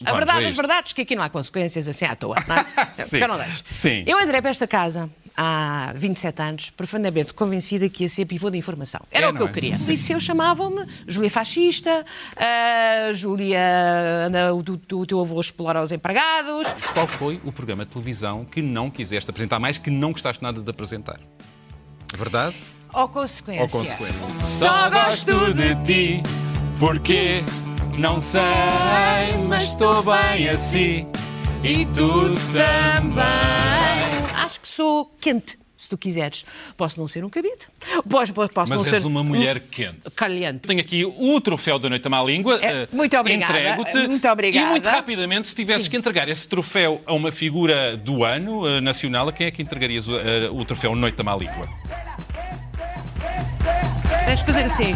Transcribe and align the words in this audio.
verdades. 0.00 0.12
A 0.12 0.16
verdade 0.16 0.46
das 0.46 0.56
verdades, 0.56 0.92
que 0.92 1.02
aqui 1.02 1.14
não 1.16 1.22
há 1.22 1.28
consequências 1.30 1.86
assim 1.88 2.04
à 2.04 2.14
toa. 2.16 2.36
Não 2.48 2.56
é? 2.56 2.66
Sim. 3.02 3.18
Eu 3.18 3.28
não 3.28 3.36
deixo. 3.36 3.60
Sim. 3.64 4.04
Eu 4.06 4.20
entrei 4.20 4.40
para 4.40 4.50
esta 4.50 4.66
casa 4.66 5.10
há 5.36 5.92
27 5.96 6.42
anos, 6.42 6.70
profundamente 6.70 7.32
convencida 7.32 7.88
que 7.88 8.02
ia 8.04 8.08
ser 8.08 8.26
pivô 8.26 8.50
de 8.50 8.58
informação. 8.58 9.00
Era 9.10 9.26
É, 9.26 9.28
o 9.30 9.34
que 9.34 9.42
eu 9.42 9.48
é? 9.48 9.52
queria. 9.52 9.74
E 9.74 9.96
se 9.98 10.12
eu 10.12 10.20
chamavam-me 10.20 10.84
Júlia 11.06 11.30
Fascista, 11.30 12.04
ah, 12.36 13.12
Júlia, 13.14 13.58
anda, 14.26 14.54
o, 14.54 14.58
o 14.58 15.06
teu 15.06 15.20
avô 15.20 15.40
explora 15.40 15.82
os 15.82 15.90
empregados. 15.90 16.72
Qual 16.92 17.06
foi 17.06 17.40
o 17.44 17.50
programa 17.52 17.84
de 17.86 17.90
televisão 17.92 18.44
que 18.44 18.60
não 18.60 18.90
quiseste 18.90 19.30
apresentar 19.30 19.58
mais, 19.58 19.78
que 19.78 19.90
não 19.90 20.12
gostaste 20.12 20.42
nada 20.42 20.60
de 20.60 20.70
apresentar? 20.70 21.18
Verdade 22.14 22.54
Ou 22.92 23.08
consequência. 23.08 23.62
ou 23.62 23.68
consequência? 23.70 24.20
Só 24.46 24.90
gosto 24.90 25.54
de 25.54 25.74
ti, 25.84 26.22
porque 26.78 27.42
não 27.98 28.20
sei, 28.20 28.40
mas 29.48 29.64
estou 29.64 30.02
bem 30.02 30.48
assim. 30.48 31.06
E 31.62 31.86
tu 31.86 32.34
também. 32.52 33.24
Acho 34.44 34.60
que 34.60 34.68
sou 34.68 35.06
quente, 35.20 35.58
se 35.76 35.88
tu 35.88 35.96
quiseres. 35.96 36.44
Posso 36.76 36.98
não 36.98 37.06
ser 37.06 37.24
um 37.24 37.30
cabide. 37.30 37.68
Posso, 38.08 38.32
posso, 38.32 38.52
posso 38.52 38.72
não 38.74 38.80
Mas 38.80 38.88
ser 38.88 38.96
és 38.96 39.04
uma 39.04 39.22
mulher 39.22 39.60
quente. 39.60 40.00
um 40.06 40.10
caliente. 40.10 40.60
Tenho 40.66 40.80
aqui 40.80 41.04
o 41.04 41.40
troféu 41.40 41.78
da 41.78 41.88
Noite 41.88 42.06
à 42.06 42.10
Má 42.10 42.22
Língua. 42.22 42.58
É, 42.60 42.82
eh, 42.82 42.88
muito 42.92 43.16
obrigada, 43.16 43.52
Entrego-te. 43.52 44.08
muito 44.08 44.28
obrigada. 44.28 44.66
E 44.66 44.70
muito 44.70 44.88
rapidamente, 44.88 45.48
se 45.48 45.54
tivesses 45.54 45.86
que 45.86 45.96
entregar 45.96 46.28
esse 46.28 46.48
troféu 46.48 47.00
a 47.06 47.12
uma 47.12 47.30
figura 47.30 47.96
do 47.96 48.24
ano 48.24 48.66
eh, 48.66 48.80
nacional, 48.80 49.28
a 49.28 49.32
quem 49.32 49.46
é 49.46 49.50
que 49.50 49.62
entregarias 49.62 50.08
o, 50.08 50.18
eh, 50.18 50.48
o 50.50 50.64
troféu 50.64 50.96
Noite 50.96 51.16
da 51.16 51.22
Má 51.24 51.36
Língua? 51.36 51.68
Tens 54.26 54.40
de 54.40 54.44
fazer 54.46 54.64
assim. 54.64 54.94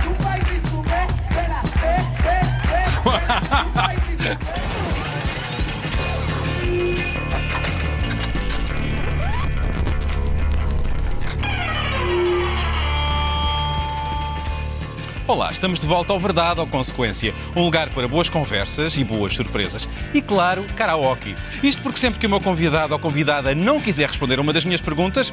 Olá, 15.29 15.51
estamos 15.51 15.81
de 15.81 15.87
volta 15.87 16.13
ao 16.13 16.21
Verdade 16.21 16.61
ou 16.61 16.67
Consequência, 16.67 17.35
um 17.55 17.63
lugar 17.65 17.89
para 17.91 18.09
boas 18.09 18.29
conversas 18.29 18.97
e 18.97 19.05
boas 19.05 19.35
surpresas. 19.35 19.89
E 20.15 20.23
claro, 20.23 20.65
karaoke. 20.77 21.37
Isto 21.63 21.83
porque 21.83 21.99
sempre 21.99 22.19
que 22.19 22.27
o 22.27 22.31
meu 22.31 22.41
convidado 22.41 22.93
ou 22.93 22.99
convidada 22.99 23.55
não 23.55 23.81
quiser 23.81 24.09
responder 24.09 24.39
a 24.39 24.43
uma 24.43 24.53
das 24.53 24.65
minhas 24.65 24.81
perguntas, 24.81 25.33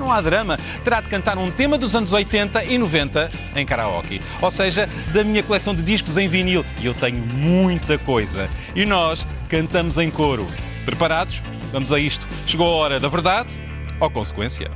não 0.00 0.10
há 0.10 0.20
drama, 0.20 0.58
terá 0.82 1.00
de 1.00 1.08
cantar 1.08 1.38
um 1.38 1.50
tema 1.50 1.78
dos 1.78 1.94
anos 1.94 2.12
80 2.12 2.64
e 2.64 2.78
90 2.78 3.30
em 3.54 3.64
karaoke. 3.64 4.20
Ou 4.40 4.50
seja, 4.50 4.88
da 5.12 5.22
minha 5.22 5.42
coleção 5.42 5.74
de 5.74 5.82
discos 5.82 6.16
em 6.16 6.26
vinil. 6.26 6.64
E 6.80 6.86
eu 6.86 6.94
tenho 6.94 7.18
muita 7.24 7.98
coisa. 7.98 8.48
E 8.74 8.84
nós 8.84 9.26
cantamos 9.48 9.98
em 9.98 10.10
coro. 10.10 10.46
Preparados? 10.84 11.40
Vamos 11.70 11.92
a 11.92 12.00
isto. 12.00 12.26
Chegou 12.46 12.66
a 12.66 12.70
hora 12.70 12.98
da 12.98 13.08
verdade 13.08 13.50
ou 14.00 14.10
consequência. 14.10 14.70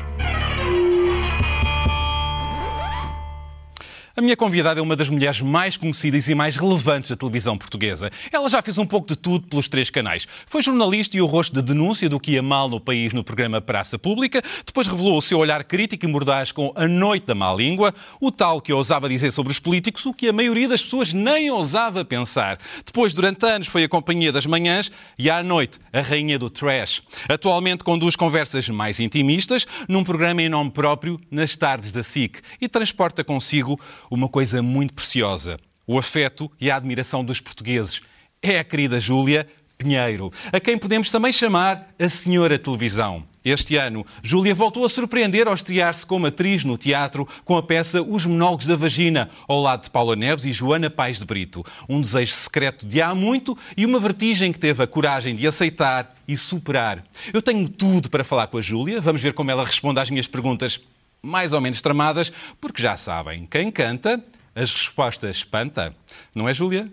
A 4.17 4.21
minha 4.21 4.37
convidada 4.37 4.79
é 4.79 4.83
uma 4.83 4.95
das 4.95 5.09
mulheres 5.09 5.41
mais 5.41 5.77
conhecidas 5.77 6.29
e 6.29 6.37
mais 6.37 6.55
relevantes 6.55 7.11
da 7.11 7.17
televisão 7.17 7.59
portuguesa. 7.59 8.13
Ela 8.31 8.49
já 8.49 8.63
fez 8.63 8.79
um 8.79 8.87
pouco 8.87 9.09
de 9.09 9.17
tudo 9.17 9.49
pelos 9.49 9.69
três 9.69 9.91
canais. 9.91 10.25
Foi 10.47 10.63
jornalista 10.63 11.17
e 11.17 11.21
o 11.21 11.27
rosto 11.27 11.53
de 11.53 11.63
denúncia 11.63 12.09
do 12.09 12.21
que 12.21 12.31
ia 12.31 12.43
mal 12.43 12.69
no 12.69 12.79
país 12.79 13.13
no 13.13 13.25
programa 13.25 13.61
Praça 13.61 13.99
Pública. 13.99 14.41
Depois 14.65 14.87
revelou 14.87 15.19
o 15.19 15.21
seu 15.21 15.41
olhar 15.41 15.65
crítico 15.65 16.05
e 16.05 16.09
mordaz 16.09 16.53
com 16.53 16.73
A 16.77 16.87
Noite 16.87 17.27
da 17.27 17.35
Má 17.35 17.53
Língua, 17.53 17.93
o 18.21 18.31
tal 18.31 18.61
que 18.61 18.73
ousava 18.73 19.09
dizer 19.09 19.33
sobre 19.33 19.51
os 19.51 19.59
políticos 19.59 20.07
o 20.07 20.15
que 20.15 20.29
a 20.29 20.33
maioria 20.33 20.69
das 20.69 20.81
pessoas 20.81 21.13
nem 21.13 21.51
ousava 21.51 22.05
pensar. 22.05 22.61
Depois, 22.87 23.15
durante 23.15 23.45
anos, 23.45 23.67
foi 23.67 23.83
a 23.83 23.89
companhia 23.89 24.31
das 24.31 24.47
manhãs 24.47 24.93
e 25.19 25.29
à 25.29 25.43
noite, 25.43 25.81
a 25.93 26.01
rainha 26.01 26.39
do 26.39 26.49
trash. 26.49 27.03
Atualmente 27.29 27.83
conduz 27.83 28.15
conversas 28.15 28.69
mais 28.69 29.01
intimistas 29.01 29.67
num 29.89 30.05
programa 30.05 30.41
em 30.41 30.49
nome 30.49 30.71
próprio 30.71 31.21
nas 31.33 31.57
tardes 31.57 31.93
da 31.93 32.05
SIC 32.05 32.39
e 32.61 32.69
transporta 32.69 33.25
consigo 33.25 33.77
uma 34.15 34.29
coisa 34.29 34.63
muito 34.63 34.95
preciosa: 34.95 35.59
o 35.87 35.99
afeto 35.99 36.51
e 36.61 36.71
a 36.71 36.77
admiração 36.77 37.25
dos 37.25 37.41
portugueses. 37.41 38.01
É 38.43 38.59
a 38.59 38.65
querida 38.65 39.01
Júlia 39.01 39.47
Pinheiro, 39.77 40.31
a 40.53 40.61
quem 40.61 40.79
podemos 40.79 41.11
também 41.11 41.33
chamar 41.33 41.95
a 41.99 42.09
Senhora 42.09 42.59
Televisão. 42.59 43.25
Este 43.45 43.77
ano, 43.77 44.07
Júlia 44.23 44.55
voltou 44.55 44.87
a 44.87 44.89
surpreender 44.89 45.47
ao 45.47 45.53
estrear-se 45.53 46.07
como 46.07 46.27
atriz 46.27 46.65
no 46.65 46.79
teatro 46.79 47.29
com 47.45 47.59
a 47.59 47.63
peça 47.63 48.01
Os 48.01 48.25
Monólogos 48.25 48.67
da 48.67 48.75
Vagina, 48.75 49.29
ao 49.47 49.61
lado 49.61 49.83
de 49.83 49.91
Paula 49.91 50.17
Neves 50.17 50.47
e 50.47 50.53
Joana 50.53 50.89
Paes 50.89 51.19
de 51.19 51.27
Brito. 51.27 51.63
Um 51.87 52.01
desejo 52.01 52.33
secreto 52.33 52.87
de 52.87 53.03
há 53.03 53.15
muito 53.15 53.57
e 53.77 53.85
uma 53.85 54.01
vertigem 54.01 54.51
que 54.51 54.59
teve 54.59 54.83
a 54.83 54.87
coragem 54.87 55.35
de 55.35 55.47
aceitar 55.47 56.17
e 56.27 56.39
superar. 56.39 57.05
Eu 57.35 57.43
tenho 57.43 57.69
tudo 57.69 58.09
para 58.09 58.25
falar 58.25 58.47
com 58.47 58.57
a 58.57 58.63
Júlia, 58.63 58.99
vamos 58.99 59.21
ver 59.21 59.35
como 59.35 59.51
ela 59.51 59.65
responde 59.65 60.01
às 60.01 60.09
minhas 60.09 60.27
perguntas 60.27 60.81
mais 61.25 61.53
ou 61.53 61.61
menos 61.61 61.81
tramadas, 61.81 62.31
porque 62.61 62.83
já 62.83 62.97
sabem, 62.97 63.47
quem 63.51 63.71
canta, 63.71 64.23
as 64.55 64.73
respostas 64.73 65.37
espanta. 65.37 65.95
Não 66.35 66.49
é, 66.49 66.55
Júlia? 66.55 66.91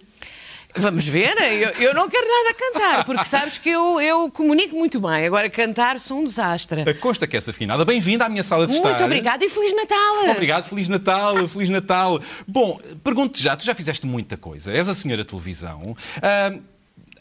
Vamos 0.75 1.05
ver, 1.05 1.35
eu, 1.37 1.69
eu 1.71 1.93
não 1.93 2.07
quero 2.07 2.25
nada 2.25 2.53
cantar, 2.53 3.03
porque 3.03 3.25
sabes 3.25 3.57
que 3.57 3.69
eu, 3.69 3.99
eu 3.99 4.31
comunico 4.31 4.73
muito 4.73 5.01
bem. 5.01 5.25
Agora, 5.25 5.49
cantar 5.49 5.99
sou 5.99 6.19
um 6.19 6.25
desastre. 6.25 6.93
Consta 6.95 7.27
que 7.27 7.35
és 7.35 7.47
afinada. 7.49 7.83
Bem-vinda 7.83 8.25
à 8.25 8.29
minha 8.29 8.43
sala 8.43 8.65
de 8.65 8.73
estar. 8.73 8.87
Muito 8.87 9.03
obrigada 9.03 9.43
e 9.43 9.49
Feliz 9.49 9.75
Natal! 9.75 10.29
Obrigado, 10.29 10.69
Feliz 10.69 10.87
Natal, 10.87 11.45
Feliz 11.47 11.69
Natal. 11.69 12.21
Bom, 12.47 12.79
pergunto-te 13.03 13.43
já, 13.43 13.55
tu 13.55 13.65
já 13.65 13.75
fizeste 13.75 14.07
muita 14.07 14.37
coisa, 14.37 14.71
és 14.71 14.87
a 14.87 14.93
senhora 14.93 15.25
televisão. 15.25 15.95
Ah, 16.21 16.57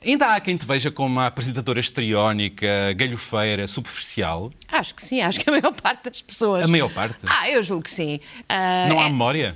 ainda 0.05 0.35
há 0.35 0.41
quem 0.41 0.57
te 0.57 0.67
veja 0.67 0.91
como 0.91 1.09
uma 1.09 1.27
apresentadora 1.27 1.81
estriónica, 1.81 2.67
galhofeira, 2.97 3.67
superficial? 3.67 4.53
Acho 4.71 4.95
que 4.95 5.05
sim, 5.05 5.21
acho 5.21 5.41
que 5.41 5.49
a 5.49 5.53
maior 5.53 5.73
parte 5.73 6.05
das 6.05 6.23
pessoas. 6.23 6.65
A 6.65 6.69
maior 6.69 6.91
parte? 6.93 7.19
Ah, 7.27 7.51
eu 7.51 7.63
julgo 7.63 7.85
que 7.85 7.93
sim. 7.93 8.21
Ah, 8.49 8.87
Não 8.89 8.99
há 9.01 9.05
é- 9.07 9.09
memória? 9.09 9.55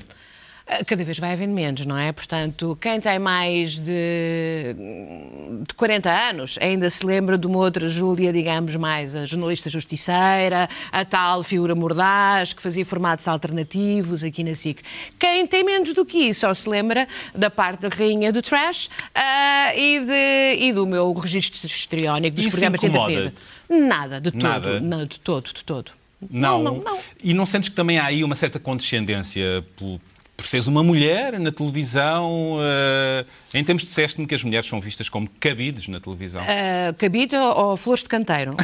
Cada 0.87 1.05
vez 1.05 1.19
vai 1.19 1.33
havendo 1.35 1.53
menos, 1.53 1.85
não 1.85 1.97
é? 1.97 2.11
Portanto, 2.11 2.77
quem 2.81 2.99
tem 2.99 3.19
mais 3.19 3.79
de, 3.79 4.75
de 5.69 5.75
40 5.75 6.11
anos 6.11 6.59
ainda 6.61 6.89
se 6.89 7.05
lembra 7.05 7.37
de 7.37 7.47
uma 7.47 7.59
outra 7.59 7.87
Júlia, 7.87 8.33
digamos, 8.33 8.75
mais 8.77 9.15
a 9.15 9.27
jornalista 9.27 9.69
justiceira, 9.69 10.67
a 10.91 11.05
tal 11.05 11.43
figura 11.43 11.75
mordaz 11.75 12.55
que 12.55 12.63
fazia 12.63 12.85
formatos 12.85 13.29
alternativos 13.29 14.25
aqui 14.25 14.43
na 14.43 14.55
SIC. 14.55 14.81
Quem 15.19 15.47
tem 15.47 15.63
menos 15.63 15.93
do 15.93 16.05
que 16.05 16.17
isso 16.19 16.41
só 16.41 16.55
se 16.55 16.67
lembra 16.67 17.07
da 17.35 17.51
parte 17.51 17.83
da 17.83 17.89
rainha 17.89 18.33
do 18.33 18.41
trash 18.41 18.89
ah, 19.15 19.73
e, 19.77 20.01
de- 20.01 20.65
e 20.65 20.73
do 20.73 20.87
meu 20.87 21.13
registro 21.13 21.67
histriónico 21.67 22.37
dos 22.37 22.47
Isso 22.47 22.57
programas 22.57 22.81
de 22.81 22.87
entretenimento. 22.87 23.43
Nada, 23.69 24.19
de 24.21 24.31
todo. 24.31 24.43
Nada? 24.43 24.81
Não, 24.81 25.05
de 25.05 25.21
todo, 25.21 25.53
de 25.53 25.63
todo. 25.63 25.93
Não. 26.31 26.63
não, 26.63 26.79
não. 26.79 26.99
E 27.23 27.35
não 27.35 27.45
sentes 27.45 27.69
que 27.69 27.75
também 27.75 27.99
há 27.99 28.07
aí 28.07 28.25
uma 28.25 28.35
certa 28.35 28.59
condescendência 28.59 29.63
por, 29.77 30.01
por 30.37 30.47
seres 30.47 30.67
uma 30.67 30.83
mulher 30.83 31.39
na 31.39 31.50
televisão? 31.53 32.59
eh, 32.61 33.25
em 33.54 33.65
termos 33.65 33.82
de 33.82 33.88
disseste-me 33.88 34.26
que 34.26 34.34
as 34.34 34.42
mulheres 34.42 34.66
são 34.69 34.81
vistas 34.81 35.09
como 35.09 35.28
cabides 35.38 35.87
na 35.88 36.00
televisão. 36.00 36.42
Uh, 36.42 36.94
cabide 36.98 37.37
ou, 37.37 37.76
flores 37.76 38.03
de 38.03 38.09
canteiro? 38.09 38.53
Uh, 38.53 38.56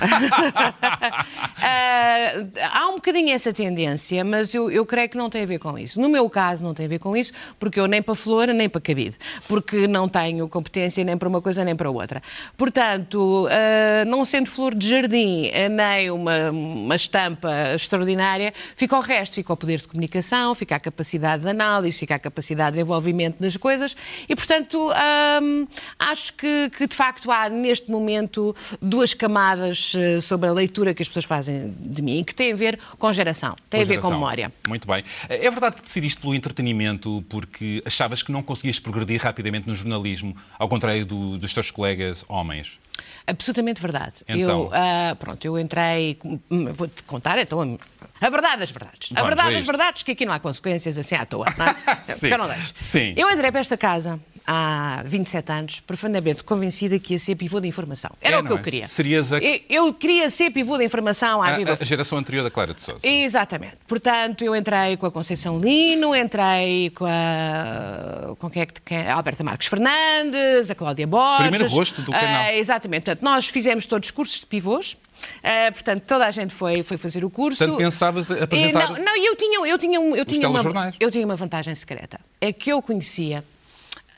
há 2.73 2.89
um 2.89 2.95
bocadinho 2.97 3.33
essa 3.33 3.53
tendência, 3.53 4.25
mas 4.25 4.53
eu, 4.53 4.71
eu 4.71 4.85
creio 4.85 5.09
que 5.09 5.17
não 5.17 5.31
tem 5.31 5.43
a 5.43 5.47
ver 5.47 5.59
com 5.59 5.79
isso. 5.79 6.01
No 6.01 6.09
meu 6.09 6.29
caso, 6.29 6.65
não 6.65 6.75
tem 6.75 6.87
a 6.87 6.89
ver 6.89 6.99
com 6.99 7.17
isso, 7.17 7.33
porque 7.59 7.79
eu 7.79 7.87
nem 7.87 8.03
para 8.03 8.15
flor, 8.15 8.49
nem 8.49 8.69
para 8.69 8.81
cabide. 8.81 9.17
Porque 9.47 9.87
não 9.87 10.09
tenho 10.09 10.49
competência 10.49 11.05
nem 11.05 11.17
para 11.17 11.29
uma 11.29 11.41
coisa 11.41 11.65
nem 11.65 11.77
para 11.77 11.91
outra. 11.91 12.23
Portanto, 12.57 13.47
uh, 13.47 14.05
não 14.07 14.25
sendo 14.25 14.51
flor 14.51 14.75
de 14.75 14.89
jardim, 14.89 15.51
nem 15.71 16.11
uma, 16.11 16.51
uma 16.51 16.97
estampa 16.97 17.75
extraordinária, 17.75 18.53
fica 18.75 18.97
o 18.97 19.01
resto. 19.01 19.35
Fica 19.35 19.53
o 19.53 19.57
poder 19.57 19.81
de 19.81 19.89
comunicação, 19.89 20.55
fica 20.55 20.77
a 20.77 20.81
capacidade 20.81 21.43
de 21.43 21.49
análise, 21.49 21.99
fica 21.99 22.17
a 22.17 22.19
capacidade 22.19 22.77
de 22.77 22.83
envolvimento 22.83 23.37
nas 23.41 23.57
coisas 23.57 23.97
e, 24.29 24.35
portanto, 24.35 24.80
hum, 24.89 25.67
acho 25.99 26.33
que, 26.35 26.71
que, 26.71 26.87
de 26.87 26.97
facto 26.97 27.31
há 27.31 27.49
neste 27.49 27.91
momento 27.91 28.55
duas 28.81 29.13
camadas 29.15 29.93
eh, 29.97 30.21
sobre 30.21 30.49
a 30.49 30.53
leitura 30.53 30.95
que 30.95 31.03
as 31.03 31.09
pessoas 31.09 31.25
fazem 31.25 31.75
de 31.79 32.01
mim 32.03 32.25
que 32.25 32.35
têm 32.35 32.53
a 32.53 32.57
ver 32.57 32.79
com 32.99 33.13
geração, 33.13 33.55
têm 33.69 33.83
a 33.83 33.85
ver 33.85 34.01
com 34.01 34.11
memória. 34.11 34.53
Muito 34.67 34.87
bem. 34.87 35.05
É 35.29 35.51
verdade 35.51 35.77
que 35.77 35.83
decidiste 35.83 36.21
pelo 36.21 36.35
entretenimento 36.35 37.25
porque 37.29 37.83
achavas 37.85 38.23
que 38.23 38.33
não 38.33 38.43
conseguias 38.43 38.79
progredir 38.81 39.21
rapidamente 39.23 39.67
no 39.69 39.75
jornalismo, 39.75 40.37
ao 40.59 40.69
contrário 40.69 41.05
do- 41.05 41.39
dos 41.39 41.53
teus 41.55 41.71
colegas 41.71 42.25
homens? 42.29 42.79
Absolutamente 43.27 43.81
verdade. 43.81 44.15
Então? 44.29 44.65
Eu, 44.65 44.71
ah, 44.73 45.17
pronto, 45.19 45.45
eu 45.45 45.59
entrei, 45.59 46.19
hum, 46.51 46.73
vou-te 46.75 47.03
contar 47.05 47.39
então 47.39 47.79
a, 48.21 48.27
a 48.27 48.31
verdade 48.31 48.59
das 48.59 48.71
verdades. 48.71 49.11
a 49.13 49.15
Vamos 49.15 49.29
verdade 49.29 49.49
a 49.49 49.53
das 49.53 49.61
isto. 49.61 49.67
verdades, 49.71 50.03
que 50.03 50.13
aqui 50.13 50.27
não 50.27 50.33
há 50.35 50.41
consequências 50.41 50.99
assim 50.99 51.15
à 51.15 51.25
toa, 51.25 51.47
não 51.57 51.67
é? 51.67 51.77
Sim, 52.13 52.29
eu 52.29 52.39
não 52.39 52.49
deixo. 52.49 52.73
sim. 52.75 53.15
Eu 53.17 53.31
entrei 53.31 53.51
para 53.51 53.61
esta 53.61 53.77
casa 53.77 54.19
há 54.53 55.03
27 55.07 55.53
anos, 55.53 55.79
profundamente 55.81 56.43
convencida 56.43 56.99
que 56.99 57.13
ia 57.13 57.19
ser 57.21 57.37
pivô 57.37 57.61
da 57.61 57.69
informação. 57.69 58.11
Era 58.21 58.37
É, 58.37 58.41
o 58.41 58.45
que 58.45 58.51
eu 58.53 58.59
é? 58.59 58.63
queria. 58.63 58.87
Serias 58.87 59.33
a- 59.33 59.39
Eu, 59.39 59.61
eu 59.69 59.95
queria 59.95 60.29
ser 60.29 60.51
pivô 60.51 60.77
da 60.77 60.83
informação 60.83 61.41
à 61.41 61.51
A, 61.51 61.57
viva 61.57 61.79
a- 61.81 61.85
geração 61.85 62.19
anterior 62.19 62.43
da 62.43 62.51
Clara 62.51 62.75
de 62.75 62.81
Sousa. 62.81 63.07
Exatamente. 63.07 63.75
Portanto, 63.87 64.43
eu 64.43 64.57
entrei 64.57 64.97
com 64.97 65.07
a 65.07 65.11
Conceição 65.13 65.61
Lino, 65.61 66.17
entrei 66.17 66.91
com 66.91 67.07
a 67.07 68.35
com 68.39 68.51
quem 68.51 68.63
é 68.63 68.67
que, 68.67 68.81
quem, 68.81 68.99
a 69.07 69.15
Alberta 69.15 69.45
Marques 69.45 69.69
Fernandes, 69.69 70.71
a 70.71 70.75
Cláudia 70.75 71.07
Borges. 71.07 71.43
Primeiro 71.43 71.69
rosto 71.69 72.03
do 72.03 72.11
canal. 72.13 72.43
Ah, 72.45 72.55
exatamente. 72.55 73.05
Portanto, 73.05 73.23
nós 73.23 73.47
fizemos 73.47 73.87
todos 73.87 74.11
cursos 74.11 74.41
de 74.41 74.47
pivôs. 74.47 74.97
Ah, 75.45 75.71
portanto, 75.73 76.05
toda 76.07 76.27
a 76.27 76.31
gente 76.31 76.55
foi, 76.55 76.83
foi 76.83 76.97
fazer 76.97 77.25
o 77.25 77.31
curso. 77.31 77.59
Portanto, 77.59 77.79
pensavas 77.79 78.31
E 78.31 78.41
apresentar... 78.41 78.91
Não, 78.91 78.99
não, 79.05 79.17
eu 79.25 79.37
tinha, 79.37 79.67
eu 79.67 79.79
tinha, 79.79 79.99
eu 80.01 80.25
tinha 80.25 80.49
uma, 80.49 80.93
eu 80.99 81.11
tinha 81.11 81.25
uma 81.27 81.37
vantagem 81.37 81.75
secreta. 81.75 82.19
É 82.41 82.53
que 82.53 82.71
eu 82.73 82.81
conhecia, 82.81 83.45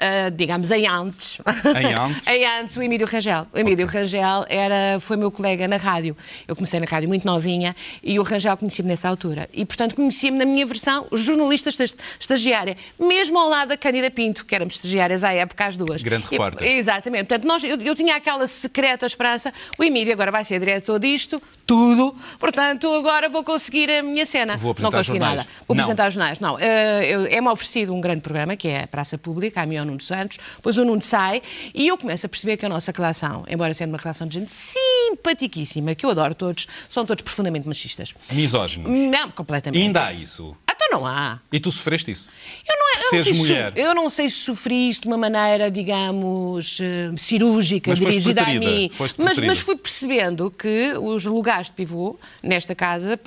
ah, 0.02 0.30
digamos, 0.30 0.70
em 0.70 0.86
antes, 0.86 1.38
Em 1.80 1.94
antes? 1.94 2.26
em 2.28 2.44
antes 2.44 2.76
o 2.76 2.82
Emílio 2.82 3.06
Rangel. 3.06 3.46
O 3.52 3.58
Emílio 3.58 3.86
Rangel 3.86 4.44
era, 4.48 4.98
foi 5.00 5.16
meu 5.16 5.30
colega 5.30 5.68
na 5.68 5.76
rádio. 5.76 6.16
Eu 6.48 6.56
comecei 6.56 6.80
na 6.80 6.86
rádio 6.86 7.08
muito 7.08 7.24
novinha 7.26 7.74
e 8.02 8.18
o 8.18 8.22
Rangel 8.22 8.56
conhecia-me 8.56 8.88
nessa 8.90 9.08
altura. 9.08 9.48
E, 9.52 9.64
portanto, 9.64 9.94
conhecia-me 9.94 10.38
na 10.38 10.44
minha 10.44 10.66
versão 10.66 11.06
jornalista 11.12 11.68
esta- 11.68 11.86
estagiária, 12.18 12.76
mesmo 12.98 13.38
ao 13.38 13.48
lado 13.48 13.68
da 13.68 13.76
Cândida 13.76 14.10
Pinto, 14.10 14.44
que 14.44 14.54
éramos 14.54 14.74
estagiárias 14.74 15.22
à 15.24 15.32
época, 15.32 15.64
as 15.66 15.76
duas. 15.76 16.02
Grande 16.02 16.26
repórter. 16.28 16.66
Exatamente. 16.66 17.26
Portanto, 17.28 17.46
nós, 17.46 17.62
eu, 17.64 17.80
eu 17.80 17.94
tinha 17.94 18.16
aquela 18.16 18.46
secreta 18.48 19.06
esperança. 19.06 19.52
O 19.78 19.84
Emílio 19.84 20.12
agora 20.12 20.30
vai 20.32 20.44
ser 20.44 20.58
diretor 20.58 20.98
disto, 20.98 21.40
tudo. 21.66 22.14
Portanto, 22.40 22.92
agora 22.94 23.28
vou 23.28 23.44
conseguir 23.44 23.90
a 23.90 24.02
minha 24.02 24.26
cena. 24.26 24.56
Vou 24.56 24.72
apresentar 24.72 24.96
não 24.96 24.98
consegui 25.04 25.18
jornais. 25.18 25.36
nada. 25.38 25.48
Vou 25.68 25.76
Não. 25.76 25.82
apresentar 25.84 26.10
jornais. 26.10 26.40
Não. 26.40 26.58
Eu- 26.58 27.26
É-me 27.26 27.48
oferecido 27.48 27.94
um 27.94 28.00
grande 28.00 28.20
programa, 28.20 28.56
que 28.56 28.68
é 28.68 28.82
a 28.82 28.86
Praça 28.86 29.16
Pública, 29.16 29.62
a 29.62 29.66
Mion 29.66 29.91
Nuno 29.92 30.02
Santos. 30.02 30.38
Depois 30.56 30.76
o 30.78 30.84
Nuno 30.84 31.02
sai 31.02 31.42
e 31.74 31.86
eu 31.86 31.96
começo 31.96 32.26
a 32.26 32.28
perceber 32.28 32.56
que 32.56 32.66
a 32.66 32.68
nossa 32.68 32.92
relação, 32.94 33.44
embora 33.48 33.72
sendo 33.74 33.90
uma 33.90 33.98
relação 33.98 34.26
de 34.26 34.40
gente 34.40 34.52
simpaticíssima, 34.52 35.94
que 35.94 36.04
eu 36.04 36.10
adoro 36.10 36.34
todos, 36.34 36.66
são 36.88 37.06
todos 37.06 37.22
profundamente 37.22 37.66
machistas. 37.68 38.14
Misóginos. 38.30 38.98
Não, 38.98 39.30
completamente. 39.30 39.82
Ainda 39.82 40.06
há 40.06 40.12
isso. 40.12 40.56
Não 40.92 41.06
há. 41.06 41.40
E 41.50 41.58
tu 41.58 41.72
sofreste 41.72 42.10
isso? 42.10 42.28
Eu 42.68 42.76
não, 42.78 42.86
eu 42.86 43.00
não 43.00 43.10
sei 43.10 43.32
se 43.32 43.38
mulher. 43.38 43.72
eu 43.76 43.94
não 43.94 44.10
sei 44.10 44.30
se 44.30 44.36
sofri 44.36 44.90
isto 44.90 45.02
de 45.04 45.08
uma 45.08 45.16
maneira, 45.16 45.70
digamos, 45.70 46.78
eh, 46.82 47.10
cirúrgica, 47.16 47.90
Mas 47.92 47.98
dirigida 47.98 48.42
a 48.42 48.46
mim. 48.46 48.90
Mas, 49.16 49.38
mas 49.38 49.58
fui 49.60 49.74
percebendo 49.74 50.50
que 50.50 50.92
os 51.00 51.24
lugares 51.24 51.68
de 51.68 51.72
pivô 51.72 52.18
nesta 52.42 52.74
casa 52.74 53.18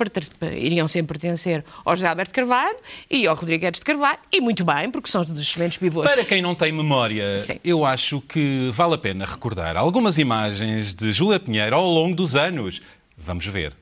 iriam 0.56 0.86
sempre 0.86 1.18
pertencer 1.18 1.64
ao 1.84 1.96
José 1.96 2.06
Alberto 2.06 2.32
Carvalho 2.32 2.76
e 3.10 3.26
ao 3.26 3.34
Rodrigo 3.34 3.62
Guedes 3.62 3.80
de 3.80 3.84
Carvalho, 3.84 4.18
e 4.30 4.40
muito 4.40 4.64
bem, 4.64 4.88
porque 4.88 5.10
são 5.10 5.24
dos 5.24 5.40
excelentes 5.40 5.78
pivôs. 5.78 6.08
Para 6.08 6.24
quem 6.24 6.40
não 6.40 6.54
tem 6.54 6.70
memória, 6.70 7.36
Sim. 7.40 7.58
eu 7.64 7.84
acho 7.84 8.20
que 8.20 8.70
vale 8.72 8.94
a 8.94 8.98
pena 8.98 9.24
recordar 9.24 9.76
algumas 9.76 10.18
imagens 10.18 10.94
de 10.94 11.10
Júlia 11.10 11.40
Pinheiro 11.40 11.74
ao 11.74 11.84
longo 11.84 12.14
dos 12.14 12.36
anos. 12.36 12.80
Vamos 13.18 13.44
ver. 13.46 13.72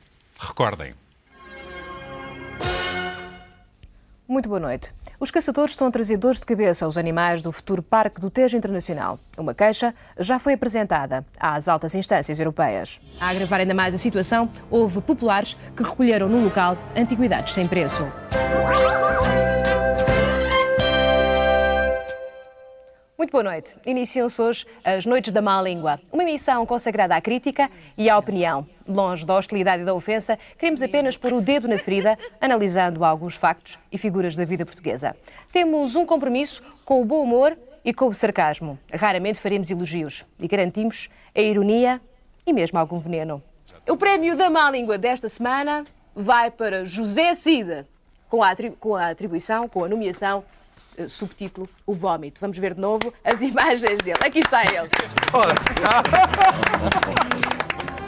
Recordem. 0.40 0.94
Muito 4.34 4.48
boa 4.48 4.58
noite. 4.58 4.90
Os 5.20 5.31
caçadores 5.31 5.75
estão 5.75 5.86
a 5.86 5.92
trazer 5.92 6.16
dores 6.16 6.40
de 6.40 6.44
cabeça 6.44 6.84
aos 6.84 6.98
animais 6.98 7.40
do 7.40 7.52
futuro 7.52 7.81
Parque 7.81 8.20
do 8.20 8.28
Tejo 8.28 8.56
Internacional. 8.56 9.16
Uma 9.38 9.54
queixa 9.54 9.94
já 10.19 10.40
foi 10.40 10.54
apresentada 10.54 11.25
às 11.38 11.69
altas 11.69 11.94
instâncias 11.94 12.40
europeias. 12.40 12.98
A 13.20 13.28
agravar 13.28 13.60
ainda 13.60 13.75
mais 13.75 13.94
a 13.94 13.98
situação, 13.98 14.50
houve 14.69 15.00
populares 15.00 15.56
que 15.76 15.84
recolheram 15.84 16.28
no 16.28 16.42
local 16.42 16.76
antiguidades 16.96 17.54
sem 17.54 17.69
preço. 17.69 18.04
Muito 23.16 23.31
boa 23.31 23.44
noite. 23.44 23.76
Iniciam-se 23.87 24.43
hoje 24.43 24.66
as 24.84 25.06
Noites 25.06 25.32
da 25.32 25.40
Má 25.40 25.62
Língua, 25.62 26.00
uma 26.12 26.25
emissão 26.25 26.66
consagrada 26.66 27.14
à 27.14 27.20
crítica 27.20 27.70
e 27.96 28.11
à 28.11 28.19
opinião. 28.19 28.66
Longe 28.88 29.25
da 29.25 29.37
hostilidade 29.37 29.82
e 29.82 29.87
da 29.87 29.94
ofensa, 29.94 30.37
queremos 30.58 30.82
apenas 30.82 31.16
pôr 31.16 31.32
o 31.32 31.40
dedo 31.40 31.69
na 31.69 31.78
ferida, 31.78 32.19
analisando 32.40 33.05
alguns 33.05 33.37
factos 33.37 33.78
e 33.93 33.99
figuras 33.99 34.34
da 34.34 34.44
vida 34.44 34.66
portuguesa. 34.66 35.14
Temos 35.52 35.94
um 35.94 36.05
compromisso 36.05 36.61
com 36.84 37.00
o 37.00 37.05
bom 37.05 37.22
humor 37.22 37.56
e 37.84 37.94
com 37.94 38.08
o 38.08 38.12
sarcasmo. 38.12 38.76
Raramente 38.93 39.38
faremos 39.38 39.70
elogios 39.70 40.25
e 40.40 40.49
garantimos 40.49 41.08
a 41.32 41.40
ironia 41.40 42.00
e 42.44 42.52
mesmo 42.52 42.81
algum 42.81 42.99
veneno. 42.99 43.40
O 43.88 43.96
prémio 43.96 44.37
da 44.37 44.50
Má 44.50 44.69
Língua 44.72 44.99
desta 44.99 45.28
semana 45.28 45.84
vai 46.17 46.50
para 46.50 46.84
José 46.84 47.37
Cida, 47.37 47.87
com 48.28 48.43
a, 48.43 49.08
atribuição, 49.08 49.69
com 49.69 49.84
a 49.84 49.88
nomeação 49.88 50.43
subtítulo 51.08 51.69
O 51.86 51.92
Vómito. 51.92 52.40
Vamos 52.40 52.56
ver 52.58 52.75
de 52.75 52.81
novo 52.81 53.12
as 53.25 53.42
imagens 53.42 53.98
dele. 54.02 54.19
Aqui 54.25 54.38
está 54.40 54.62
ele. 54.62 54.88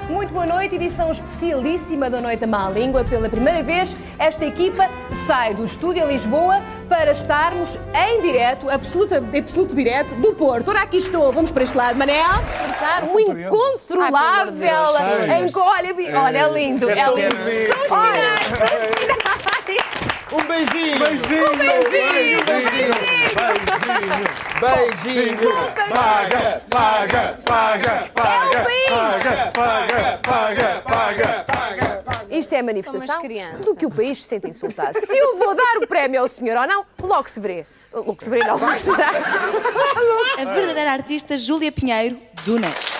Muito 0.09 0.33
boa 0.33 0.47
noite, 0.47 0.77
edição 0.77 1.11
especialíssima 1.11 2.09
da 2.09 2.21
Noite 2.21 2.39
da 2.41 2.47
Má 2.47 2.71
Língua. 2.71 3.03
Pela 3.03 3.29
primeira 3.29 3.61
vez, 3.65 3.97
esta 4.21 4.45
equipa 4.47 4.89
sai 5.27 5.53
do 5.53 5.65
estúdio 5.65 6.05
em 6.05 6.07
Lisboa 6.07 6.63
para 6.89 7.11
estarmos 7.11 7.77
em 7.93 8.21
direto, 8.23 8.71
absoluta, 8.71 9.17
absoluto 9.37 9.75
direto, 9.75 10.15
do 10.15 10.33
Porto. 10.35 10.69
Ora, 10.69 10.83
aqui 10.83 10.99
estou, 10.99 11.33
vamos 11.33 11.51
para 11.51 11.65
este 11.65 11.77
lado, 11.77 11.99
Manel. 11.99 12.25
Expressar 12.49 13.03
um 13.03 13.19
incontrolável. 13.19 14.63
enco- 15.45 15.61
Olha, 15.61 15.93
olha, 16.23 16.39
é 16.39 16.53
lindo, 16.53 16.89
é 16.89 16.95
lindo. 16.95 17.37
São 17.67 17.81
os 17.81 17.89
sinais, 17.89 18.47
são 18.47 18.77
os 18.77 18.83
sinais. 18.85 19.26
Um 20.37 20.47
beijinho! 20.47 20.99
Beijinho! 20.99 21.53
Um 21.53 21.57
beijinho, 21.57 22.45
Beijinho! 24.61 25.53
Paga, 25.95 26.63
paga, 26.69 27.39
paga, 27.45 28.11
paga, 28.15 28.59
É 28.59 28.61
o 28.61 28.65
país. 28.65 28.91
paga, 28.91 29.51
paga, 29.53 30.21
paga, 30.23 30.83
paga, 30.83 31.45
paga. 31.45 32.27
Isto 32.31 32.53
é 32.55 32.59
a 32.59 32.63
manifestação 32.63 33.21
do 33.65 33.75
que 33.75 33.87
o 33.87 33.91
país 33.91 34.23
se 34.23 34.29
sente 34.29 34.49
insultado. 34.49 35.01
Se 35.01 35.17
eu 35.17 35.39
vou 35.39 35.55
dar 35.55 35.79
o 35.83 35.87
prémio 35.87 36.21
ao 36.21 36.29
senhor 36.29 36.57
ou 36.59 36.67
não, 36.67 36.85
logo 37.03 37.29
se 37.31 37.41
verê. 37.41 37.65
Logo 37.93 38.17
se 38.19 38.29
não, 38.29 38.59
logo 38.59 38.77
se 38.77 38.91
verá. 38.91 39.11
A 40.39 40.45
verdadeira 40.45 40.93
artista 40.93 41.39
Júlia 41.39 41.73
Pinheiro, 41.73 42.19
do 42.45 42.59
NET. 42.59 42.96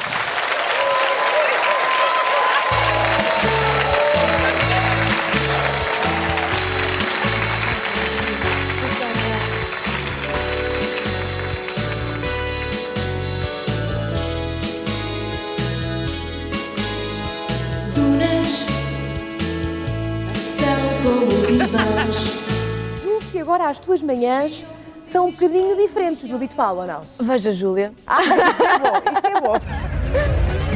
Agora 23.57 23.71
as 23.71 23.79
tuas 23.79 24.03
manhãs 24.03 24.65
são 25.01 25.29
um 25.29 25.31
bocadinho 25.31 25.75
diferentes 25.77 26.29
do 26.29 26.49
Paulo, 26.55 26.83
ou 26.83 26.87
não? 26.87 27.01
Veja, 27.19 27.53
Júlia. 27.53 27.93
Ah, 28.07 28.23
isso 28.23 28.63
é 28.63 28.79
bom, 28.79 29.19
isso 29.19 29.27
é 29.27 29.41
bom. 29.41 30.67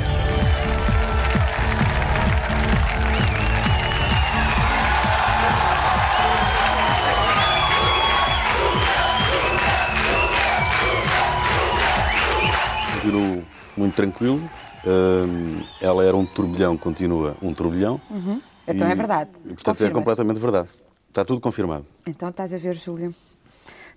Continuo 12.94 13.42
muito 13.76 13.94
tranquilo. 13.94 14.40
Hum, 14.86 15.60
ela 15.80 16.04
era 16.04 16.16
um 16.16 16.24
turbilhão, 16.24 16.76
continua 16.76 17.36
um 17.42 17.52
turbilhão. 17.52 18.00
Então 18.66 18.88
E- 18.88 18.92
é 18.92 18.94
verdade. 18.94 19.30
e, 19.44 19.48
portanto, 19.48 19.64
Confirmas. 19.66 19.90
é 19.90 19.94
completamente 19.94 20.40
verdade. 20.40 20.68
Está 21.10 21.24
tudo 21.24 21.40
confirmado. 21.40 21.84
Então 22.06 22.28
estás 22.28 22.54
a 22.54 22.56
ver, 22.56 22.76
Júlia. 22.76 23.10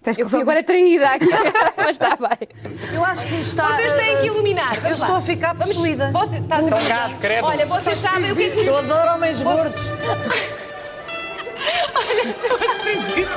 Tens 0.02 0.18
eu 0.18 0.28
fui 0.28 0.42
agora 0.42 0.64
traída 0.64 1.10
aqui, 1.10 1.30
mas 1.78 1.92
está 1.92 2.18
bem. 2.18 2.50
Eu 2.92 3.06
acho 3.06 3.26
que 3.28 3.36
está. 3.36 3.68
Vocês 3.68 3.94
têm 3.94 4.18
que 4.18 4.26
iluminar. 4.26 4.76
Vamos 4.82 4.90
eu 4.90 4.96
estou 4.96 5.16
a 5.16 5.22
ficar 5.22 5.56
possuída. 5.56 6.12
Você, 6.12 6.38
estás 6.40 6.74
a 6.74 6.78
ficar. 6.78 7.12
Olha, 7.44 7.66
vocês 7.68 8.00
sabem 8.00 8.32
o 8.32 8.36
que 8.36 8.44
é 8.44 8.50
que. 8.50 8.66
Eu 8.66 8.78
adoro 8.78 9.14
homens 9.14 9.44
gordos. 9.44 9.92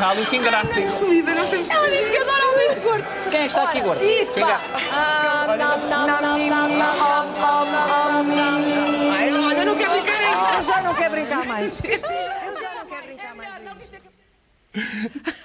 Olha, 0.01 0.23
o 0.23 0.27
que 0.27 0.37
enganaste. 0.37 0.81
Não 0.81 0.83
é 0.83 0.91
possuída, 0.91 1.35
nós 1.35 1.51
temos 1.51 1.69
que. 1.69 1.77
Ela 1.77 1.89
diz 1.89 2.09
que 2.09 2.17
adora 2.17 2.47
homens 2.47 2.79
gordos. 2.83 3.13
Quem 3.31 3.39
é 3.39 3.43
que 3.43 3.47
está 3.47 3.63
aqui 3.65 3.81
gordo? 3.83 4.03
Isso, 4.03 4.41
vá. 4.41 4.61
Olha, 9.49 9.65
não 9.67 9.77
quero 9.77 9.93
brincar 9.93 10.17
já 10.63 10.83
não 10.83 10.95
quero 10.95 11.11
brincar 11.13 11.45
mais. 11.45 11.81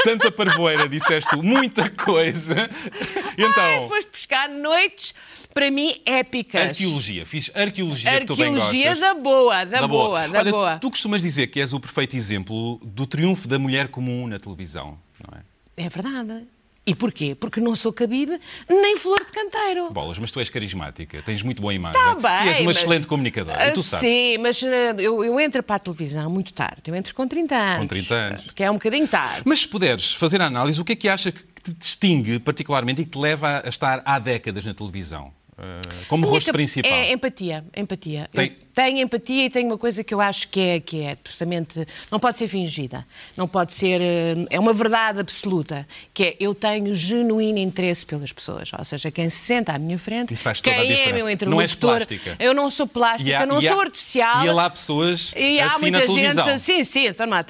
Tanta 0.04 0.32
parvoeira, 0.32 0.88
disseste 0.88 1.36
muita 1.36 1.90
coisa. 1.90 2.70
Então, 3.38 3.64
Ai, 3.64 3.88
foste 3.88 4.12
buscar 4.12 4.50
noites, 4.50 5.14
para 5.54 5.70
mim, 5.72 5.96
épicas. 6.06 6.70
arqueologia. 6.70 7.26
Fiz 7.26 7.52
arqueologia, 7.54 8.20
que 8.20 8.26
tu 8.26 8.36
bem 8.36 8.48
Arqueologia 8.48 8.96
da 8.96 9.14
boa, 9.14 9.66
da, 9.66 9.88
boa, 9.88 10.28
da 10.28 10.40
Olha, 10.40 10.52
boa. 10.52 10.78
Tu 10.80 10.90
costumas 10.90 11.22
dizer 11.22 11.48
que 11.48 11.60
és 11.60 11.74
o 11.74 11.80
perfeito 11.80 12.16
exemplo 12.16 12.80
do 12.84 13.06
triunfo 13.06 13.48
da 13.48 13.58
mulher 13.60 13.88
comum 13.90 14.28
na 14.28 14.40
televisão, 14.40 14.98
não 15.20 15.38
é? 15.38 15.44
É 15.86 15.90
verdade. 15.90 16.48
E 16.84 16.96
porquê? 16.96 17.36
Porque 17.36 17.60
não 17.62 17.76
sou 17.76 17.94
cabide 17.94 18.40
nem 18.68 18.98
flor 18.98 19.24
de 19.24 19.32
canteiro. 19.32 19.92
Bolas, 19.92 20.18
mas 20.18 20.32
tu 20.32 20.40
és 20.40 20.50
carismática, 20.50 21.22
tens 21.22 21.44
muito 21.44 21.62
boa 21.62 21.72
imagem. 21.74 22.00
Está 22.02 22.16
bem. 22.16 22.48
e 22.48 22.50
és 22.50 22.60
uma 22.60 22.66
mas- 22.66 22.78
excelente 22.78 23.06
comunicadora. 23.08 23.68
e 23.68 23.72
tu 23.72 23.82
Ah, 23.82 23.84
sabes. 23.84 24.10
Sim, 24.10 24.38
mas 24.40 24.64
ah, 24.64 25.00
eu, 25.00 25.24
eu 25.24 25.40
entro 25.40 25.62
para 25.62 25.76
a 25.76 25.80
televisão 25.80 26.30
muito 26.30 26.52
tarde. 26.54 26.82
Eu 26.88 26.96
entro 26.96 27.14
com 27.14 27.28
30 27.28 27.56
anos. 27.56 27.78
Com 27.82 27.88
30 27.88 28.14
anos. 28.16 28.52
Que 28.52 28.64
é 28.64 28.72
um 28.72 28.76
bocadinho 28.76 29.08
tarde. 29.08 29.44
Mas 29.46 29.60
se 29.60 29.68
puderes 29.68 30.12
fazer 30.14 30.42
a 30.42 30.46
análise, 30.48 30.82
o 30.82 30.84
que 30.86 30.94
é 30.94 30.96
que 30.96 31.08
acha 31.08 31.32
que 31.32 31.44
te 31.64 31.72
distingue 31.74 32.40
particularmente 32.40 33.04
e 33.04 33.06
que 33.06 33.12
te 33.12 33.20
leva 33.20 33.62
a 33.64 33.70
estar 33.70 34.02
há 34.04 34.18
décadas 34.18 34.66
na 34.66 34.74
televisão? 34.74 35.32
Uh, 35.62 36.06
como 36.08 36.26
rosto 36.26 36.48
cap- 36.48 36.54
principal. 36.58 36.92
É 36.92 37.12
empatia, 37.12 37.64
empatia. 37.78 38.28
Tem- 38.34 38.48
Eu 38.72 38.74
tenho 38.74 39.00
empatia 39.00 39.46
e 39.46 39.50
tenho 39.50 39.68
uma 39.68 39.78
coisa 39.78 40.02
que 40.04 40.14
eu 40.14 40.20
acho 40.22 40.48
que 40.48 40.60
é, 40.60 40.80
que 40.80 41.02
é 41.02 41.12
absolutamente. 41.12 41.86
Não 42.10 42.20
pode 42.20 42.38
ser 42.38 42.48
fingida. 42.48 43.06
Não 43.38 43.46
pode 43.48 43.74
ser. 43.74 44.00
eh, 44.02 44.46
É 44.50 44.58
uma 44.60 44.72
verdade 44.74 45.20
absoluta. 45.20 45.86
Que 46.14 46.24
é 46.24 46.36
eu 46.40 46.56
tenho 46.56 46.96
genuíno 46.96 47.60
interesse 47.60 48.06
pelas 48.06 48.32
pessoas. 48.32 48.72
Ou 48.74 48.84
seja, 48.86 49.12
quem 49.12 49.30
se 49.30 49.38
senta 49.38 49.74
à 49.74 49.78
minha 49.78 50.00
frente, 50.00 50.34
Isso 50.34 50.42
faz 50.44 50.62
toda 50.62 50.74
a 50.76 50.80
quem 50.80 50.86
é 50.92 50.96
diferença. 50.96 51.16
meu 51.16 51.26
Não 51.26 51.32
interlocutor. 51.32 51.62
és 51.62 51.76
plástica. 52.06 52.36
Eu 52.40 52.54
não 52.54 52.70
sou 52.70 52.88
plástica, 52.88 53.40
há- 53.40 53.46
não 53.46 53.62
e 53.62 53.68
há- 53.68 53.72
sou 53.74 53.82
artificial. 53.82 54.46
E 54.46 54.50
há 54.50 54.54
lá 54.54 54.70
pessoas 54.70 55.34
E 55.36 55.60
há 55.60 55.66
assim 55.68 55.92
muita 55.92 56.08
gente. 56.08 56.60
Sim, 56.60 56.84
sim, 56.86 57.08
então 57.08 57.28
não 57.28 57.38
há 57.38 57.44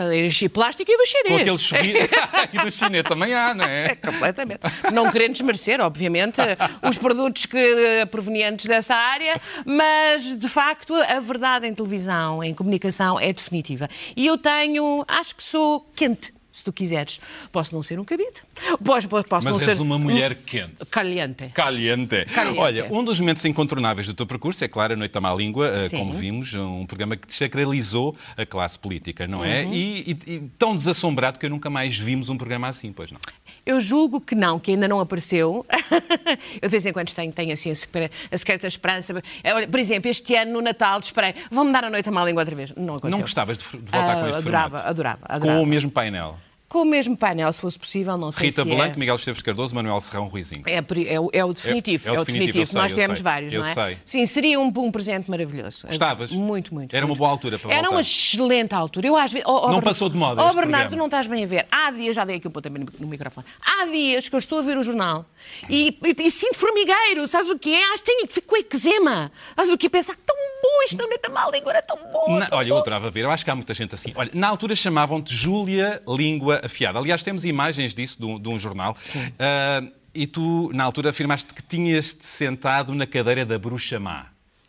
plástica 0.51 0.91
e 0.91 0.97
do 0.97 1.05
chinês. 1.05 1.27
Com 1.27 1.35
aquele 1.35 1.57
sorriso. 1.59 1.97
e 2.51 2.57
do 2.65 2.71
chinês 2.71 3.03
também 3.03 3.33
há, 3.33 3.53
não 3.53 3.63
é? 3.65 3.95
Completamente. 4.03 4.59
Não 4.91 5.09
querendo 5.11 5.33
desmerecer, 5.33 5.79
obviamente, 5.79 6.37
os 6.81 6.97
produtos 6.97 7.45
que, 7.45 7.57
eh, 7.57 8.00
provenientes 8.05 8.65
dessa 8.65 8.95
área, 8.95 9.39
mas 9.65 10.37
de 10.37 10.47
facto 10.47 10.93
a 10.95 11.19
verdade 11.19 11.67
em 11.67 11.73
televisão, 11.73 12.43
em 12.43 12.53
comunicação, 12.53 13.19
é 13.19 13.31
definitiva. 13.33 13.89
E 14.15 14.25
eu 14.27 14.37
tenho, 14.37 15.03
acho 15.07 15.35
que 15.35 15.43
sou 15.43 15.81
quente. 15.95 16.33
Se 16.53 16.65
tu 16.65 16.73
quiseres, 16.73 17.21
posso 17.49 17.73
não 17.73 17.81
ser 17.81 17.97
um 17.97 18.03
cabide, 18.03 18.43
posso, 18.83 19.07
posso 19.07 19.25
Mas 19.31 19.45
não 19.45 19.53
és 19.53 19.63
ser 19.77 19.81
uma 19.81 19.97
mulher 19.97 20.35
quente. 20.35 20.85
caliente. 20.91 21.47
Caliente. 21.53 22.25
Caliente. 22.25 22.59
Olha, 22.59 22.87
um 22.91 23.01
dos 23.05 23.17
momentos 23.21 23.45
incontornáveis 23.45 24.05
do 24.05 24.13
teu 24.13 24.25
percurso 24.25 24.61
é, 24.61 24.67
claro, 24.67 24.91
a 24.91 24.95
Noite 24.97 25.13
da 25.13 25.21
Má 25.21 25.33
Língua, 25.33 25.69
eh, 25.69 25.87
Sim. 25.87 25.97
como 25.99 26.11
vimos, 26.11 26.53
um 26.53 26.85
programa 26.85 27.15
que 27.15 27.25
desacralizou 27.25 28.17
a 28.35 28.45
classe 28.45 28.77
política, 28.77 29.25
não 29.25 29.45
é? 29.45 29.63
Uhum. 29.63 29.73
E, 29.73 30.11
e- 30.11 30.33
e 30.33 30.39
tão 30.59 30.75
desassombrado 30.75 31.39
que 31.39 31.45
eu 31.45 31.49
nunca 31.49 31.69
mais 31.69 31.97
vimos 31.97 32.27
um 32.27 32.35
programa 32.35 32.67
assim, 32.67 32.91
pois 32.91 33.09
não? 33.13 33.19
Eu 33.65 33.79
julgo 33.79 34.19
que 34.19 34.33
não, 34.33 34.59
que 34.59 34.71
ainda 34.71 34.87
não 34.87 34.99
apareceu. 34.99 35.65
eu 36.61 36.67
de 36.67 36.67
vez 36.69 36.85
em 36.85 36.91
quando 36.91 37.13
tenho, 37.13 37.31
tenho 37.31 37.53
assim 37.53 37.71
a 37.71 37.75
secre- 37.75 38.09
a 38.31 38.37
secreta 38.37 38.67
esperança. 38.67 39.21
Eh, 39.43 39.67
por 39.67 39.79
exemplo, 39.79 40.09
este 40.09 40.35
ano 40.35 40.53
no 40.53 40.61
Natal 40.61 40.99
esperei, 40.99 41.35
vão-me 41.51 41.71
dar 41.71 41.83
a 41.85 41.89
noite 41.89 42.09
a 42.09 42.11
má 42.11 42.25
língua 42.25 42.41
outra 42.41 42.55
vez. 42.55 42.71
Não 42.75 42.95
aconteceu. 42.95 43.11
Não 43.11 43.19
gostavas 43.21 43.57
de, 43.59 43.63
voltar 43.63 44.15
com 44.15 44.25
Ah, 44.25 44.29
este 44.29 44.39
adorava, 44.41 44.69
formato? 44.69 44.89
adorava, 44.89 45.21
adorava. 45.27 45.57
Com 45.57 45.63
o 45.63 45.65
mesmo 45.67 45.91
painel? 45.91 46.37
Com 46.71 46.83
o 46.83 46.85
mesmo 46.85 47.17
painel, 47.17 47.51
se 47.51 47.59
fosse 47.59 47.77
possível, 47.77 48.17
não 48.17 48.31
sei 48.31 48.47
Rita 48.47 48.63
se 48.63 48.69
Blanco, 48.69 48.95
é. 48.95 48.99
Miguel 48.99 49.15
Esteves 49.15 49.41
Cardoso, 49.41 49.75
Manuel 49.75 49.99
Serrão 49.99 50.27
Ruizinho. 50.27 50.63
É, 50.65 50.75
é 51.13 51.19
o- 51.19 51.29
é 51.33 51.43
o 51.43 51.51
definitivo. 51.51 52.07
É- 52.07 52.11
é 52.11 52.13
o 52.13 52.23
definitivo, 52.23 52.59
eu 52.59 52.65
sei, 52.65 52.81
Nós 52.81 52.91
eu 52.91 52.95
tivemos 52.97 53.17
sei. 53.19 53.23
vários, 53.23 53.53
não 53.53 53.65
é? 53.65 53.73
sei. 53.73 53.97
Sim, 54.05 54.25
seria 54.25 54.57
um, 54.57 54.67
um 54.77 54.89
presente 54.89 55.29
maravilhoso. 55.29 55.85
Gostavas? 55.85 56.31
Muito, 56.31 56.73
muito. 56.73 56.95
Era 56.95 57.03
uma 57.05 57.09
muito. 57.09 57.19
boa 57.19 57.29
altura 57.29 57.59
para 57.59 57.69
Era 57.71 57.81
voltar. 57.81 57.95
uma 57.95 58.01
excelente 58.01 58.73
altura. 58.73 59.05
Eu 59.05 59.17
às 59.17 59.33
vezes. 59.33 59.45
oh, 59.45 59.51
oh, 59.51 59.53
Não 59.53 59.61
Bernardo- 59.63 59.83
passou 59.83 60.07
de 60.09 60.15
moda 60.15 60.45
Oh, 60.45 60.53
Bernardo, 60.53 60.91
tu 60.91 60.95
não 60.95 61.05
estás 61.07 61.27
bem 61.27 61.43
a 61.43 61.47
ver. 61.47 61.67
Há 61.69 61.91
dias, 61.91 62.15
já 62.15 62.23
dei 62.23 62.37
aqui 62.37 62.47
um 62.47 62.51
pontapé 62.51 62.79
no, 62.79 62.85
no 63.01 63.07
microfone. 63.07 63.45
Há 63.61 63.85
dias 63.87 64.29
que 64.29 64.35
eu 64.35 64.39
estou 64.39 64.59
a 64.59 64.61
ver 64.61 64.77
o 64.77 64.83
jornal 64.83 65.25
e, 65.69 65.97
e- 66.01 66.23
e 66.25 66.31
sinto 66.31 66.57
formigueiro. 66.57 67.27
Sabes 67.27 67.49
o 67.49 67.59
que 67.59 67.73
é? 67.75 67.83
Acho 67.93 67.97
que 68.01 68.05
tenho, 68.05 68.27
fico 68.29 68.47
com 68.47 68.55
eczema. 68.55 69.29
Sabes 69.57 69.71
o 69.73 69.77
que 69.77 69.87
é? 69.87 69.89
Pensar 69.89 70.15
tão 70.25 70.37
bom 70.61 70.83
isto, 70.85 70.97
não 70.97 71.13
é 71.13 71.17
tão 71.17 71.33
mal, 71.33 71.51
língua 71.51 71.71
era 71.71 71.81
tão 71.81 71.97
bom. 72.11 72.37
Na- 72.39 72.47
tão 72.47 72.57
olha, 72.59 72.69
eu 72.69 72.75
bom. 72.75 72.81
adorava 72.81 73.09
ver, 73.11 73.23
eu 73.25 73.31
acho 73.31 73.43
que 73.43 73.51
há 73.51 73.55
muita 73.55 73.73
gente 73.73 73.95
assim. 73.95 74.11
Olha, 74.15 74.29
na 74.33 74.47
altura 74.47 74.75
chamavam-te 74.75 75.33
Júlia 75.35 76.01
Língua 76.07 76.61
Afiada. 76.63 76.99
Aliás, 76.99 77.23
temos 77.23 77.45
imagens 77.45 77.93
disso 77.93 78.19
de 78.19 78.25
um, 78.25 78.39
de 78.39 78.49
um 78.49 78.57
jornal. 78.57 78.95
Ah, 79.39 79.81
e 80.13 80.27
tu, 80.27 80.69
na 80.73 80.83
altura, 80.83 81.09
afirmaste 81.11 81.53
que 81.53 81.61
tinhas-te 81.61 82.25
sentado 82.25 82.93
na 82.93 83.07
cadeira 83.07 83.45
da 83.45 83.57
bruxa 83.57 83.99
má. 83.99 84.25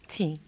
Sim. 0.06 0.38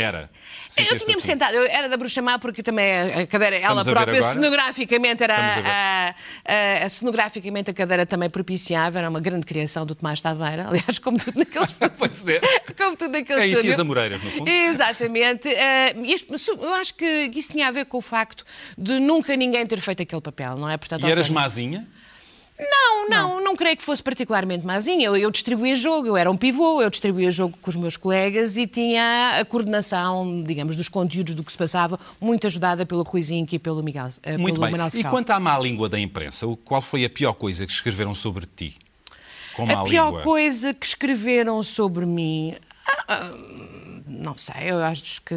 Era. 0.00 0.30
Eu 0.30 0.84
Sentiste 0.84 0.98
tinha-me 0.98 1.14
assim. 1.14 1.26
sentado, 1.32 1.54
eu 1.54 1.64
era 1.64 1.88
da 1.88 1.96
Bruxa 1.96 2.20
Má 2.22 2.38
porque 2.38 2.62
também 2.62 2.92
a 3.22 3.26
cadeira, 3.26 3.56
ela 3.56 3.80
Estamos 3.80 3.84
própria, 4.02 4.22
cenograficamente, 4.22 5.22
era 5.22 5.36
a 5.36 6.14
a, 6.44 6.84
a- 6.84 6.88
cenograficamente 6.88 7.70
a 7.70 7.74
cadeira 7.74 8.06
também 8.06 8.28
propiciava, 8.30 8.98
era 8.98 9.08
uma 9.08 9.20
grande 9.20 9.44
criação 9.46 9.84
do 9.86 9.94
Tomás 9.94 10.20
Taveira, 10.20 10.66
aliás, 10.68 10.98
como 10.98 11.18
tudo 11.18 11.38
naquele 11.38 11.66
Pois 11.98 12.26
é. 12.28 12.40
como 12.76 12.96
tudo 12.96 13.12
naquele 13.12 13.40
É 13.40 13.46
isso 13.46 13.66
e 13.66 13.72
as 13.72 13.78
Amoreiras, 13.78 14.22
no 14.22 14.30
fundo. 14.30 14.48
Exatamente. 14.50 15.48
Eh, 15.48 15.94
este- 16.04 16.28
eu 16.60 16.74
acho 16.74 16.94
que 16.94 17.04
isso 17.34 17.52
tinha 17.52 17.68
a 17.68 17.70
ver 17.70 17.86
com 17.86 17.98
o 17.98 18.02
facto 18.02 18.44
de 18.76 18.98
nunca 19.00 19.34
ninguém 19.36 19.66
ter 19.66 19.80
feito 19.80 20.02
aquele 20.02 20.20
papel, 20.22 20.56
não 20.56 20.68
é? 20.68 20.76
Portanto, 20.76 21.02
E 21.06 21.10
eras 21.10 21.26
seja, 21.26 21.32
mazinha? 21.32 21.86
Não, 22.58 23.08
não, 23.08 23.44
não, 23.44 23.56
creio 23.56 23.76
que 23.76 23.82
fosse 23.82 24.02
particularmente 24.02 24.66
mazinha. 24.66 25.06
Eu, 25.06 25.16
eu 25.16 25.30
distribuía 25.30 25.76
jogo, 25.76 26.08
eu 26.08 26.16
era 26.16 26.30
um 26.30 26.36
pivô, 26.36 26.82
eu 26.82 26.90
distribuía 26.90 27.30
jogo 27.30 27.56
com 27.60 27.70
os 27.70 27.76
meus 27.76 27.96
colegas 27.96 28.56
e 28.56 28.66
tinha 28.66 29.38
a 29.40 29.44
coordenação, 29.44 30.42
digamos, 30.44 30.74
dos 30.74 30.88
conteúdos 30.88 31.34
do 31.34 31.44
que 31.44 31.52
se 31.52 31.58
passava, 31.58 31.98
muito 32.20 32.46
ajudada 32.46 32.84
pelo 32.84 33.02
Ruizinho 33.04 33.46
e 33.50 33.58
pelo 33.58 33.82
Miguel. 33.82 34.08
eh, 34.22 34.36
Muito 34.36 34.54
pelo 34.54 34.66
bem. 34.66 34.72
Manuel 34.72 34.90
E 34.94 35.04
quanto 35.04 35.30
à 35.30 35.38
má 35.38 35.58
língua 35.58 35.88
da 35.88 35.98
imprensa, 36.00 36.46
qual 36.64 36.82
foi 36.82 37.04
a 37.04 37.10
pior 37.10 37.32
coisa 37.34 37.64
que 37.64 37.72
escreveram 37.72 38.14
sobre 38.14 38.44
ti? 38.46 38.76
Com 39.54 39.64
má 39.66 39.80
A 39.80 39.84
pior 39.84 40.06
língua. 40.06 40.22
coisa 40.22 40.74
que 40.74 40.86
escreveram 40.86 41.62
sobre 41.62 42.04
mim. 42.06 42.54
ah, 42.86 43.04
ah, 43.08 43.30
não 44.18 44.36
sei, 44.36 44.70
eu 44.70 44.82
acho 44.82 45.22
que. 45.22 45.34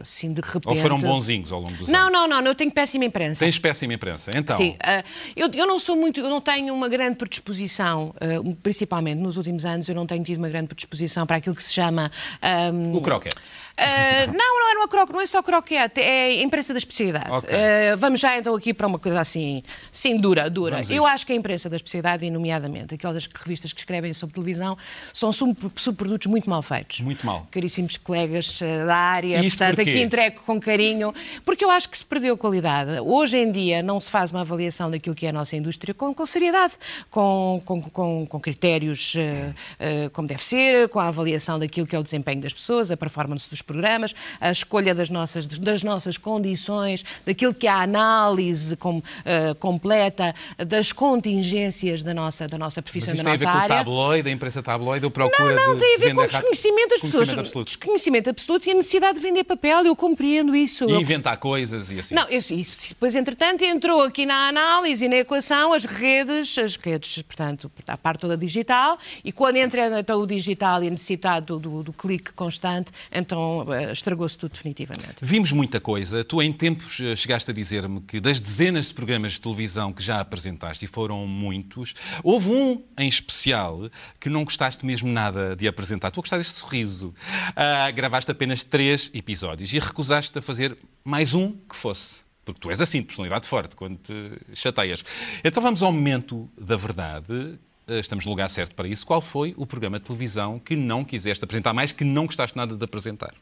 Assim, 0.00 0.32
de 0.32 0.40
repente. 0.40 0.68
Ou 0.68 0.74
foram 0.76 0.98
bonzinhos 0.98 1.52
ao 1.52 1.60
longo 1.60 1.74
dos 1.76 1.88
Não, 1.88 2.08
anos? 2.08 2.12
não, 2.12 2.28
não, 2.42 2.46
eu 2.50 2.54
tenho 2.54 2.70
péssima 2.70 3.04
imprensa. 3.04 3.40
Tens 3.40 3.58
péssima 3.58 3.94
imprensa. 3.94 4.30
Então, 4.34 4.56
Sim, 4.56 4.76
ah, 4.82 5.02
eu, 5.36 5.48
eu 5.52 5.66
não 5.66 5.78
sou 5.78 5.96
muito, 5.96 6.20
eu 6.20 6.28
não 6.28 6.40
tenho 6.40 6.74
uma 6.74 6.88
grande 6.88 7.16
predisposição, 7.16 8.14
ah, 8.20 8.26
principalmente 8.62 9.18
nos 9.18 9.36
últimos 9.36 9.64
anos, 9.64 9.88
eu 9.88 9.94
não 9.94 10.06
tenho 10.06 10.24
tido 10.24 10.38
uma 10.38 10.48
grande 10.48 10.68
predisposição 10.68 11.26
para 11.26 11.36
aquilo 11.36 11.54
que 11.54 11.62
se 11.62 11.72
chama. 11.72 12.10
ahm, 12.40 12.94
o 12.96 13.00
croquete. 13.00 13.36
ah, 13.76 14.26
não, 14.26 14.60
não 14.60 14.70
é, 14.72 14.74
uma 14.78 14.88
croque, 14.88 15.12
não 15.12 15.20
é 15.20 15.26
só 15.26 15.42
croquete, 15.42 16.00
é 16.00 16.24
a 16.26 16.42
imprensa 16.42 16.72
da 16.72 16.78
especialidade. 16.78 17.30
Ok. 17.30 17.48
Ah, 17.52 17.96
vamos 17.96 18.20
já 18.20 18.38
então 18.38 18.54
aqui 18.54 18.72
para 18.74 18.86
uma 18.86 18.98
coisa 18.98 19.20
assim, 19.20 19.62
sim, 19.90 20.16
dura, 20.18 20.48
dura. 20.50 20.76
Vamos 20.76 20.90
Eu 20.90 20.96
isso. 21.04 21.06
acho 21.06 21.26
que 21.26 21.32
a 21.32 21.36
imprensa 21.36 21.68
da 21.68 21.76
especialidade, 21.76 22.24
e 22.24 22.30
nomeadamente 22.30 22.94
aquelas 22.94 23.26
revistas 23.26 23.72
que 23.72 23.80
escrevem 23.80 24.12
sobre 24.14 24.34
televisão, 24.34 24.76
são 25.12 25.32
sub- 25.32 25.70
subprodutos 25.76 26.26
muito 26.26 26.48
mal 26.48 26.62
feitos. 26.62 27.00
Muito 27.00 27.24
mal. 27.26 27.41
Caríssimos 27.50 27.96
colegas 27.96 28.58
ah, 28.62 28.86
da 28.86 28.96
área, 28.96 29.44
isto 29.44 29.58
portanto, 29.58 29.76
porquê? 29.76 29.90
aqui 29.90 30.00
entrego 30.02 30.40
com 30.46 30.60
carinho, 30.60 31.12
porque 31.44 31.64
eu 31.64 31.70
acho 31.70 31.88
que 31.88 31.98
se 31.98 32.04
perdeu 32.04 32.36
qualidade. 32.36 32.90
Hoje 33.00 33.36
em 33.38 33.50
dia 33.50 33.82
não 33.82 34.00
se 34.00 34.10
faz 34.10 34.30
uma 34.32 34.42
avaliação 34.42 34.90
daquilo 34.90 35.14
que 35.14 35.26
é 35.26 35.30
a 35.30 35.32
nossa 35.32 35.56
indústria 35.56 35.92
com, 35.94 36.14
com 36.14 36.26
seriedade, 36.26 36.74
com, 37.10 37.60
com, 37.64 37.82
com, 37.82 38.26
com 38.26 38.40
critérios 38.40 39.14
eh, 39.16 39.52
eh, 39.78 40.08
como 40.12 40.26
deve 40.28 40.44
ser, 40.44 40.88
com 40.88 40.98
a 41.00 41.08
avaliação 41.08 41.58
daquilo 41.58 41.86
que 41.86 41.94
é 41.94 41.98
o 41.98 42.02
desempenho 42.02 42.40
das 42.40 42.52
pessoas, 42.52 42.90
a 42.90 42.96
performance 42.96 43.48
dos 43.48 43.62
programas, 43.62 44.14
a 44.40 44.50
escolha 44.50 44.94
das 44.94 45.10
nossas, 45.10 45.46
das 45.46 45.82
nossas 45.82 46.16
condições, 46.16 47.04
daquilo 47.26 47.52
que 47.54 47.66
é 47.66 47.70
a 47.70 47.82
análise 47.82 48.76
com- 48.76 49.02
eh, 49.24 49.54
completa 49.54 50.34
das 50.58 50.92
contingências 50.92 52.02
da 52.02 52.12
nossa, 52.14 52.46
da 52.46 52.58
nossa 52.58 52.80
Mas 52.80 52.90
profissão, 52.90 53.14
isto 53.14 53.24
da 53.24 53.30
tem 53.30 53.32
a 53.34 53.36
ver 53.36 53.44
nossa 53.46 53.58
com 53.58 53.64
o 53.64 53.76
tabloide, 53.76 54.28
a 54.28 54.32
imprensa 54.32 54.62
tabloide, 54.62 55.04
ou 55.04 55.10
procura 55.10 55.54
Não, 55.54 55.66
não, 55.68 55.74
de 55.74 55.80
tem 55.80 55.94
a 55.94 55.98
ver 55.98 56.14
com 56.14 56.20
rápido? 56.20 56.32
desconhecimento 56.40 56.88
das 56.90 57.00
pessoas. 57.00 57.31
Desconhecimento 57.34 57.40
absoluto. 57.40 57.68
Desconhecimento 57.68 58.30
absoluto 58.30 58.68
e 58.68 58.70
a 58.72 58.74
necessidade 58.74 59.18
de 59.18 59.22
vender 59.24 59.44
papel, 59.44 59.84
eu 59.86 59.96
compreendo 59.96 60.54
isso. 60.54 60.84
E 60.88 60.92
Eu- 60.92 61.00
inventar 61.00 61.36
coisas 61.38 61.90
e 61.90 61.98
assim. 62.00 62.14
Não, 62.14 62.28
isso, 62.30 62.52
isso, 62.54 62.88
depois, 62.90 63.14
entretanto, 63.14 63.62
entrou 63.64 64.02
aqui 64.02 64.24
na 64.26 64.48
análise 64.48 65.04
e 65.04 65.08
na 65.08 65.16
equação 65.16 65.72
as 65.72 65.84
redes, 65.84 66.56
as 66.58 66.76
redes, 66.76 67.22
portanto, 67.22 67.70
a 67.86 67.96
parte 67.96 68.20
toda 68.20 68.36
digital, 68.36 68.98
e 69.24 69.32
quando 69.32 69.56
entra 69.56 70.00
então, 70.00 70.20
o 70.20 70.26
digital 70.26 70.82
e 70.82 70.88
a 70.88 70.90
necessidade 70.90 71.46
do, 71.46 71.58
do- 71.58 71.82
do 71.82 71.92
clique 71.92 72.32
constante, 72.32 72.90
então 73.10 73.66
eh, 73.72 73.92
estragou-se 73.92 74.36
tudo 74.38 74.52
definitivamente. 74.52 75.16
Vimos 75.20 75.52
muita 75.52 75.80
coisa. 75.80 76.24
Tu, 76.24 76.42
em 76.42 76.52
tempos, 76.52 77.00
eh, 77.00 77.14
chegaste 77.16 77.50
a 77.50 77.54
dizer-me 77.54 78.00
que 78.00 78.20
das 78.20 78.40
dezenas 78.40 78.86
de 78.86 78.94
programas 78.94 79.32
de 79.32 79.40
televisão 79.40 79.92
que 79.92 80.02
já 80.02 80.20
apresentaste, 80.20 80.84
e 80.84 80.88
foram 80.88 81.26
muitos, 81.26 81.94
houve 82.22 82.50
um 82.50 82.82
em 82.98 83.08
especial 83.08 83.90
que 84.20 84.28
não 84.28 84.44
gostaste 84.44 84.84
mesmo 84.86 85.10
nada 85.10 85.56
de 85.56 85.66
apresentar. 85.68 86.10
Tu 86.10 86.20
gostaste 86.20 86.44
deste 86.44 86.58
sorriso. 86.60 87.14
Ah, 87.54 87.90
gravaste 87.90 88.30
apenas 88.30 88.64
três 88.64 89.10
episódios 89.14 89.72
e 89.72 89.78
recusaste 89.78 90.38
a 90.38 90.42
fazer 90.42 90.76
mais 91.04 91.34
um 91.34 91.52
que 91.52 91.76
fosse. 91.76 92.22
Porque 92.44 92.60
tu 92.60 92.70
és 92.70 92.80
assim, 92.80 93.00
de 93.00 93.06
personalidade 93.06 93.46
forte, 93.46 93.76
quando 93.76 93.96
te 93.98 94.32
chateias. 94.54 95.04
Então 95.44 95.62
vamos 95.62 95.82
ao 95.82 95.92
momento 95.92 96.48
da 96.58 96.76
verdade. 96.76 97.58
Eh, 97.86 98.00
Estamos 98.00 98.24
no 98.24 98.30
lugar 98.32 98.48
certo 98.48 98.74
para 98.74 98.88
isso. 98.88 99.06
Qual 99.06 99.20
foi 99.20 99.54
o 99.56 99.64
programa 99.64 99.98
de 99.98 100.06
televisão 100.06 100.58
que 100.58 100.74
não 100.74 101.04
quiseste 101.04 101.44
apresentar 101.44 101.72
mais, 101.72 101.92
que 101.92 102.04
não 102.04 102.26
gostaste 102.26 102.56
nada 102.56 102.76
de 102.76 102.84
apresentar? 102.84 103.32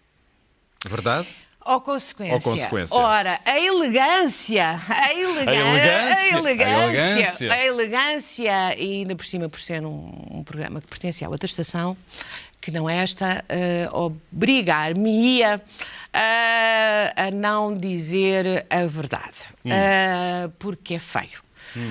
Verdade? 0.86 1.28
Ou 1.64 1.80
consequência. 1.80 2.34
Ou 2.34 2.40
consequência. 2.40 2.96
Ora, 2.96 3.38
a 3.44 3.60
elegância, 3.60 4.80
a, 4.88 5.14
elegância, 5.14 6.16
a 6.16 6.28
elegância, 6.38 7.52
a 7.52 7.66
elegância. 7.66 8.78
e 8.78 9.00
ainda 9.00 9.14
por 9.14 9.26
cima, 9.26 9.48
por 9.48 9.60
ser 9.60 9.84
um, 9.84 10.10
um 10.30 10.42
programa 10.42 10.80
que 10.80 10.86
pertence 10.86 11.22
à 11.22 11.28
outra 11.28 11.46
estação, 11.46 11.96
não 12.70 12.88
é 12.88 12.98
esta, 12.98 13.44
eh, 13.48 13.88
obrigar-me-ia 13.92 15.60
a, 16.12 17.26
a 17.26 17.30
não 17.30 17.74
dizer 17.74 18.66
a 18.70 18.86
verdade, 18.86 19.48
Hum. 19.64 19.70
Eh, 19.72 20.48
porque 20.58 20.94
é 20.94 20.98
feio. 20.98 21.42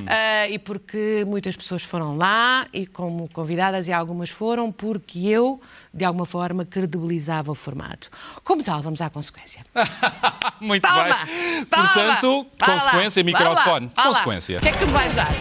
Eh, 0.08 0.50
e 0.52 0.60
porque 0.60 1.24
muitas 1.26 1.56
pessoas 1.56 1.84
foram 1.84 2.18
lá 2.18 2.68
e 2.74 2.86
como 2.86 3.30
convidadas 3.30 3.88
e 3.88 3.94
algumas 3.94 4.30
foram 4.30 4.72
porque 4.74 5.20
eu, 5.28 5.62
de 5.94 6.04
alguma 6.04 6.26
forma, 6.26 6.66
credibilizava 6.66 7.52
o 7.52 7.56
formato. 7.56 8.10
Como 8.44 8.62
tal, 8.64 8.82
vamos 8.82 9.00
à 9.00 9.10
consequência. 9.10 9.66
Muito 10.60 10.86
Toma! 10.86 11.04
bem. 11.04 11.66
Toma! 11.66 11.88
Portanto, 11.94 12.48
lá, 12.60 12.66
consequência, 12.66 13.22
lá, 13.22 13.26
microfone. 13.26 13.92
lá. 13.96 14.04
Consequência. 14.04 14.58
O 14.58 14.62
que 14.62 14.68
é 14.68 14.72
que 14.74 14.80
tu 14.80 14.88
me 14.88 14.92
vais 14.94 15.16
dar? 15.16 15.32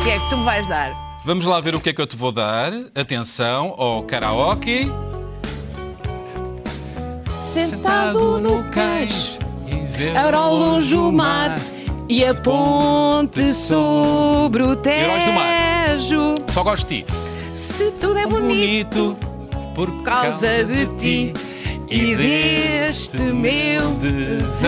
O 0.00 0.02
que 0.04 0.10
é 0.10 0.18
que 0.18 0.28
tu 0.30 0.38
me 0.38 0.44
vais 0.44 0.66
dar? 0.66 1.13
Vamos 1.24 1.46
lá 1.46 1.58
ver 1.58 1.74
o 1.74 1.80
que 1.80 1.88
é 1.88 1.92
que 1.94 2.02
eu 2.02 2.06
te 2.06 2.16
vou 2.16 2.30
dar. 2.30 2.70
Atenção 2.94 3.74
ao 3.78 4.02
karaoke. 4.02 4.92
Sentado 7.40 8.38
no 8.38 8.62
cais, 8.64 9.38
era 10.14 10.36
ao 10.36 10.54
longe 10.54 10.94
o 10.94 11.10
mar 11.10 11.58
e 12.10 12.22
a 12.26 12.34
ponte 12.34 13.54
sobre 13.54 14.62
o 14.64 14.72
Heróis 14.72 15.24
do 15.24 15.32
mar. 15.32 15.86
Tejo. 15.86 16.34
Só 16.52 16.62
gosto 16.62 16.88
de 16.88 17.04
ti. 17.04 17.12
Se 17.56 17.90
tudo 17.92 18.18
é 18.18 18.26
bonito 18.26 19.16
por 19.74 20.02
causa 20.02 20.62
de 20.62 20.84
ti 20.98 21.32
e 21.88 22.14
deste 22.16 23.16
meu 23.16 23.92
desejo, 23.94 24.58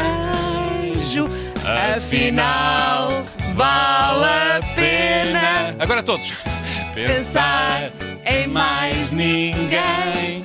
afinal 1.96 3.10
vale 3.56 4.24
a 4.24 4.60
pena 4.74 5.74
Agora 5.78 6.02
todos. 6.02 6.32
pensar 6.94 7.90
em 8.24 8.46
mais 8.46 9.12
ninguém. 9.12 10.44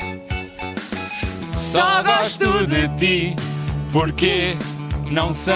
Só 1.58 2.02
gosto 2.04 2.66
de 2.66 2.88
ti 2.98 3.36
porque 3.92 4.58
não 5.10 5.34
sei, 5.34 5.54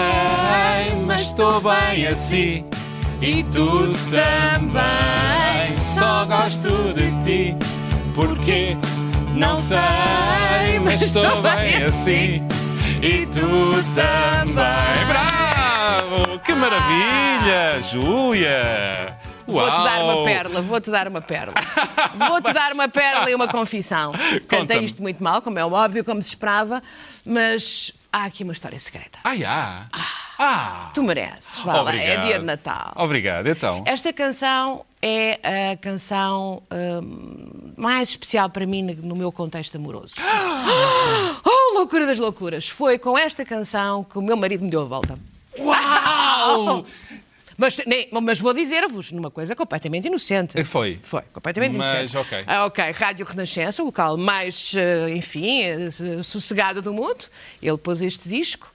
mas 1.06 1.22
estou 1.22 1.60
bem 1.60 2.06
assim. 2.06 2.64
E 3.20 3.42
tu 3.44 3.92
também. 4.10 5.76
Só 5.94 6.24
gosto 6.26 6.94
de 6.94 7.10
ti 7.24 7.56
porque 8.14 8.76
não 9.34 9.60
sei, 9.60 10.78
mas 10.84 11.00
estou 11.02 11.42
bem 11.42 11.82
assim. 11.84 12.42
E 13.02 13.26
tu 13.26 13.82
também. 13.94 15.06
Bravo! 15.06 15.25
Que 16.56 16.60
maravilha, 16.60 17.82
Júlia! 17.82 19.18
Vou-te 19.46 19.84
dar 19.84 20.02
uma 20.02 20.24
pérola, 20.24 20.62
vou-te 20.62 20.90
dar 20.90 21.06
uma 21.06 21.20
pérola. 21.20 21.54
Vou-te 22.14 22.50
dar 22.50 22.72
uma 22.72 22.88
pérola 22.88 23.30
e 23.30 23.34
uma 23.34 23.46
confissão. 23.46 24.12
Cantei 24.48 24.78
isto 24.78 25.02
muito 25.02 25.22
mal, 25.22 25.42
como 25.42 25.58
é 25.58 25.66
óbvio, 25.66 26.02
como 26.02 26.22
se 26.22 26.30
esperava, 26.30 26.82
mas 27.26 27.92
há 28.10 28.24
aqui 28.24 28.42
uma 28.42 28.54
história 28.54 28.80
secreta. 28.80 29.18
Ah, 29.22 29.36
já? 29.36 29.86
Ah! 30.38 30.90
Tu 30.94 31.02
mereces, 31.02 31.58
vá 31.58 31.82
lá, 31.82 31.94
é 31.94 32.14
Obrigado. 32.14 32.24
dia 32.24 32.38
de 32.38 32.44
Natal. 32.46 32.92
Obrigado, 32.96 33.46
então. 33.48 33.84
Esta 33.84 34.10
canção 34.14 34.82
é 35.02 35.72
a 35.72 35.76
canção 35.76 36.62
hum, 36.72 37.74
mais 37.76 38.08
especial 38.08 38.48
para 38.48 38.64
mim 38.64 38.82
no 38.82 39.14
meu 39.14 39.30
contexto 39.30 39.76
amoroso. 39.76 40.14
Oh, 41.44 41.78
loucura 41.78 42.06
das 42.06 42.18
loucuras! 42.18 42.66
Foi 42.66 42.98
com 42.98 43.18
esta 43.18 43.44
canção 43.44 44.02
que 44.02 44.18
o 44.18 44.22
meu 44.22 44.38
marido 44.38 44.64
me 44.64 44.70
deu 44.70 44.80
a 44.80 44.86
volta. 44.86 45.18
Uau! 45.58 46.86
Mas, 47.58 47.78
nem- 47.86 48.08
mas 48.22 48.38
vou 48.38 48.52
dizer-vos 48.52 49.12
numa 49.12 49.30
coisa 49.30 49.56
completamente 49.56 50.06
inocente. 50.08 50.62
Foi. 50.62 50.98
Foi, 51.02 51.22
completamente 51.32 51.74
Mas, 51.74 52.10
inocente. 52.10 52.16
ok. 52.18 52.44
Ah, 52.46 52.66
ok, 52.66 52.84
Rádio 52.90 53.24
Renascença, 53.24 53.82
o 53.82 53.86
local 53.86 54.18
mais, 54.18 54.74
eh, 54.76 55.08
enfim, 55.16 55.62
eh, 55.62 55.88
sossegado 56.22 56.82
do 56.82 56.92
mundo. 56.92 57.24
Ele 57.62 57.78
pôs 57.78 58.02
este 58.02 58.28
disco, 58.28 58.70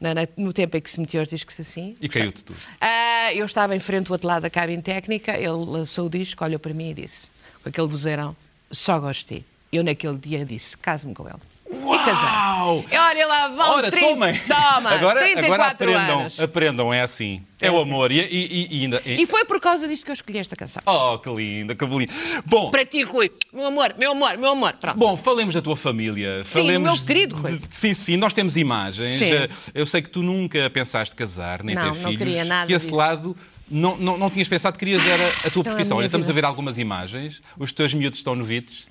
na- 0.00 0.14
na- 0.14 0.28
no 0.36 0.52
tempo 0.52 0.76
em 0.76 0.80
que 0.80 0.88
se 0.88 1.00
metia 1.00 1.20
os 1.22 1.26
discos 1.26 1.58
assim. 1.58 1.96
E 2.00 2.08
caiu-te 2.08 2.44
tudo. 2.44 2.56
Ah, 2.80 3.34
eu 3.34 3.44
estava 3.44 3.74
em 3.74 3.80
frente 3.80 4.06
do 4.06 4.12
outro 4.12 4.28
lado 4.28 4.42
da 4.42 4.50
cabine 4.50 4.80
técnica, 4.80 5.36
ele 5.36 5.48
lançou 5.48 6.06
o 6.06 6.08
disco, 6.08 6.44
olhou 6.44 6.60
para 6.60 6.72
mim 6.72 6.90
e 6.90 6.94
disse, 6.94 7.32
com 7.64 7.68
aquele 7.68 7.88
vozeirão, 7.88 8.36
só 8.70 9.00
ti. 9.12 9.44
Eu 9.72 9.82
naquele 9.82 10.16
dia 10.18 10.44
disse, 10.44 10.76
case-me 10.78 11.14
com 11.16 11.26
ele. 11.28 11.38
E 11.72 11.98
casei. 12.04 12.84
E 12.92 12.96
olha 12.98 13.26
lá, 13.26 13.48
vão 13.48 13.70
Ora, 13.70 13.90
30, 13.90 14.06
tomem! 14.06 14.40
toma, 14.40 14.90
agora, 14.90 15.20
34 15.20 15.44
agora 15.54 15.66
aprendam, 15.70 16.20
anos. 16.20 16.40
aprendam, 16.40 16.94
é 16.94 17.00
assim. 17.02 17.42
É, 17.60 17.66
É 17.68 17.70
o 17.70 17.78
assim. 17.78 17.90
amor. 17.90 18.10
E, 18.10 18.18
e- 18.20 18.68
e 18.70 18.82
ainda. 18.82 19.02
e- 19.06 19.22
E 19.22 19.26
foi 19.26 19.44
por 19.44 19.60
causa 19.60 19.86
disto 19.86 20.04
que 20.04 20.10
eu 20.10 20.14
escolhi 20.14 20.38
esta 20.38 20.56
canção. 20.56 20.82
Oh, 20.86 21.18
que 21.18 21.28
linda, 21.30 21.74
que 21.74 21.84
bonito. 21.86 22.12
Bom, 22.46 22.70
Para 22.70 22.84
ti, 22.84 23.02
Rui. 23.02 23.30
Meu 23.52 23.66
amor, 23.66 23.94
meu 23.98 24.12
amor, 24.12 24.36
meu 24.36 24.50
amor. 24.50 24.72
Pronto. 24.74 24.96
Bom, 24.98 25.16
falemos 25.16 25.54
da 25.54 25.62
tua 25.62 25.76
família. 25.76 26.42
Sim, 26.44 26.60
falemos 26.62 26.90
o 26.92 26.94
meu 26.96 27.04
querido 27.06 27.36
Rui. 27.36 27.58
de- 27.58 27.66
Sim, 27.70 27.94
sim, 27.94 28.16
nós 28.16 28.32
temos 28.34 28.56
imagens. 28.56 29.08
Sim. 29.10 29.32
Eh, 29.32 29.48
Eu 29.74 29.86
sei 29.86 30.02
que 30.02 30.08
tu 30.10 30.22
nunca 30.22 30.68
pensaste 30.70 31.14
casar, 31.14 31.62
nem 31.62 31.74
Não, 31.74 31.82
ter 31.82 31.88
não 31.88 31.94
filhos. 31.94 32.16
queria 32.18 32.44
nada 32.44 32.66
Que 32.66 32.72
esse 32.72 32.86
disso. 32.86 32.96
lado 32.96 33.36
não, 33.70 33.96
não, 33.96 34.18
não 34.18 34.28
tinhas 34.30 34.48
pensado 34.48 34.76
que 34.78 34.84
querias 34.84 35.06
era 35.06 35.28
a 35.28 35.30
tua 35.30 35.46
Então, 35.48 35.60
a 35.60 35.64
profissão. 35.64 35.96
minha 35.96 36.02
Olha, 36.02 36.06
estamos 36.06 36.28
a 36.28 36.32
ver 36.32 36.44
algumas 36.44 36.78
imagens. 36.78 37.40
Os 37.58 37.72
teus 37.72 37.94
miúdos 37.94 38.18
estão 38.18 38.34
novitos. 38.34 38.88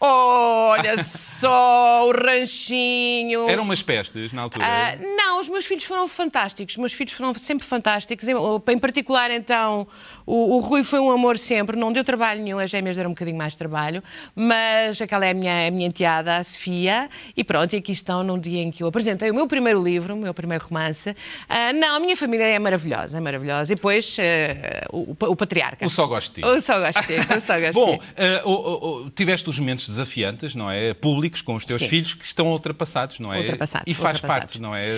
Olha 0.00 1.02
só 1.04 2.08
o 2.08 2.12
ranchinho. 2.12 3.48
Eram 3.50 3.62
umas 3.62 3.82
pestes 3.82 4.32
na 4.32 4.42
altura. 4.42 4.64
Ah, 4.66 4.96
não, 4.96 5.40
os 5.40 5.48
meus 5.48 5.66
filhos 5.66 5.84
foram 5.84 6.08
fantásticos. 6.08 6.74
Os 6.74 6.78
meus 6.78 6.92
filhos 6.94 7.12
foram 7.12 7.34
sempre 7.34 7.66
fantásticos. 7.66 8.26
Em, 8.26 8.32
em 8.32 8.78
particular, 8.78 9.30
então, 9.30 9.86
o, 10.30 10.56
o 10.56 10.58
Rui 10.58 10.82
foi 10.82 11.00
um 11.00 11.10
amor 11.10 11.38
sempre. 11.38 11.76
Não 11.76 11.92
deu 11.92 12.04
trabalho 12.04 12.42
nenhum. 12.42 12.58
As 12.58 12.70
gêmeas 12.70 12.96
deram 12.96 13.10
um 13.10 13.12
bocadinho 13.14 13.36
mais 13.36 13.52
de 13.52 13.58
trabalho. 13.58 14.02
Mas 14.34 15.00
aquela 15.00 15.26
é 15.26 15.30
a 15.30 15.34
minha, 15.34 15.68
a 15.68 15.70
minha 15.70 15.86
enteada, 15.86 16.36
a 16.36 16.44
Sofia. 16.44 17.08
E 17.36 17.42
pronto, 17.44 17.72
e 17.74 17.78
aqui 17.78 17.92
estão 17.92 18.22
num 18.22 18.38
dia 18.38 18.62
em 18.62 18.70
que 18.70 18.82
eu 18.82 18.86
apresentei 18.88 19.30
o 19.30 19.34
meu 19.34 19.46
primeiro 19.46 19.82
livro, 19.82 20.14
o 20.14 20.16
meu 20.16 20.32
primeiro 20.34 20.64
romance. 20.64 21.14
Ah, 21.48 21.72
não, 21.72 21.96
a 21.96 22.00
minha 22.00 22.16
família 22.16 22.44
é 22.44 22.58
maravilhosa, 22.58 23.16
é 23.16 23.20
maravilhosa. 23.20 23.72
E 23.72 23.76
depois, 23.76 24.16
ah, 24.20 24.86
o, 24.92 25.16
o 25.32 25.36
patriarca. 25.36 25.84
O 25.86 25.90
só 25.90 26.06
gosto 26.06 26.34
de 26.34 26.42
ti. 26.42 26.46
O 26.46 26.60
só 26.60 26.78
gosto 26.78 27.00
de 27.00 27.06
ti, 27.06 27.34
o 27.36 27.40
só 27.40 27.58
gosto 27.60 27.74
Bom, 27.80 27.98
eh, 28.16 28.42
o- 28.44 29.10
tiveste 29.14 29.48
os 29.48 29.58
momentos 29.58 29.88
desafiantes, 29.88 30.54
não 30.54 30.70
é? 30.70 30.94
Públicos 30.94 31.42
com 31.42 31.54
os 31.54 31.64
teus 31.64 31.82
Sim. 31.82 31.88
filhos 31.88 32.14
que 32.14 32.24
estão 32.24 32.48
ultrapassados, 32.52 33.18
não 33.20 33.32
é? 33.32 33.38
Ultrapassados, 33.38 33.84
E 33.90 33.94
faz 33.94 34.16
ultrapassados. 34.16 34.52
parte, 34.54 34.60
não 34.60 34.74
é? 34.74 34.90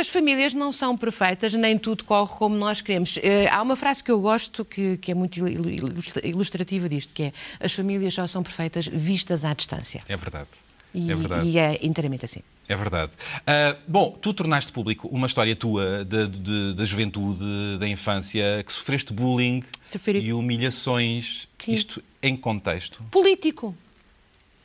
As 0.00 0.08
famílias 0.08 0.54
não 0.54 0.72
são 0.72 0.96
perfeitas, 0.96 1.52
nem 1.54 1.76
tudo 1.78 2.04
corre 2.04 2.30
como 2.36 2.56
nós 2.56 2.80
queremos. 2.80 3.18
Há 3.50 3.60
uma 3.62 3.76
frase 3.76 4.02
que 4.02 4.10
eu 4.10 4.20
gosto 4.20 4.64
que, 4.70 4.96
que 4.96 5.10
é 5.10 5.14
muito 5.14 5.36
il- 5.46 5.66
il- 5.66 5.74
ilustra- 5.78 6.26
ilustrativa 6.26 6.88
disto, 6.88 7.12
que 7.12 7.24
é 7.24 7.32
as 7.60 7.72
famílias 7.72 8.14
só 8.14 8.26
são 8.26 8.42
perfeitas 8.42 8.86
vistas 8.86 9.44
à 9.44 9.52
distância. 9.52 10.02
É 10.08 10.16
verdade. 10.16 10.48
E 10.94 11.10
é 11.12 11.14
verdade. 11.14 11.46
e 11.48 11.58
é 11.58 11.78
inteiramente 11.86 12.24
assim. 12.24 12.40
É 12.68 12.74
verdade. 12.74 13.12
Ah, 13.46 13.76
bom, 13.86 14.10
tu 14.20 14.32
tornaste 14.32 14.72
público 14.72 15.06
uma 15.08 15.26
história 15.26 15.54
tua 15.54 16.04
da 16.04 16.84
juventude, 16.84 17.44
da 17.78 17.86
infância, 17.88 18.62
que 18.64 18.72
sofreste 18.72 19.12
bullying 19.12 19.62
Sofri. 19.84 20.18
e 20.20 20.32
humilhações. 20.32 21.46
Sim. 21.58 21.72
Isto 21.72 22.02
em 22.22 22.36
contexto. 22.36 23.02
Político. 23.10 23.76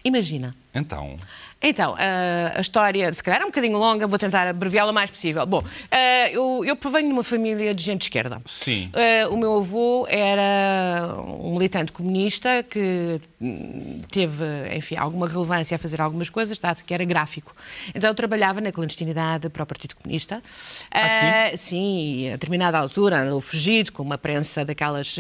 Imagina. 0.03 0.55
Então, 0.75 1.17
Então, 1.61 1.95
ah, 1.97 2.53
a 2.57 2.61
história, 2.61 3.11
se 3.11 3.23
calhar 3.23 3.41
é 3.41 3.43
um 3.43 3.47
bocadinho 3.47 3.77
longa, 3.79 4.05
vou 4.05 4.19
tentar 4.19 4.47
abreviá-la 4.47 4.91
o 4.91 4.93
mais 4.93 5.09
possível. 5.09 5.43
Bom, 5.45 5.63
ah, 5.89 6.29
eu, 6.29 6.63
eu 6.65 6.75
provenho 6.75 7.07
de 7.07 7.13
uma 7.13 7.23
família 7.23 7.73
de 7.73 7.81
gente 7.81 8.01
de 8.01 8.05
esquerda. 8.05 8.41
Sim. 8.45 8.91
Ah, 8.93 9.29
o 9.29 9.37
meu 9.37 9.57
avô 9.57 10.05
era 10.07 11.15
um 11.17 11.53
militante 11.53 11.91
comunista 11.91 12.61
que 12.61 13.19
hum, 13.41 14.01
teve, 14.11 14.43
enfim, 14.75 14.95
alguma 14.97 15.27
relevância 15.27 15.75
a 15.75 15.79
fazer 15.79 16.01
algumas 16.01 16.29
coisas, 16.29 16.59
dado 16.59 16.83
que 16.83 16.93
era 16.93 17.03
gráfico. 17.03 17.55
Então, 17.95 18.09
eu 18.09 18.15
trabalhava 18.15 18.61
na 18.61 18.71
clandestinidade 18.71 19.49
para 19.49 19.63
o 19.63 19.65
Partido 19.65 19.95
Comunista. 19.95 20.43
Ah, 20.91 21.51
sim, 21.55 22.25
e 22.25 22.27
a 22.27 22.31
determinada 22.33 22.77
altura 22.77 23.21
andou 23.21 23.41
fugido 23.41 23.91
com 23.91 24.03
uma 24.03 24.17
prensa 24.17 24.63
daquelas 24.65 25.15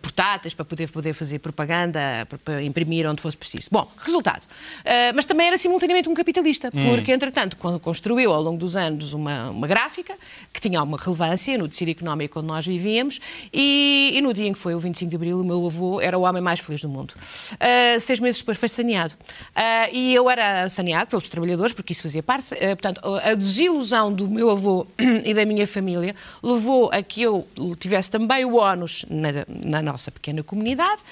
portáteis 0.00 0.54
para 0.54 0.64
poder, 0.64 0.90
poder 0.90 1.14
fazer 1.14 1.38
propaganda, 1.38 2.28
para 2.44 2.62
imprimir 2.62 3.08
onde 3.08 3.20
fosse 3.20 3.36
preciso. 3.36 3.68
Bom, 3.72 3.90
resultado. 4.04 4.42
Ah, 4.84 5.12
mas 5.14 5.24
também 5.24 5.46
era 5.46 5.58
simultaneamente 5.58 6.08
um 6.08 6.14
capitalista, 6.14 6.70
porque, 6.70 7.12
entretanto, 7.12 7.56
quando 7.56 7.78
construiu 7.78 8.32
ao 8.32 8.42
longo 8.42 8.58
dos 8.58 8.76
anos 8.76 9.12
uma, 9.12 9.50
uma 9.50 9.66
gráfica 9.66 10.14
que 10.52 10.60
tinha 10.60 10.78
alguma 10.78 10.98
relevância 10.98 11.56
no 11.58 11.68
tecido 11.68 11.90
económico 11.90 12.38
onde 12.38 12.48
nós 12.48 12.66
vivíamos, 12.66 13.20
e, 13.52 14.12
e 14.14 14.20
no 14.20 14.32
dia 14.32 14.46
em 14.46 14.52
que 14.52 14.58
foi 14.58 14.74
o 14.74 14.80
25 14.80 15.10
de 15.10 15.16
Abril, 15.16 15.40
o 15.40 15.44
meu 15.44 15.66
avô 15.66 16.00
era 16.00 16.16
o 16.16 16.22
homem 16.22 16.42
mais 16.42 16.60
feliz 16.60 16.80
do 16.80 16.88
mundo. 16.88 17.14
Ah, 17.60 17.98
seis 18.00 18.20
meses 18.20 18.40
depois 18.40 18.58
foi 18.58 18.68
saneado. 18.68 19.14
Ah, 19.54 19.88
e 19.92 20.14
eu 20.14 20.28
era 20.30 20.68
saneado 20.68 21.10
pelos 21.10 21.28
trabalhadores, 21.28 21.72
porque 21.72 21.92
isso 21.92 22.02
fazia 22.02 22.22
parte. 22.22 22.54
Ah, 22.54 22.76
portanto, 22.76 23.00
a 23.22 23.34
desilusão 23.34 24.12
do 24.12 24.28
meu 24.28 24.50
avô 24.50 24.86
e 25.24 25.34
da 25.34 25.44
minha 25.44 25.66
família 25.66 26.14
levou 26.42 26.90
a 26.92 27.02
que 27.02 27.22
eu 27.22 27.46
tivesse 27.78 28.10
também 28.10 28.44
o 28.44 28.56
ónus 28.56 29.04
na, 29.08 29.28
na 29.48 29.82
nossa 29.82 30.10
pequena 30.10 30.42
comunidade, 30.42 31.02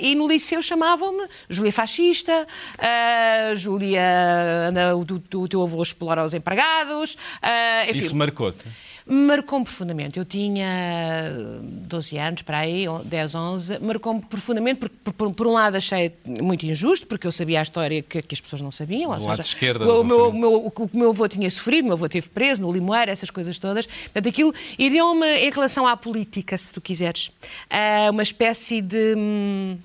e 0.00 0.14
no 0.14 0.28
liceu 0.28 0.62
chamavam-me 0.62 1.26
Júlia 1.48 1.72
Fascista, 1.72 2.46
ah, 2.78 3.54
Júlia, 3.54 4.02
anda, 4.68 4.96
o, 4.96 5.04
tu- 5.04 5.42
o 5.42 5.48
teu 5.48 5.62
avô 5.62 5.82
explora 5.82 6.24
os 6.24 6.34
empregados. 6.34 7.16
ah, 7.40 7.84
enfim, 7.88 7.98
Isso 7.98 8.16
marcou-te. 8.16 8.66
Marcou-me 9.04 9.64
profundamente. 9.64 10.16
Eu 10.16 10.24
tinha 10.24 10.68
12 11.60 12.16
anos, 12.18 12.42
para 12.42 12.58
aí, 12.58 12.86
10, 13.04 13.34
11. 13.34 13.78
Marcou-me 13.80 14.20
profundamente, 14.20 14.78
porque, 14.78 14.94
por, 15.02 15.12
por- 15.12 15.32
por 15.34 15.46
um 15.48 15.52
lado, 15.54 15.76
achei 15.76 16.12
muito 16.24 16.64
injusto, 16.64 17.04
porque 17.08 17.26
eu 17.26 17.32
sabia 17.32 17.58
a 17.58 17.62
história 17.64 18.00
que, 18.00 18.22
que 18.22 18.32
as 18.34 18.40
pessoas 18.40 18.62
não 18.62 18.70
sabiam. 18.70 19.10
ou 19.10 19.18
Do 19.18 19.24
lado 19.26 19.36
seja, 19.38 19.48
esquerdo 19.56 19.82
o, 19.90 20.04
meu, 20.04 20.28
o 20.28 20.32
meu- 20.32 20.66
o 20.66 20.70
que 20.70 20.82
o 20.82 20.90
meu 20.94 21.10
avô 21.10 21.26
tinha 21.26 21.50
sofrido, 21.50 21.82
o 21.82 21.86
meu 21.88 21.92
avô 21.94 22.06
esteve 22.06 22.28
preso 22.28 22.62
no 22.62 22.70
Limoeiro, 22.72 23.10
essas 23.10 23.28
coisas 23.28 23.58
todas. 23.58 23.86
Portanto, 23.86 24.28
aquilo 24.28 24.54
e 24.78 24.88
deu-me, 24.88 25.26
em 25.26 25.50
relação 25.50 25.84
à 25.84 25.96
política, 25.96 26.56
se 26.56 26.72
tu 26.72 26.80
quiseres, 26.80 27.30
ah, 27.68 28.08
uma 28.12 28.22
espécie 28.22 28.80
de. 28.80 29.14
hum, 29.16 29.78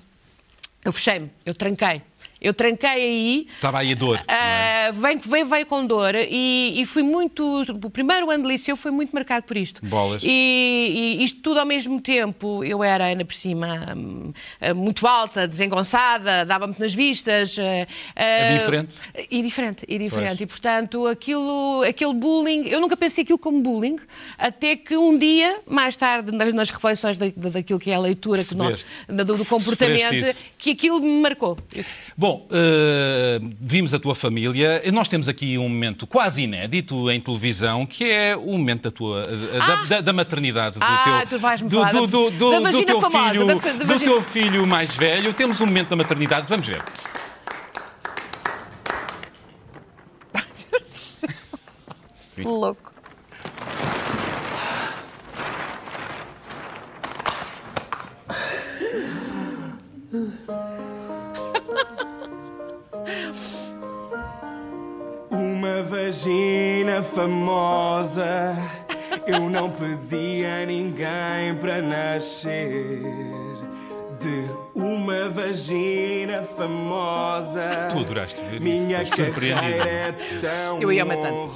Eu 0.84 0.92
fechei-me, 0.92 1.28
eu 1.44 1.54
tranquei. 1.56 2.02
Eu 2.40 2.54
tranquei 2.54 2.88
aí. 2.90 3.46
Estava 3.54 3.78
aí 3.80 3.92
a 3.92 3.94
dor. 3.94 4.16
não 4.26 4.34
é? 4.34 4.88
Ah, 4.88 4.90
veio, 4.92 5.46
veio, 5.46 5.66
com 5.66 5.84
dor 5.86 6.14
e, 6.14 6.80
e 6.80 6.86
fui 6.86 7.02
muito. 7.02 7.62
O 7.84 7.90
primeiro 7.90 8.30
ano 8.30 8.44
de 8.44 8.48
liceu 8.48 8.76
foi 8.76 8.90
muito 8.90 9.10
marcado 9.12 9.44
por 9.44 9.56
isto. 9.56 9.84
Bolas. 9.84 10.22
E, 10.24 11.16
e 11.20 11.24
isto 11.24 11.40
tudo 11.40 11.60
ao 11.60 11.66
mesmo 11.66 12.00
tempo. 12.00 12.62
Eu 12.64 12.82
era, 12.84 13.04
ainda 13.06 13.24
por 13.24 13.34
cima, 13.34 13.94
hum, 13.96 14.32
ah, 14.60 14.72
muito 14.74 15.06
alta, 15.06 15.46
desengonçada, 15.48 16.44
dava-me 16.44 16.74
nas 16.78 16.94
vistas. 16.94 17.56
ah, 17.58 17.86
É 18.14 18.56
diferente? 18.56 18.96
E 19.30 19.42
diferente, 19.42 19.84
e 19.88 19.98
diferente. 19.98 20.28
Pois. 20.28 20.40
E 20.40 20.46
portanto, 20.46 21.06
aquilo, 21.06 21.82
aquele 21.88 22.14
bullying. 22.14 22.68
Eu 22.68 22.80
nunca 22.80 22.96
pensei 22.96 23.22
aquilo 23.24 23.38
como 23.38 23.60
bullying, 23.60 23.96
até 24.38 24.76
que 24.76 24.96
um 24.96 25.18
dia, 25.18 25.60
mais 25.66 25.96
tarde, 25.96 26.30
nas, 26.32 26.52
nas 26.54 26.70
reflexões 26.70 27.16
da, 27.18 27.26
da- 27.36 27.48
daquilo 27.50 27.78
que 27.78 27.90
é 27.90 27.94
a 27.94 27.98
leitura 27.98 28.42
que 28.44 28.54
nós, 28.54 28.86
do, 29.08 29.24
do 29.24 29.44
comportamento, 29.44 30.36
que 30.56 30.70
aquilo 30.70 31.00
me 31.00 31.20
marcou. 31.20 31.58
Bom, 32.16 32.27
eh, 32.50 33.38
vimos 33.60 33.92
a 33.94 33.98
tua 33.98 34.14
família. 34.14 34.82
Nós 34.92 35.08
temos 35.08 35.28
aqui 35.28 35.56
um 35.58 35.68
momento 35.68 36.06
quase 36.06 36.42
inédito 36.42 37.10
em 37.10 37.20
televisão, 37.20 37.84
que 37.86 38.10
é 38.10 38.36
o 38.36 38.52
momento 38.52 38.82
da 38.84 38.90
tua 38.90 39.22
eh, 39.22 39.58
da, 39.58 39.84
da- 39.84 40.00
da 40.00 40.12
maternidade 40.12 40.78
do 40.78 40.84
Ah, 40.84 41.22
teu 41.28 41.38
tu 41.38 41.42
vais-me 41.42 41.68
do, 41.68 41.84
do, 41.84 42.06
do, 42.06 42.30
do, 42.30 42.60
da 42.60 42.70
do 42.70 42.82
teu 42.84 43.00
famosa, 43.00 43.30
filho 43.32 43.46
da 43.46 43.54
da 43.54 43.60
do 43.72 43.86
vagina- 43.86 44.12
teu 44.12 44.22
filho 44.22 44.66
mais 44.66 44.94
velho. 44.94 45.32
Temos 45.32 45.60
um 45.60 45.66
momento 45.66 45.88
da 45.88 45.96
maternidade. 45.96 46.46
Vamos 46.48 46.66
ver. 46.66 46.82
Louco. 52.44 52.92
Uma 66.08 66.12
vagina 66.14 67.02
famosa. 67.02 68.56
Eu 69.26 69.50
não 69.50 69.70
pedi 69.70 70.42
a 70.46 70.64
ninguém 70.64 71.54
para 71.60 71.82
nascer. 71.82 73.02
De 74.18 74.46
uma 74.74 75.28
vagina 75.28 76.44
famosa. 76.56 77.88
Tu 77.90 77.98
adoraste 77.98 78.40
ver 78.40 78.54
isso. 78.54 78.62
Minha 78.62 79.04
surpreendido. 79.04 79.60
carreira 79.60 79.90
é 79.90 80.12
tão 80.40 80.80
Eu 80.80 80.90
ia 80.90 81.04
matando. 81.04 81.52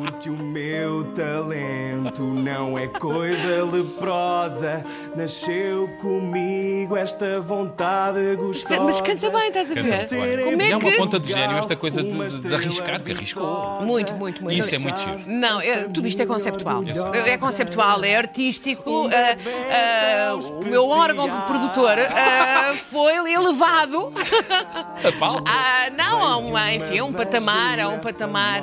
Porque 0.00 0.30
o 0.30 0.36
meu 0.36 1.04
talento 1.12 2.22
não 2.22 2.78
é 2.78 2.86
coisa 2.88 3.62
leprosa. 3.64 4.82
Nasceu 5.14 5.88
comigo 6.00 6.96
esta 6.96 7.38
vontade 7.42 8.34
gostosa. 8.36 8.80
Mas 8.80 8.98
canta 9.02 9.28
bem, 9.28 9.48
estás 9.48 9.70
a 9.70 9.74
Canta 9.74 9.88
ver? 9.90 10.44
Como 10.44 10.62
é 10.62 10.70
é 10.70 10.76
uma 10.76 10.90
que. 10.90 10.96
ponta 10.96 11.20
de 11.20 11.28
gênio 11.28 11.58
esta 11.58 11.76
coisa 11.76 12.02
de, 12.02 12.38
de, 12.38 12.54
arriscar, 12.54 13.02
que 13.02 13.12
arriscou. 13.12 13.82
Muito, 13.82 14.14
muito, 14.14 14.42
muito. 14.42 14.58
Isso 14.58 14.74
é 14.74 14.78
muito 14.78 14.98
giro. 15.00 15.20
Não, 15.26 15.60
é- 15.60 15.84
tudo 15.84 16.06
isto 16.08 16.22
é 16.22 16.24
conceptual. 16.26 16.82
Eu 16.82 16.94
sei. 17.12 17.32
É 17.32 17.36
conceptual, 17.36 18.02
é 18.02 18.16
artístico. 18.16 19.10
ah, 19.12 20.30
ah, 20.30 20.34
o 20.36 20.64
meu 20.64 20.88
órgão 20.88 21.28
reprodutor 21.28 21.98
ah, 22.10 22.74
foi 22.90 23.34
elevado. 23.34 24.12
A 25.04 25.12
palco. 25.18 25.44
Ah, 25.46 25.90
não, 25.96 26.22
a 26.22 26.36
um, 26.38 26.58
enfim, 26.74 26.98
a 26.98 27.04
um 27.04 27.12
patamar, 27.12 27.80
a 27.80 27.88
um 27.88 27.98
patamar, 27.98 28.62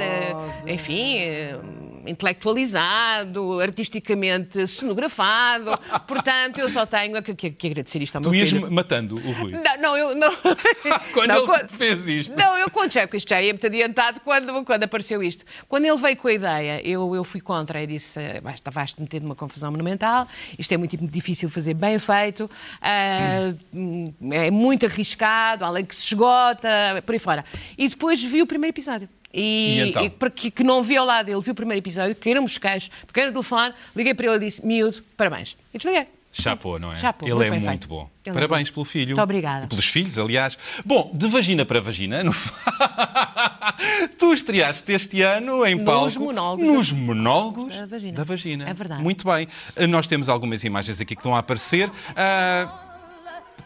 enfim, 0.66 1.18
ah, 1.28 2.10
intelectualizado, 2.10 3.60
artisticamente 3.60 4.66
cenografado. 4.68 5.72
Portanto, 6.08 6.60
eu 6.60 6.70
só 6.70 6.86
tenho 6.86 7.22
que, 7.22 7.36
que- 7.36 7.52
que 7.52 7.68
agradecer 7.68 8.02
isto 8.02 8.16
ao 8.16 8.22
meu 8.22 8.32
Tu 8.32 8.36
ias 8.36 8.50
filho. 8.50 8.72
matando 8.72 9.16
o 9.16 9.32
Rui. 9.34 9.52
Não, 9.52 9.78
não, 9.82 9.98
eu 9.98 10.16
não. 10.16 10.32
Quando 11.14 11.28
Não, 11.30 11.38
ele 11.38 11.46
quando- 11.46 11.70
fez 11.70 12.08
isto. 12.08 12.36
Não, 12.36 12.58
eu 12.58 12.70
conto 12.70 12.94
já, 12.94 13.08
isto 13.14 13.30
já 13.30 13.42
ia 13.42 13.54
muito 13.54 13.66
adiantado 13.68 14.22
quando, 14.22 14.64
quando 14.64 14.84
apareceu 14.84 15.22
isto. 15.24 15.44
Quando 15.68 15.86
ele 15.86 15.98
veio 15.98 16.18
com 16.18 16.28
a 16.28 16.34
ideia, 16.34 16.82
eu, 16.88 17.16
eu 17.16 17.24
fui 17.24 17.42
contra 17.42 17.82
e 17.82 17.88
disse: 17.88 18.20
eh, 18.20 18.40
basta, 18.42 18.70
vais-te 18.72 19.02
meter 19.02 19.22
numa 19.22 19.36
confusão 19.36 19.72
monumental, 19.72 20.28
isto 20.58 20.72
é 20.74 20.78
muito 20.78 20.96
difícil 20.98 21.50
fazer 21.50 21.74
bem 21.74 22.00
feito, 22.00 22.50
hum, 23.74 24.14
é 24.32 24.52
muito 24.52 24.86
arriscado, 24.86 25.66
além 25.66 25.86
que 25.86 25.96
se 25.96 26.06
esgota, 26.08 26.70
por 27.06 27.14
aí 27.14 27.20
fora. 27.20 27.46
E 27.78 27.88
depois 27.88 28.24
vi 28.24 28.42
o 28.42 28.48
primeiro 28.48 28.74
episódio. 28.74 29.10
E, 29.34 29.80
E 29.80 29.90
então? 29.90 30.04
e 30.06 30.10
para 30.10 30.30
que, 30.30 30.50
que 30.50 30.64
não 30.64 30.82
vi 30.82 30.98
ao 30.98 31.06
lado 31.06 31.26
dele, 31.28 31.42
vi 31.42 31.52
o 31.52 31.56
primeiro 31.56 31.80
episódio, 31.84 32.16
caíram 32.16 32.44
os 32.44 32.58
queixos, 32.58 32.90
peguei 33.12 33.26
no 33.28 33.32
telefone, 33.34 33.74
liguei 33.96 34.14
para 34.14 34.26
ele 34.28 34.36
e 34.46 34.48
disse: 34.48 34.66
miúdo, 34.66 35.04
parabéns. 35.16 35.56
E 35.74 35.78
desliguei. 35.78 36.08
Chapô, 36.32 36.78
não 36.78 36.92
é? 36.92 36.96
Chapô, 36.98 37.26
Ele 37.26 37.48
é 37.48 37.50
muito 37.50 37.68
feito. 37.68 37.88
bom. 37.88 38.08
Ele 38.24 38.38
é 38.38 38.40
Parabéns 38.40 38.70
bom. 38.70 38.74
pelo 38.76 38.86
filho. 38.86 39.08
Muito 39.08 39.22
obrigada. 39.24 39.66
E 39.66 39.68
pelos 39.68 39.86
filhos, 39.88 40.20
aliás. 40.20 40.56
Bom, 40.86 41.10
de 41.14 41.28
vagina 41.28 41.66
para 41.66 41.82
vagina, 41.82 42.22
no- 42.24 42.32
tu 44.20 44.34
estreaste 44.34 44.92
este 44.94 45.22
ano 45.22 45.66
em 45.66 45.76
Nos 45.76 45.84
palco 45.84 46.20
monólogos 46.20 46.66
nos 46.68 46.92
monólogos 46.92 47.76
da 47.76 47.86
vagina. 47.88 48.14
da 48.18 48.24
vagina. 48.24 48.70
É 48.70 48.74
verdade. 48.74 49.02
Muito 49.02 49.26
bem. 49.26 49.48
Nós 49.90 50.06
temos 50.08 50.30
algumas 50.30 50.64
imagens 50.64 51.02
aqui 51.02 51.16
que 51.16 51.20
estão 51.22 51.36
a 51.36 51.40
aparecer. 51.40 51.90
Ah, 52.16 52.84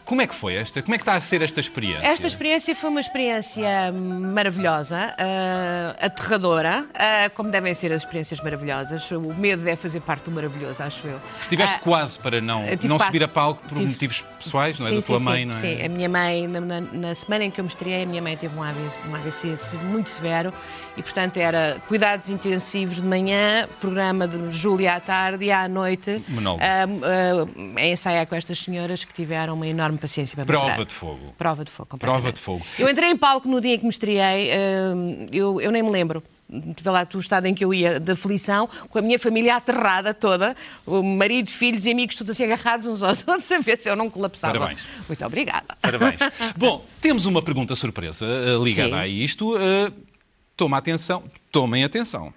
como 0.04 0.20
é 0.22 0.26
que 0.26 0.34
foi 0.34 0.54
esta? 0.56 0.82
Como 0.82 0.94
é 0.94 0.98
que 0.98 1.02
está 1.02 1.14
a 1.14 1.20
ser 1.20 1.42
esta 1.42 1.60
experiência? 1.60 2.06
Esta 2.06 2.26
experiência 2.26 2.74
foi 2.74 2.90
uma 2.90 3.00
experiência 3.00 3.92
maravilhosa, 3.92 5.14
ah, 5.18 5.96
aterradora, 6.06 6.84
ah, 6.94 7.30
como 7.34 7.50
devem 7.50 7.72
ser 7.74 7.92
as 7.92 8.02
experiências 8.02 8.40
maravilhosas. 8.40 9.10
O 9.10 9.20
medo 9.34 9.62
deve 9.62 9.76
fazer 9.76 10.00
parte 10.00 10.24
do 10.24 10.30
maravilhoso, 10.30 10.82
acho 10.82 11.06
eu. 11.06 11.20
Estiveste 11.40 11.76
Ah, 11.76 11.80
quase 11.82 12.18
para 12.18 12.40
não, 12.40 12.62
não 12.82 12.96
quase- 12.96 13.06
subir 13.06 13.22
a 13.22 13.28
palco 13.28 13.62
por 13.68 13.76
tive- 13.78 13.90
motivos 13.90 14.22
pessoais, 14.38 14.78
não 14.78 14.86
é? 14.86 14.90
Sim, 14.90 14.96
da 14.96 15.02
tua 15.02 15.18
sim, 15.18 15.24
mãe, 15.24 15.44
não 15.44 15.54
é? 15.54 15.58
Sim, 15.60 15.82
a 15.84 15.88
minha 15.88 16.08
mãe, 16.08 16.46
na, 16.48 16.60
na- 16.60 16.80
na 16.80 17.14
semana 17.14 17.44
em 17.44 17.50
que 17.50 17.60
eu 17.60 17.64
me 17.64 17.70
estreiei, 17.70 18.02
a 18.02 18.06
minha 18.06 18.22
mãe 18.22 18.36
teve 18.36 18.56
um 18.58 18.62
AVC, 18.62 18.98
um 19.08 19.14
AVC 19.14 19.76
muito 19.84 20.10
severo 20.10 20.52
e, 20.96 21.02
portanto, 21.02 21.36
era 21.36 21.76
cuidados 21.88 22.28
intensivos 22.28 22.96
de 22.96 23.02
manhã, 23.06 23.68
programa 23.80 24.26
de 24.28 24.50
Júlia 24.50 24.94
à 24.94 25.00
tarde 25.00 25.44
e 25.46 25.52
à 25.52 25.66
noite 25.68 26.22
Monólogos. 26.28 26.64
a 26.66 27.82
ensaiar 27.86 28.26
com 28.26 28.34
estas 28.34 28.58
senhoras 28.58 29.04
que 29.04 29.12
tiveram 29.12 29.54
uma 29.54 29.66
enorme 29.66 29.91
paciência 29.96 30.36
para 30.36 30.44
Prova 30.44 30.84
de 30.84 30.94
fogo. 30.94 31.34
Prova 31.38 31.64
de 31.64 31.70
fogo, 31.70 31.98
Prova 31.98 32.32
de 32.32 32.40
fogo. 32.40 32.64
Eu 32.78 32.88
entrei 32.88 33.10
em 33.10 33.16
palco 33.16 33.48
no 33.48 33.60
dia 33.60 33.74
em 33.74 33.78
que 33.78 33.84
me 33.84 33.90
estreiei, 33.90 34.50
hum, 34.94 35.26
eu, 35.32 35.60
eu 35.60 35.70
nem 35.70 35.82
me 35.82 35.90
lembro. 35.90 36.22
Vê 36.48 36.90
lá 36.90 37.06
o 37.14 37.18
estado 37.18 37.46
em 37.46 37.54
que 37.54 37.64
eu 37.64 37.72
ia 37.72 37.98
de 37.98 38.12
aflição, 38.12 38.68
com 38.90 38.98
a 38.98 39.02
minha 39.02 39.18
família 39.18 39.56
aterrada 39.56 40.12
toda, 40.12 40.54
o 40.84 41.02
marido, 41.02 41.50
filhos 41.50 41.86
e 41.86 41.90
amigos 41.90 42.14
todos 42.14 42.30
assim 42.30 42.44
agarrados 42.44 42.86
uns 42.86 43.02
aos 43.02 43.24
outros, 43.26 43.50
a 43.50 43.58
ver 43.58 43.78
se 43.78 43.88
eu 43.88 43.96
não 43.96 44.10
colapsava. 44.10 44.58
Parabéns. 44.58 44.80
Muito 45.08 45.24
obrigada. 45.24 45.76
Parabéns. 45.80 46.20
Bom, 46.56 46.84
temos 47.00 47.24
uma 47.24 47.40
pergunta 47.40 47.74
surpresa 47.74 48.26
eh, 48.26 48.62
ligada 48.62 48.90
Sim. 48.90 48.94
a 48.94 49.06
isto. 49.06 49.56
Eh, 49.56 49.92
toma 50.54 50.76
atenção, 50.76 51.24
tomem 51.50 51.84
atenção. 51.84 52.34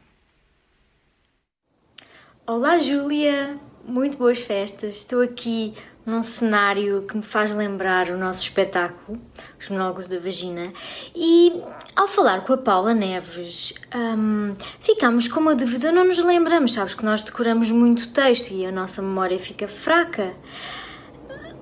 Olá, 2.48 2.80
Júlia! 2.80 3.60
Muito 3.88 4.18
boas 4.18 4.40
festas. 4.40 4.98
Estou 4.98 5.22
aqui 5.22 5.74
num 6.06 6.22
cenário 6.22 7.02
que 7.04 7.18
me 7.18 7.24
faz 7.24 7.52
lembrar 7.54 8.10
o 8.10 8.18
nosso 8.18 8.44
espetáculo, 8.44 9.20
Os 9.60 9.70
Monólogos 9.70 10.08
da 10.08 10.20
Vagina, 10.20 10.72
e 11.16 11.62
ao 11.96 12.08
falar 12.08 12.42
com 12.42 12.54
a 12.54 12.58
Paula 12.58 12.94
Neves, 12.94 13.74
hum, 13.96 14.54
ficámos 14.80 15.28
com 15.28 15.40
uma 15.40 15.56
dúvida, 15.56 15.92
não 15.92 16.06
nos 16.06 16.20
lembramos, 16.20 16.74
sabes 16.74 16.94
que 16.94 17.04
nós 17.04 17.24
decoramos 17.24 17.72
muito 17.72 18.12
texto 18.12 18.52
e 18.52 18.66
a 18.66 18.72
nossa 18.72 19.02
memória 19.02 19.40
fica 19.40 19.68
fraca. 19.68 20.34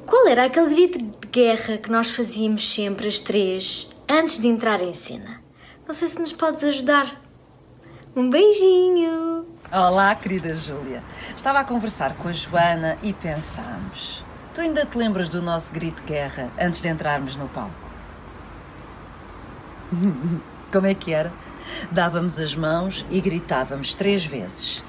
Qual 0.05 0.27
era 0.27 0.45
aquele 0.45 0.75
grito 0.75 0.97
de 0.99 1.27
guerra 1.29 1.77
que 1.77 1.89
nós 1.89 2.11
fazíamos 2.11 2.73
sempre 2.73 3.07
as 3.07 3.21
três 3.21 3.89
antes 4.09 4.39
de 4.39 4.47
entrar 4.47 4.81
em 4.81 4.93
cena? 4.93 5.41
Não 5.87 5.93
sei 5.93 6.09
se 6.09 6.19
nos 6.19 6.33
podes 6.33 6.63
ajudar. 6.63 7.21
Um 8.15 8.29
beijinho! 8.29 9.47
Olá, 9.71 10.13
querida 10.13 10.53
Júlia. 10.55 11.01
Estava 11.35 11.61
a 11.61 11.63
conversar 11.63 12.15
com 12.17 12.27
a 12.27 12.33
Joana 12.33 12.97
e 13.01 13.11
pensámos. 13.11 14.23
Tu 14.53 14.61
ainda 14.61 14.85
te 14.85 14.97
lembras 14.97 15.29
do 15.29 15.41
nosso 15.41 15.71
grito 15.71 16.01
de 16.03 16.13
guerra 16.13 16.51
antes 16.59 16.81
de 16.81 16.87
entrarmos 16.87 17.35
no 17.37 17.49
palco? 17.49 17.73
Como 20.71 20.87
é 20.87 20.93
que 20.93 21.13
era? 21.13 21.33
Dávamos 21.91 22.37
as 22.39 22.55
mãos 22.55 23.05
e 23.09 23.19
gritávamos 23.19 23.93
três 23.93 24.25
vezes. 24.25 24.83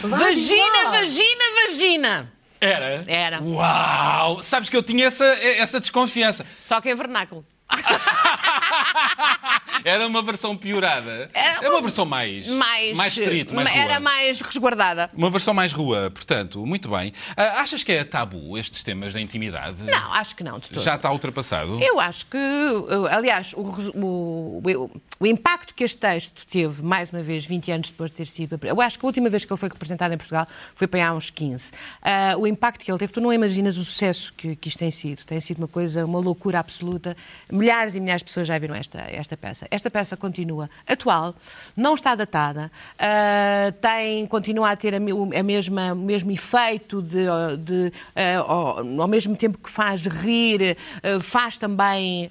Vagina, 0.00 0.90
vagina, 0.90 1.44
vagina! 1.66 2.32
Era? 2.60 3.04
Era. 3.06 3.42
Uau! 3.42 4.42
Sabes 4.42 4.68
que 4.68 4.76
eu 4.76 4.82
tinha 4.82 5.06
essa, 5.06 5.24
essa 5.24 5.80
desconfiança. 5.80 6.46
Só 6.62 6.80
que 6.80 6.90
em 6.90 6.94
vernáculo. 6.94 7.44
Era 9.84 10.06
uma 10.06 10.22
versão 10.22 10.56
piorada. 10.56 11.30
Era 11.34 11.70
uma 11.70 11.82
versão 11.82 12.04
mais. 12.04 12.46
Mais, 12.48 12.96
Mais 12.96 13.16
street, 13.16 13.52
mais 13.52 13.68
rua. 13.68 13.78
Era 13.78 14.00
mais 14.00 14.40
resguardada. 14.40 15.10
Uma 15.14 15.30
versão 15.30 15.54
mais 15.54 15.72
rua, 15.72 16.10
portanto, 16.12 16.64
muito 16.66 16.88
bem. 16.88 17.12
Ah, 17.36 17.60
achas 17.60 17.82
que 17.82 17.92
é 17.92 18.04
tabu 18.04 18.56
estes 18.58 18.82
temas 18.82 19.12
da 19.12 19.20
intimidade? 19.20 19.82
Não, 19.82 20.12
acho 20.14 20.34
que 20.34 20.42
não. 20.44 20.58
de 20.58 20.68
todo. 20.68 20.82
Já 20.82 20.96
está 20.96 21.10
ultrapassado? 21.10 21.80
Eu 21.82 22.00
acho 22.00 22.26
que, 22.26 22.36
uh, 22.36 23.06
aliás, 23.10 23.52
o, 23.54 23.60
o- 23.60 24.62
o- 24.64 24.90
o 25.18 25.26
impacto 25.26 25.74
que 25.74 25.82
este 25.84 25.96
texto 25.98 26.46
teve, 26.46 26.82
mais 26.82 27.10
uma 27.10 27.22
vez, 27.22 27.44
20 27.46 27.70
anos 27.70 27.90
depois 27.90 28.10
de 28.10 28.16
ter 28.16 28.26
sido. 28.26 28.58
Eu 28.62 28.80
acho 28.80 28.98
que 28.98 29.04
a 29.04 29.08
última 29.08 29.30
vez 29.30 29.44
que 29.44 29.52
ele 29.52 29.58
foi 29.58 29.68
representado 29.68 30.12
em 30.12 30.16
Portugal 30.18 30.46
foi 30.74 30.86
para 30.86 31.08
há 31.08 31.12
uns 31.14 31.30
15. 31.30 31.72
Ah, 32.02 32.34
o 32.38 32.46
impacto 32.46 32.84
que 32.84 32.90
ele 32.90 32.98
teve, 32.98 33.12
tu 33.12 33.20
não 33.20 33.32
imaginas 33.32 33.76
o 33.78 33.84
sucesso 33.84 34.32
que, 34.36 34.54
que 34.56 34.68
isto 34.68 34.78
tem 34.78 34.90
sido. 34.90 35.24
Tem 35.24 35.40
sido 35.40 35.58
uma 35.58 35.68
coisa, 35.68 36.04
uma 36.04 36.18
loucura 36.18 36.58
absoluta. 36.58 37.16
Milhares 37.50 37.94
e 37.94 38.00
milhares 38.00 38.20
de 38.20 38.26
pessoas 38.26 38.46
já 38.46 38.58
viram 38.58 38.74
esta, 38.74 38.98
esta 39.08 39.36
peça. 39.36 39.65
Esta 39.70 39.90
peça 39.90 40.16
continua 40.16 40.68
atual, 40.86 41.34
não 41.76 41.94
está 41.94 42.14
datada, 42.14 42.70
ah, 42.98 43.72
tem, 43.80 44.26
continua 44.26 44.70
a 44.70 44.76
ter 44.76 44.94
a, 44.94 44.98
a 44.98 45.42
mesma, 45.42 45.92
o 45.92 45.96
mesmo 45.96 46.30
efeito 46.30 47.02
de, 47.02 47.24
de, 47.58 47.92
ah, 48.14 48.38
ao, 48.46 48.78
ao 49.02 49.08
mesmo 49.08 49.36
tempo 49.36 49.58
que 49.58 49.70
faz 49.70 50.02
rir, 50.02 50.76
ah, 51.02 51.20
faz 51.20 51.56
também 51.58 52.30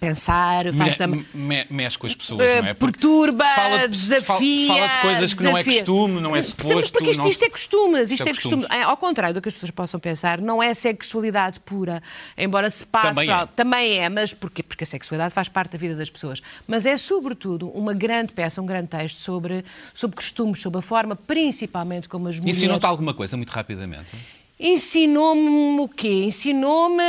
pensar, 0.00 0.64
faz 0.74 0.90
Me- 0.90 0.96
também. 0.96 1.26
me- 1.34 1.66
mexe 1.70 1.98
com 1.98 2.06
as 2.06 2.14
pessoas, 2.14 2.38
não 2.40 2.46
é? 2.66 2.70
Eh, 2.70 2.74
Porque 2.74 2.98
perturba, 2.98 3.44
fala 3.54 3.78
de- 3.80 3.88
desafia. 3.88 4.68
fala 4.68 4.86
de 4.88 4.98
coisas 5.00 5.34
que 5.34 5.42
não 5.42 5.50
é 5.50 5.62
desafia. 5.62 5.72
costume, 5.80 6.20
não 6.20 6.36
é 6.36 6.42
suposto, 6.42 6.92
Porque 6.92 7.10
isto, 7.10 7.28
isto 7.28 7.44
é 7.44 7.50
costumes, 7.50 8.10
isto 8.10 8.12
Isto 8.14 8.26
é 8.26 8.30
é 8.30 8.34
costume. 8.34 8.56
costumes. 8.62 8.80
É, 8.80 8.82
Ao 8.84 8.96
contrário 8.96 9.34
do 9.34 9.40
que 9.40 9.48
as 9.48 9.54
pessoas 9.54 9.70
possam 9.70 9.98
pensar, 10.00 10.40
não 10.40 10.62
é 10.62 10.74
sexualidade 10.74 11.60
pura, 11.60 12.02
embora 12.36 12.68
se 12.70 12.84
passe. 12.84 13.08
Também 13.08 13.26
para- 13.26 13.42
é. 13.42 13.46
também 13.56 13.98
é, 13.98 14.08
mas 14.08 14.34
porquê? 14.34 14.62
Porque 14.62 14.84
a 14.84 14.86
sexualidade 14.86 15.32
faz 15.34 15.48
parte 15.48 15.72
da 15.72 15.78
vida 15.78 15.94
das 15.94 16.10
pessoas. 16.10 16.21
Mas 16.66 16.86
é, 16.86 16.96
sobretudo, 16.96 17.68
uma 17.68 17.92
grande 17.92 18.32
peça, 18.32 18.60
um 18.62 18.66
grande 18.66 18.88
texto 18.88 19.18
sobre, 19.18 19.64
sobre 19.92 20.16
costumes, 20.16 20.60
sobre 20.60 20.78
a 20.78 20.82
forma, 20.82 21.16
principalmente 21.16 22.08
como 22.08 22.28
as 22.28 22.38
mulheres. 22.38 22.58
Ensinou-te 22.58 22.86
alguma 22.86 23.14
coisa, 23.14 23.36
muito 23.36 23.50
rapidamente? 23.50 24.10
Ensinou-me 24.58 25.80
o 25.80 25.88
quê? 25.88 26.24
Ensinou-me. 26.24 27.02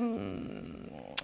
hum, 0.00 0.74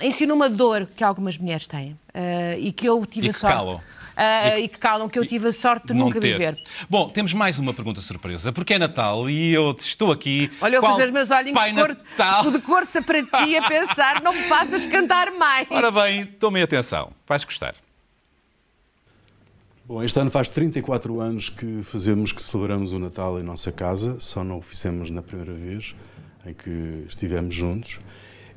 ensinou-me 0.00 0.44
a 0.44 0.48
dor 0.48 0.88
que 0.96 1.04
algumas 1.04 1.38
mulheres 1.38 1.66
têm 1.66 1.96
ah, 2.14 2.56
e 2.58 2.72
que 2.72 2.86
eu 2.88 3.04
tive 3.06 3.26
E 3.26 3.30
a 3.30 3.32
que 3.32 3.38
sorte. 3.38 3.54
calam. 3.54 3.80
Ah, 4.16 4.58
e 4.58 4.68
que 4.68 4.78
calam, 4.78 5.08
que 5.08 5.18
eu 5.18 5.26
tive 5.26 5.48
a 5.48 5.52
sorte 5.52 5.88
de 5.88 5.94
nunca 5.94 6.20
ter. 6.20 6.32
viver. 6.32 6.56
Bom, 6.88 7.08
temos 7.08 7.34
mais 7.34 7.58
uma 7.58 7.74
pergunta 7.74 8.00
surpresa, 8.00 8.52
porque 8.52 8.74
é 8.74 8.78
Natal 8.78 9.28
e 9.28 9.52
eu 9.52 9.74
estou 9.78 10.12
aqui. 10.12 10.50
Olha, 10.60 10.76
eu 10.76 10.80
Qual 10.80 10.92
fazer 10.92 11.06
os 11.06 11.10
meus 11.10 11.30
olhinhos 11.30 11.60
Pai 11.60 11.72
de 11.72 11.78
cor, 11.78 11.88
Natal? 11.88 12.50
de 12.50 12.58
corça 12.60 13.02
para 13.02 13.22
ti 13.22 13.56
a 13.56 13.68
pensar, 13.68 14.22
não 14.22 14.32
me 14.32 14.42
faças 14.44 14.86
cantar 14.86 15.30
mais. 15.32 15.66
Ora 15.70 15.90
bem, 15.90 16.26
tomem 16.26 16.62
atenção, 16.62 17.10
vais 17.26 17.44
gostar. 17.44 17.74
Bom, 19.86 20.02
este 20.02 20.18
ano 20.18 20.30
faz 20.30 20.48
34 20.48 21.20
anos 21.20 21.50
que 21.50 21.82
fazemos, 21.82 22.32
que 22.32 22.42
celebramos 22.42 22.92
o 22.92 22.98
Natal 22.98 23.38
em 23.38 23.42
nossa 23.42 23.70
casa, 23.70 24.16
só 24.18 24.42
não 24.42 24.58
o 24.58 24.62
fizemos 24.62 25.10
na 25.10 25.20
primeira 25.20 25.52
vez 25.52 25.94
em 26.46 26.54
que 26.54 27.04
estivemos 27.08 27.54
juntos. 27.54 28.00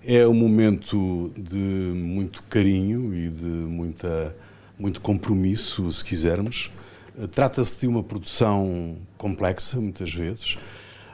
É 0.05 0.25
um 0.25 0.33
momento 0.33 1.33
de 1.37 1.57
muito 1.57 2.41
carinho 2.43 3.13
e 3.13 3.29
de 3.29 3.45
muita, 3.45 4.33
muito 4.77 5.01
compromisso, 5.01 5.91
se 5.91 6.03
quisermos. 6.03 6.71
Eh, 7.17 7.27
Trata-se 7.27 7.79
de 7.81 7.87
uma 7.87 8.03
produção 8.03 8.97
complexa, 9.17 9.79
muitas 9.79 10.13
vezes. 10.13 10.57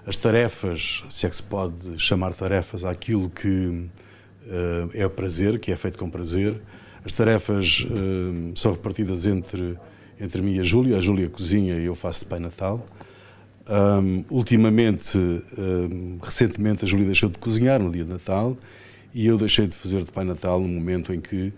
As 0.05 0.17
tarefas, 0.17 1.03
se 1.09 1.25
é 1.25 1.29
que 1.29 1.35
se 1.35 1.43
pode 1.43 1.97
chamar 1.97 2.33
tarefas 2.33 2.83
àquilo 2.83 3.29
que 3.29 3.87
eh, 4.47 4.87
é 4.93 5.07
prazer, 5.07 5.59
que 5.59 5.71
é 5.71 5.75
feito 5.75 5.97
com 5.97 6.09
prazer. 6.09 6.61
As 7.05 7.13
tarefas 7.13 7.85
eh, 7.89 8.51
são 8.55 8.71
repartidas 8.71 9.25
entre, 9.25 9.77
entre 10.19 10.41
mim 10.41 10.55
e 10.55 10.59
a 10.59 10.63
Júlia. 10.63 10.97
A 10.97 11.01
Júlia 11.01 11.29
cozinha 11.29 11.75
e 11.75 11.85
eu 11.85 11.95
faço 11.95 12.21
de 12.21 12.25
Pai 12.25 12.39
Natal. 12.39 12.85
Ahm, 13.65 14.25
ultimamente, 14.29 15.17
ahm, 15.17 16.17
recentemente, 16.21 16.83
a 16.83 16.87
Júlia 16.87 17.05
deixou 17.05 17.29
de 17.29 17.37
cozinhar 17.37 17.81
no 17.81 17.89
dia 17.89 18.03
de 18.03 18.09
Natal 18.09 18.57
e 19.13 19.25
eu 19.25 19.37
deixei 19.37 19.67
de 19.67 19.75
fazer 19.75 20.03
de 20.03 20.11
Pai 20.11 20.25
Natal 20.25 20.59
no 20.59 20.67
momento 20.67 21.13
em 21.13 21.21
que 21.21 21.53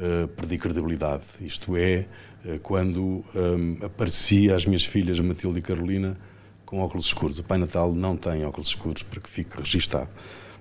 ah, 0.00 0.28
perdi 0.36 0.58
credibilidade. 0.58 1.24
Isto 1.40 1.76
é, 1.76 2.06
ah, 2.44 2.58
quando 2.62 3.24
ahm, 3.34 3.84
aparecia 3.84 4.56
às 4.56 4.64
minhas 4.64 4.84
filhas, 4.84 5.20
Matilde 5.20 5.58
e 5.58 5.62
Carolina, 5.62 6.16
com 6.64 6.80
óculos 6.80 7.06
escuros. 7.06 7.38
O 7.38 7.44
Pai 7.44 7.58
Natal 7.58 7.92
não 7.92 8.16
tem 8.16 8.44
óculos 8.44 8.68
escuros, 8.68 9.02
para 9.02 9.20
que 9.20 9.28
fique 9.28 9.58
registado. 9.58 10.10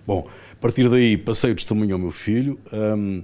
Bom, 0.05 0.27
a 0.51 0.55
partir 0.55 0.89
daí 0.89 1.17
passei 1.17 1.51
o 1.51 1.55
testemunho 1.55 1.93
ao 1.93 1.99
meu 1.99 2.11
filho. 2.11 2.59
Ahm, 2.71 3.23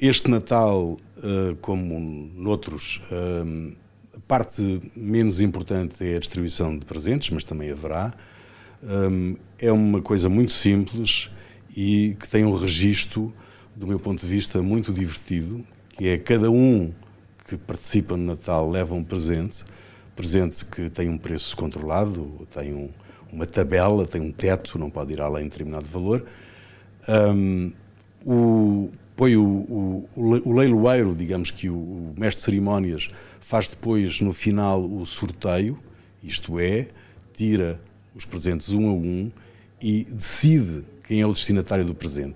este 0.00 0.30
Natal, 0.30 0.96
ah, 1.18 1.54
como 1.60 1.98
noutros, 2.34 3.02
ahm, 3.10 3.74
a 4.14 4.20
parte 4.26 4.80
menos 4.96 5.40
importante 5.40 6.04
é 6.04 6.16
a 6.16 6.18
distribuição 6.18 6.78
de 6.78 6.84
presentes, 6.84 7.30
mas 7.30 7.44
também 7.44 7.70
haverá. 7.70 8.12
Hum, 8.82 9.36
é 9.60 9.70
uma 9.70 10.02
coisa 10.02 10.28
muito 10.28 10.52
simples 10.52 11.30
e 11.74 12.16
que 12.18 12.28
tem 12.28 12.44
um 12.44 12.54
registro, 12.56 13.32
do 13.74 13.86
meu 13.86 13.98
ponto 13.98 14.20
de 14.20 14.26
vista, 14.26 14.62
muito 14.62 14.92
divertido, 14.92 15.64
que 15.90 16.08
é 16.08 16.18
cada 16.18 16.50
um 16.50 16.92
que 17.48 17.56
participa 17.56 18.16
no 18.16 18.24
Natal 18.24 18.68
leva 18.70 18.94
um 18.94 19.02
presente, 19.04 19.64
presente 20.14 20.64
que 20.64 20.88
tem 20.90 21.08
um 21.08 21.18
preço 21.18 21.56
controlado, 21.56 22.46
tem 22.52 22.72
um- 22.72 22.90
uma 23.32 23.46
tabela, 23.46 24.06
tem 24.06 24.20
um 24.20 24.30
teto, 24.30 24.78
não 24.78 24.90
pode 24.90 25.12
ir 25.12 25.20
além 25.20 25.44
de 25.44 25.50
determinado 25.50 25.86
valor. 25.86 26.24
Hum, 27.08 27.72
o, 28.24 28.90
põe 29.16 29.36
o, 29.36 29.42
o, 29.44 30.08
o 30.16 30.52
leiloeiro, 30.54 31.14
digamos 31.14 31.50
que 31.50 31.68
o, 31.68 31.74
o 31.74 32.14
mestre 32.16 32.40
de 32.40 32.44
cerimónias, 32.44 33.08
faz 33.40 33.68
depois 33.68 34.20
no 34.20 34.32
final 34.32 34.82
o 34.84 35.04
sorteio, 35.04 35.78
isto 36.22 36.58
é, 36.60 36.88
tira 37.34 37.80
os 38.14 38.24
presentes 38.24 38.72
um 38.72 38.88
a 38.88 38.92
um 38.92 39.30
e 39.80 40.04
decide 40.04 40.84
quem 41.06 41.20
é 41.20 41.26
o 41.26 41.32
destinatário 41.32 41.84
do 41.84 41.94
presente. 41.94 42.34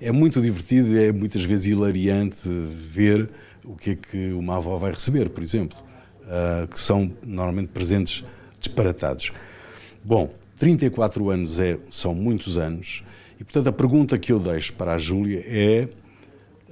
É 0.00 0.12
muito 0.12 0.40
divertido, 0.40 0.98
é 0.98 1.12
muitas 1.12 1.42
vezes 1.44 1.66
hilariante 1.66 2.48
ver 2.48 3.28
o 3.64 3.76
que 3.76 3.90
é 3.90 3.94
que 3.96 4.32
uma 4.32 4.56
avó 4.56 4.76
vai 4.76 4.92
receber, 4.92 5.28
por 5.28 5.42
exemplo, 5.42 5.78
ah, 6.26 6.66
que 6.70 6.78
são 6.78 7.10
normalmente 7.24 7.68
presentes 7.68 8.24
disparatados. 8.60 9.32
Bom, 10.04 10.30
34 10.58 11.30
anos 11.30 11.58
é, 11.58 11.78
são 11.90 12.14
muitos 12.14 12.58
anos, 12.58 13.02
e 13.40 13.44
portanto 13.44 13.68
a 13.68 13.72
pergunta 13.72 14.18
que 14.18 14.32
eu 14.32 14.38
deixo 14.38 14.72
para 14.74 14.94
a 14.94 14.98
Júlia 14.98 15.42
é 15.46 15.88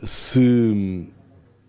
se, 0.02 1.06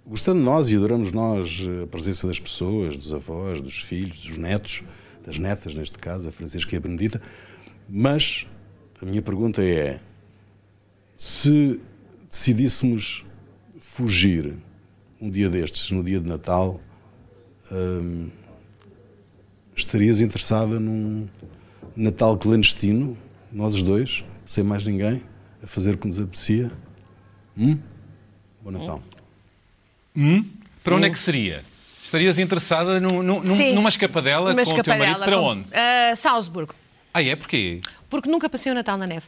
gostando 0.06 0.42
nós 0.42 0.70
e 0.70 0.76
adoramos 0.76 1.12
nós 1.12 1.62
a 1.84 1.88
presença 1.88 2.28
das 2.28 2.40
pessoas, 2.40 2.98
dos 2.98 3.14
avós, 3.14 3.62
dos 3.62 3.80
filhos, 3.80 4.22
dos 4.22 4.38
netos, 4.38 4.84
das 5.26 5.38
netas, 5.38 5.76
neste 5.76 6.00
caso, 6.00 6.28
a 6.28 6.32
Francisca 6.32 6.76
e 6.76 6.78
a 6.78 6.82
Benedita, 6.82 7.22
mas 7.88 8.48
a 9.02 9.06
minha 9.06 9.22
pergunta 9.22 9.64
é: 9.64 10.00
se 11.18 11.80
decidíssemos 12.30 13.26
fugir 13.80 14.54
um 15.20 15.30
dia 15.30 15.50
destes, 15.50 15.90
no 15.92 16.04
dia 16.04 16.20
de 16.20 16.28
Natal, 16.28 16.80
hum, 17.72 18.30
estarias 19.76 20.20
interessada 20.22 20.80
num 20.80 21.28
Natal 21.96 22.38
clandestino, 22.38 23.18
nós 23.52 23.76
os 23.76 23.84
dois, 23.84 24.24
sem 24.46 24.64
mais 24.64 24.86
ninguém, 24.86 25.22
a 25.64 25.68
fazer 25.68 25.96
o 25.96 25.98
que 25.98 26.08
nos 26.08 26.20
apetecia? 26.20 26.72
Hum? 27.58 27.80
Bom 28.62 28.72
Natal. 28.72 29.02
Hum? 30.16 30.46
Para 30.84 30.96
onde 30.96 31.08
é 31.08 31.10
que 31.10 31.18
seria? 31.20 31.64
Estarias 32.04 32.40
interessada 32.40 33.00
num- 33.00 33.22
num- 33.24 33.44
Sim. 33.44 33.74
numa 33.74 33.90
escapadela 33.90 34.54
com 34.54 34.62
o 34.62 34.64
teu 34.64 34.74
marido? 34.74 34.82
escapadela 34.82 35.26
Para 35.26 35.38
com- 35.38 35.44
onde? 35.44 35.68
Ah, 35.74 36.16
Salzburgo. 36.16 36.74
Ah, 37.14 37.22
é? 37.24 37.36
Porquê? 37.36 37.82
Porque 38.10 38.30
nunca 38.30 38.50
passei 38.50 38.72
o 38.72 38.76
Natal 38.76 38.98
na 38.98 39.08
neve. 39.08 39.26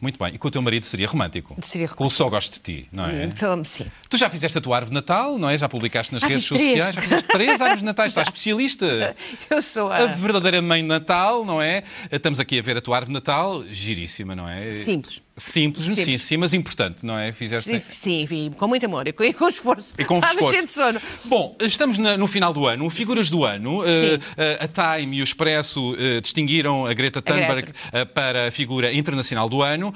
Muito 0.00 0.16
bem. 0.16 0.32
E 0.32 0.38
com 0.38 0.46
o 0.46 0.50
teu 0.50 0.62
marido 0.62 0.86
seria 0.86 1.08
romântico? 1.08 1.56
Seria 1.60 1.88
Com 1.88 2.06
o 2.06 2.10
só 2.10 2.28
gosto 2.28 2.52
de 2.54 2.60
ti, 2.60 2.88
não 2.92 3.04
é? 3.06 3.24
Então, 3.24 3.64
sim. 3.64 3.84
Tu 4.08 4.16
já 4.16 4.30
fizeste 4.30 4.56
a 4.56 4.60
tua 4.60 4.76
árvore 4.76 4.90
de 4.90 4.94
Natal, 4.94 5.36
não 5.36 5.50
é? 5.50 5.58
Já 5.58 5.68
publicaste 5.68 6.12
nas 6.12 6.22
Já 6.22 6.28
redes 6.28 6.46
três. 6.48 6.62
sociais. 6.62 6.94
Já 6.94 7.00
fizeste 7.02 7.28
três 7.28 7.60
árvores 7.60 7.78
de 7.80 7.84
Natal. 7.84 8.06
Estás 8.06 8.28
especialista. 8.28 9.16
Eu 9.50 9.60
sou 9.60 9.90
a. 9.90 9.96
A 9.96 10.06
verdadeira 10.06 10.62
mãe 10.62 10.82
de 10.82 10.86
Natal, 10.88 11.44
não 11.44 11.60
é? 11.60 11.82
Estamos 12.12 12.38
aqui 12.38 12.60
a 12.60 12.62
ver 12.62 12.76
a 12.76 12.80
tua 12.80 12.94
árvore 12.96 13.08
de 13.12 13.14
Natal, 13.14 13.64
giríssima, 13.70 14.36
não 14.36 14.48
é? 14.48 14.72
Simples. 14.72 15.20
Simples, 15.38 15.84
sim, 15.86 15.94
Simples. 15.94 16.22
sim, 16.22 16.36
mas 16.36 16.52
importante, 16.52 17.04
não 17.06 17.16
é? 17.18 17.32
Fizeste. 17.32 17.80
Sim, 17.90 18.26
sim, 18.26 18.50
com 18.56 18.66
muito 18.68 18.84
amor 18.84 19.06
e 19.06 19.12
com, 19.12 19.22
e 19.24 19.32
com 19.32 19.48
esforço. 19.48 19.94
E 19.98 20.04
com 20.04 20.18
esforço. 20.18 20.50
cheio 20.50 20.64
de 20.64 20.70
sono. 20.70 21.00
Bom, 21.24 21.56
estamos 21.60 21.96
na- 21.98 22.16
no 22.16 22.26
final 22.26 22.52
do 22.52 22.66
ano, 22.66 22.88
figuras 22.90 23.30
do 23.30 23.44
ano. 23.44 23.82
Sim. 23.82 24.18
Eh, 24.36 24.58
a 24.60 24.96
Time 24.98 25.16
e 25.18 25.20
o 25.20 25.24
Expresso 25.24 25.94
eh, 25.98 26.20
distinguiram 26.20 26.86
a 26.86 26.92
Greta 26.92 27.22
Thunberg 27.22 27.62
Greta. 27.72 27.72
eh, 27.92 28.04
para 28.04 28.48
a 28.48 28.50
figura 28.50 28.92
internacional 28.92 29.48
do 29.48 29.62
ano. 29.62 29.92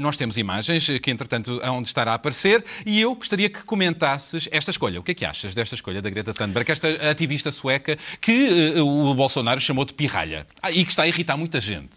Nós 0.00 0.16
temos 0.16 0.36
imagens 0.38 0.86
que, 1.00 1.10
entretanto, 1.10 1.60
hão 1.62 1.80
de 1.82 1.88
estar 1.88 2.08
a 2.08 2.14
aparecer 2.14 2.64
e 2.84 3.00
eu 3.00 3.14
gostaria 3.14 3.48
que 3.48 3.62
comentasses 3.64 4.48
esta 4.50 4.70
escolha. 4.70 4.98
O 5.00 5.02
que 5.02 5.10
é 5.12 5.14
que 5.14 5.24
achas 5.24 5.54
desta 5.54 5.74
escolha 5.74 6.00
da 6.00 6.08
Greta 6.10 6.32
Thunberg, 6.32 6.70
esta 6.70 6.88
ativista 7.10 7.50
sueca 7.52 7.98
que 8.20 8.74
o 8.80 9.14
Bolsonaro 9.14 9.60
chamou 9.60 9.84
de 9.84 9.92
pirralha 9.94 10.46
Ah, 10.62 10.70
e 10.70 10.84
que 10.84 10.90
está 10.90 11.02
a 11.02 11.08
irritar 11.08 11.36
muita 11.36 11.60
gente? 11.60 11.90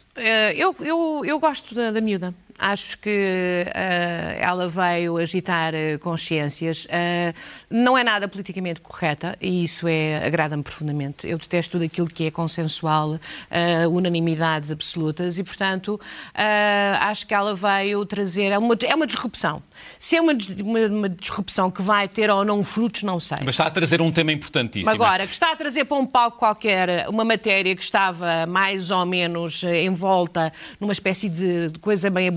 Eu, 0.55 0.75
eu, 0.79 1.21
eu 1.25 1.39
gosto 1.39 1.73
da, 1.73 1.91
da 1.91 2.01
miúda. 2.01 2.33
Acho 2.59 2.97
que 2.97 3.65
eh, 3.73 4.37
ela 4.41 4.67
veio 4.67 5.17
agitar 5.17 5.73
eh, 5.73 5.97
consciências. 5.97 6.85
Eh, 6.89 7.33
não 7.69 7.97
é 7.97 8.03
nada 8.03 8.27
politicamente 8.27 8.81
correta 8.81 9.37
e 9.41 9.63
isso 9.63 9.87
é, 9.87 10.25
agrada-me 10.25 10.61
profundamente. 10.63 11.27
Eu 11.27 11.37
detesto 11.37 11.73
tudo 11.73 11.85
aquilo 11.85 12.07
que 12.07 12.25
é 12.25 12.31
consensual, 12.31 13.19
eh, 13.49 13.87
unanimidades 13.87 14.71
absolutas 14.71 15.37
e, 15.37 15.43
portanto, 15.43 15.99
acho 17.01 17.25
que 17.25 17.33
ela 17.33 17.55
veio 17.55 18.05
trazer. 18.05 18.51
É 18.51 18.57
uma, 18.57 18.75
é 18.83 18.95
uma 18.95 19.07
disrupção. 19.07 19.61
Se 19.97 20.17
é 20.17 20.21
uma, 20.21 20.33
uma, 20.59 20.79
uma 20.87 21.09
disrupção 21.09 21.71
que 21.71 21.81
vai 21.81 22.07
ter 22.07 22.29
ou 22.29 22.43
não 22.43 22.63
frutos, 22.63 23.03
não 23.03 23.19
sei. 23.19 23.37
Mas 23.39 23.55
está 23.55 23.67
a 23.67 23.71
trazer 23.71 24.01
um 24.01 24.11
tema 24.11 24.31
importantíssimo. 24.31 24.91
Agora, 24.91 25.25
que 25.25 25.33
está 25.33 25.51
a 25.51 25.55
trazer 25.55 25.85
para 25.85 25.97
um 25.97 26.05
palco 26.05 26.37
qualquer 26.39 27.07
uma 27.09 27.23
matéria 27.23 27.75
que 27.75 27.83
estava 27.83 28.45
mais 28.45 28.91
ou 28.91 29.05
menos 29.05 29.63
envolta 29.63 30.51
numa 30.79 30.93
espécie 30.93 31.29
de 31.29 31.69
de 31.69 31.79
coisa 31.79 32.09
bem 32.09 32.27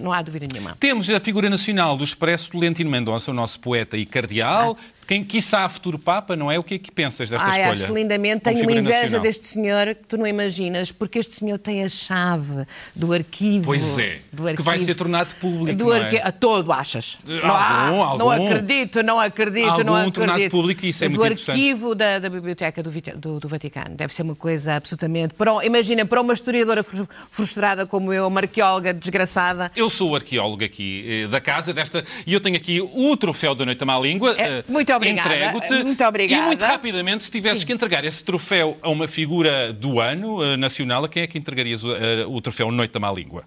não 0.00 0.12
há 0.12 0.22
dúvida 0.22 0.46
nenhuma. 0.50 0.76
Temos 0.78 1.08
a 1.10 1.20
figura 1.20 1.48
nacional 1.50 1.96
do 1.96 2.04
Expresso 2.04 2.50
Tolentino 2.50 2.90
Mendonça, 2.90 3.30
o 3.30 3.34
nosso 3.34 3.60
poeta 3.60 3.96
e 3.96 4.06
cardeal, 4.06 4.76
quem 5.08 5.24
quiçá 5.24 5.68
futuro 5.68 5.98
Papa, 5.98 6.36
não 6.36 6.52
é? 6.52 6.58
O 6.58 6.62
que 6.62 6.74
é 6.74 6.78
que 6.78 6.92
pensas 6.92 7.30
desta 7.30 7.44
Ai, 7.48 7.62
escolha? 7.62 7.84
acho 7.84 7.94
lindamente. 7.94 8.42
Tenho 8.42 8.60
uma 8.62 8.72
inveja 8.72 9.00
nacional. 9.02 9.22
deste 9.22 9.46
senhor 9.48 9.86
que 9.94 10.06
tu 10.06 10.16
não 10.18 10.26
imaginas, 10.26 10.92
porque 10.92 11.18
este 11.18 11.34
senhor 11.34 11.58
tem 11.58 11.82
a 11.82 11.88
chave 11.88 12.66
do 12.94 13.12
arquivo. 13.12 13.64
Pois 13.64 13.98
é, 13.98 14.18
do 14.32 14.44
que 14.54 14.62
vai 14.62 14.74
arquivo- 14.74 14.84
ser 14.86 14.94
tornado 14.94 15.34
público, 15.36 15.76
Do 15.78 15.86
não 15.86 15.94
é? 15.94 16.20
A 16.22 16.30
todo, 16.30 16.70
achas? 16.72 17.16
Eh, 17.26 17.40
não, 17.40 17.54
há. 17.54 17.80
algum, 17.88 18.18
não 18.18 18.30
algum. 18.30 18.46
acredito, 18.46 19.02
não 19.02 19.18
acredito, 19.18 19.66
não 19.66 19.72
Algum 19.74 19.92
acredito. 19.94 20.14
tornado 20.14 20.50
público, 20.50 20.84
isso 20.86 21.02
é 21.04 21.08
Mas 21.08 21.16
muito 21.16 21.38
o 21.38 21.50
arquivo 21.50 21.94
da, 21.94 22.18
da 22.18 22.28
Biblioteca 22.28 22.82
do, 22.82 22.90
do- 23.16 23.40
do 23.40 23.48
Vaticano 23.48 23.96
deve 23.96 24.12
ser 24.12 24.22
uma 24.22 24.34
coisa 24.36 24.74
absolutamente... 24.74 25.32
Para, 25.34 25.64
imagina, 25.64 26.04
para 26.04 26.20
uma 26.20 26.34
historiadora 26.34 26.82
fru- 26.82 27.08
frustrada 27.30 27.86
como 27.86 28.12
eu, 28.12 28.26
uma 28.26 28.40
arqueóloga 28.40 28.92
desgraçada, 28.92 29.72
Eu 29.74 29.88
sou 29.88 30.10
o 30.10 30.14
arqueólogo 30.14 30.62
aqui 30.64 31.24
eh, 31.24 31.28
da 31.28 31.40
casa 31.40 31.72
desta 31.72 32.04
e 32.26 32.34
eu 32.34 32.40
tenho 32.40 32.56
aqui 32.56 32.80
o 32.80 33.16
troféu 33.16 33.54
da 33.54 33.64
Noite 33.64 33.82
à 33.82 33.86
Má 33.86 33.98
Língua. 33.98 34.34
É, 34.36 34.58
eh, 34.58 34.64
muito 34.68 34.92
obrigada, 34.98 35.34
Entrego-te. 35.34 35.84
muito 35.84 36.04
obrigada. 36.04 36.42
E 36.42 36.46
muito 36.46 36.64
rapidamente, 36.64 37.24
se 37.24 37.30
tivesses 37.30 37.64
que 37.64 37.72
entregar 37.72 38.04
esse 38.04 38.22
troféu 38.22 38.78
a 38.82 38.88
uma 38.90 39.08
figura 39.08 39.72
do 39.72 39.98
ano 40.00 40.42
eh, 40.44 40.56
nacional, 40.56 41.04
a 41.04 41.08
quem 41.08 41.22
é 41.22 41.26
que 41.26 41.38
entregarias 41.38 41.82
o, 41.84 41.94
eh, 41.94 42.26
o 42.26 42.40
troféu 42.40 42.70
Noite 42.70 42.92
da 42.92 43.00
Má 43.00 43.10
Língua? 43.10 43.44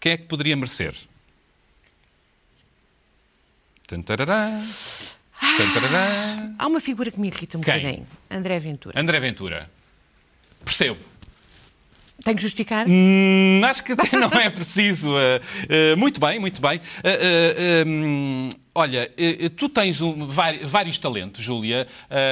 Quem 0.00 0.12
é 0.12 0.16
que 0.16 0.24
poderia 0.24 0.56
merecer? 0.56 0.94
Tantarará. 3.86 4.62
Tantarará. 5.56 6.54
há 6.58 6.66
uma 6.66 6.80
figura 6.80 7.10
que 7.10 7.18
me 7.18 7.28
irrita 7.28 7.58
um 7.58 7.60
Quem? 7.60 7.74
bocadinho. 7.74 8.06
André 8.30 8.58
Ventura. 8.60 8.98
André 8.98 9.20
Ventura. 9.20 9.70
Percebo. 10.64 11.09
Tenho 12.24 12.36
que 12.36 12.42
justificar? 12.42 12.86
Hum, 12.88 13.60
acho 13.64 13.82
que 13.82 13.92
até 13.92 14.16
não 14.16 14.28
é 14.28 14.50
preciso. 14.50 15.10
Uh, 15.10 15.94
uh, 15.94 15.96
muito 15.96 16.20
bem, 16.20 16.38
muito 16.38 16.60
bem. 16.60 16.78
Uh, 16.78 17.86
uh, 17.86 17.88
um, 17.88 18.48
olha, 18.74 19.10
tu 19.56 19.68
tens 19.68 20.00
um- 20.02 20.26
vários 20.26 20.98
talentos, 20.98 21.42
Júlia, 21.42 21.86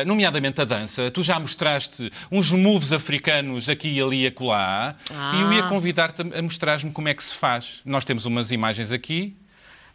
nomeadamente 0.06 0.60
a 0.60 0.64
dança. 0.64 1.10
Tu 1.10 1.22
já 1.22 1.38
mostraste 1.38 2.10
uns 2.30 2.50
moves 2.52 2.92
africanos 2.92 3.68
aqui 3.68 3.88
e 3.88 4.00
ali 4.00 4.24
e 4.24 4.26
acolá. 4.26 4.94
Ah. 5.10 5.32
E 5.36 5.40
eu 5.42 5.52
ia 5.52 5.62
convidar-te 5.64 6.22
a 6.22 6.42
mostrar-me 6.42 6.90
como 6.92 7.08
é 7.08 7.14
que 7.14 7.22
se 7.24 7.34
faz. 7.34 7.80
Nós 7.84 8.04
temos 8.04 8.26
umas 8.26 8.50
imagens 8.50 8.92
aqui. 8.92 9.34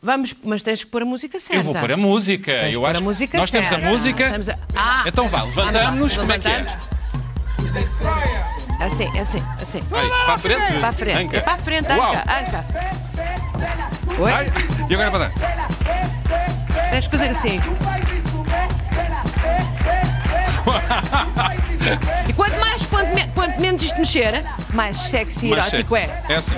Vamos, 0.01 0.36
mas 0.43 0.62
tens 0.62 0.84
que 0.84 0.89
pôr 0.89 1.03
a 1.03 1.06
música 1.06 1.39
certa. 1.39 1.60
Eu 1.60 1.63
vou 1.63 1.73
pôr 1.73 1.91
a 1.91 1.97
música. 1.97 2.51
Tens 2.51 2.69
de 2.71 2.75
eu 2.75 2.82
pôr 2.82 2.89
acho 2.89 2.99
a 2.99 3.03
música 3.03 3.38
Nós 3.38 3.51
temos 3.51 3.67
a 3.67 3.69
certa. 3.69 3.89
música. 3.89 4.32
Temos 4.32 4.49
a- 4.49 4.60
Ah! 4.75 5.03
Então 5.08 5.29
vá, 5.29 5.43
levantamos-nos. 5.43 6.17
Como 6.17 6.32
é 6.32 6.39
que 6.39 6.47
é? 6.47 6.58
levantamos. 6.58 6.93
Assim, 8.85 9.07
assim, 9.19 9.43
assim. 9.61 9.83
Ai, 9.91 10.07
para 10.25 10.33
a 10.33 10.37
frente? 10.37 10.73
Para 10.79 10.89
a 10.89 10.93
frente. 10.93 11.17
Anca. 11.23 11.37
É 11.37 11.41
para 11.41 11.53
a 11.53 11.57
frente, 11.57 11.91
Uau. 11.93 12.11
anca, 12.11 12.23
anca. 12.39 12.65
Oi? 14.21 14.31
Ai, 14.33 14.51
e 14.89 14.93
agora 14.95 15.11
para 15.11 15.29
trás. 15.29 16.89
Tens 16.91 17.07
que 17.07 17.17
fazer 17.17 17.29
assim. 17.29 17.61
E 22.27 22.33
quanto 22.33 22.57
mais, 22.59 22.85
quanto, 22.85 23.13
me- 23.13 23.27
quanto 23.35 23.59
menos 23.59 23.83
isto 23.83 23.99
mexer, 23.99 24.43
mais 24.73 24.97
sexy 25.01 25.47
e 25.47 25.51
erótico 25.51 25.89
sexy. 25.95 25.95
é. 26.29 26.33
É 26.33 26.35
assim. 26.37 26.55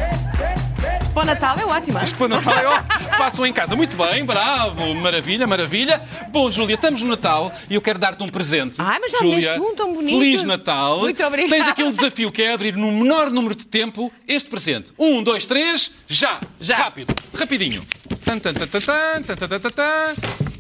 Para 1.14 1.24
o 1.24 1.26
Natal 1.26 1.56
é 1.60 1.66
ótimo. 1.66 2.00
Isto 2.04 2.16
para 2.18 2.26
o 2.26 2.30
Natal 2.30 2.54
é 2.58 2.68
ó, 2.68 2.80
Façam 3.18 3.46
em 3.46 3.54
casa. 3.54 3.76
Muito 3.76 3.96
bem, 3.96 4.26
bravo, 4.26 4.94
maravilha, 4.96 5.48
maravilha. 5.48 6.02
Bom, 6.30 6.50
Júlia, 6.52 6.76
estamos 6.76 7.02
no 7.02 7.10
Natal 7.10 7.52
e 7.70 7.76
eu 7.76 7.82
quero 7.82 7.98
dar-te 7.98 8.22
um 8.24 8.28
presente. 8.28 8.76
Ai, 8.78 9.00
mas 9.00 9.12
já 9.12 9.20
Júlia, 9.20 9.36
me 9.36 9.42
deste 9.42 9.60
um 9.60 9.76
tão 9.76 9.94
bonito. 9.94 10.18
Feliz 10.20 10.44
Natal. 10.44 11.00
Muito 11.00 11.24
obrigada. 11.24 11.56
Tens 11.56 11.68
aqui 11.68 11.84
um 11.84 11.90
desafio 11.90 12.32
que 12.32 12.44
é 12.44 12.54
abrir 12.54 12.76
no 12.76 12.92
menor 12.92 13.32
número 13.32 13.56
de 13.56 13.66
tempo 13.66 14.12
este 14.28 14.50
presente. 14.50 14.92
Um, 15.00 15.24
dois, 15.24 15.46
três, 15.46 15.92
já. 16.08 16.40
Já. 16.60 16.76
Rápido, 16.76 17.14
rapidinho. 17.34 17.82
Tan, 18.24 18.40
tan, 18.40 18.54
tan, 18.54 18.68
tan, 18.68 18.82
tan, 18.82 19.36
tan, 19.36 19.60
tan, 19.60 19.72
tan. 19.72 20.16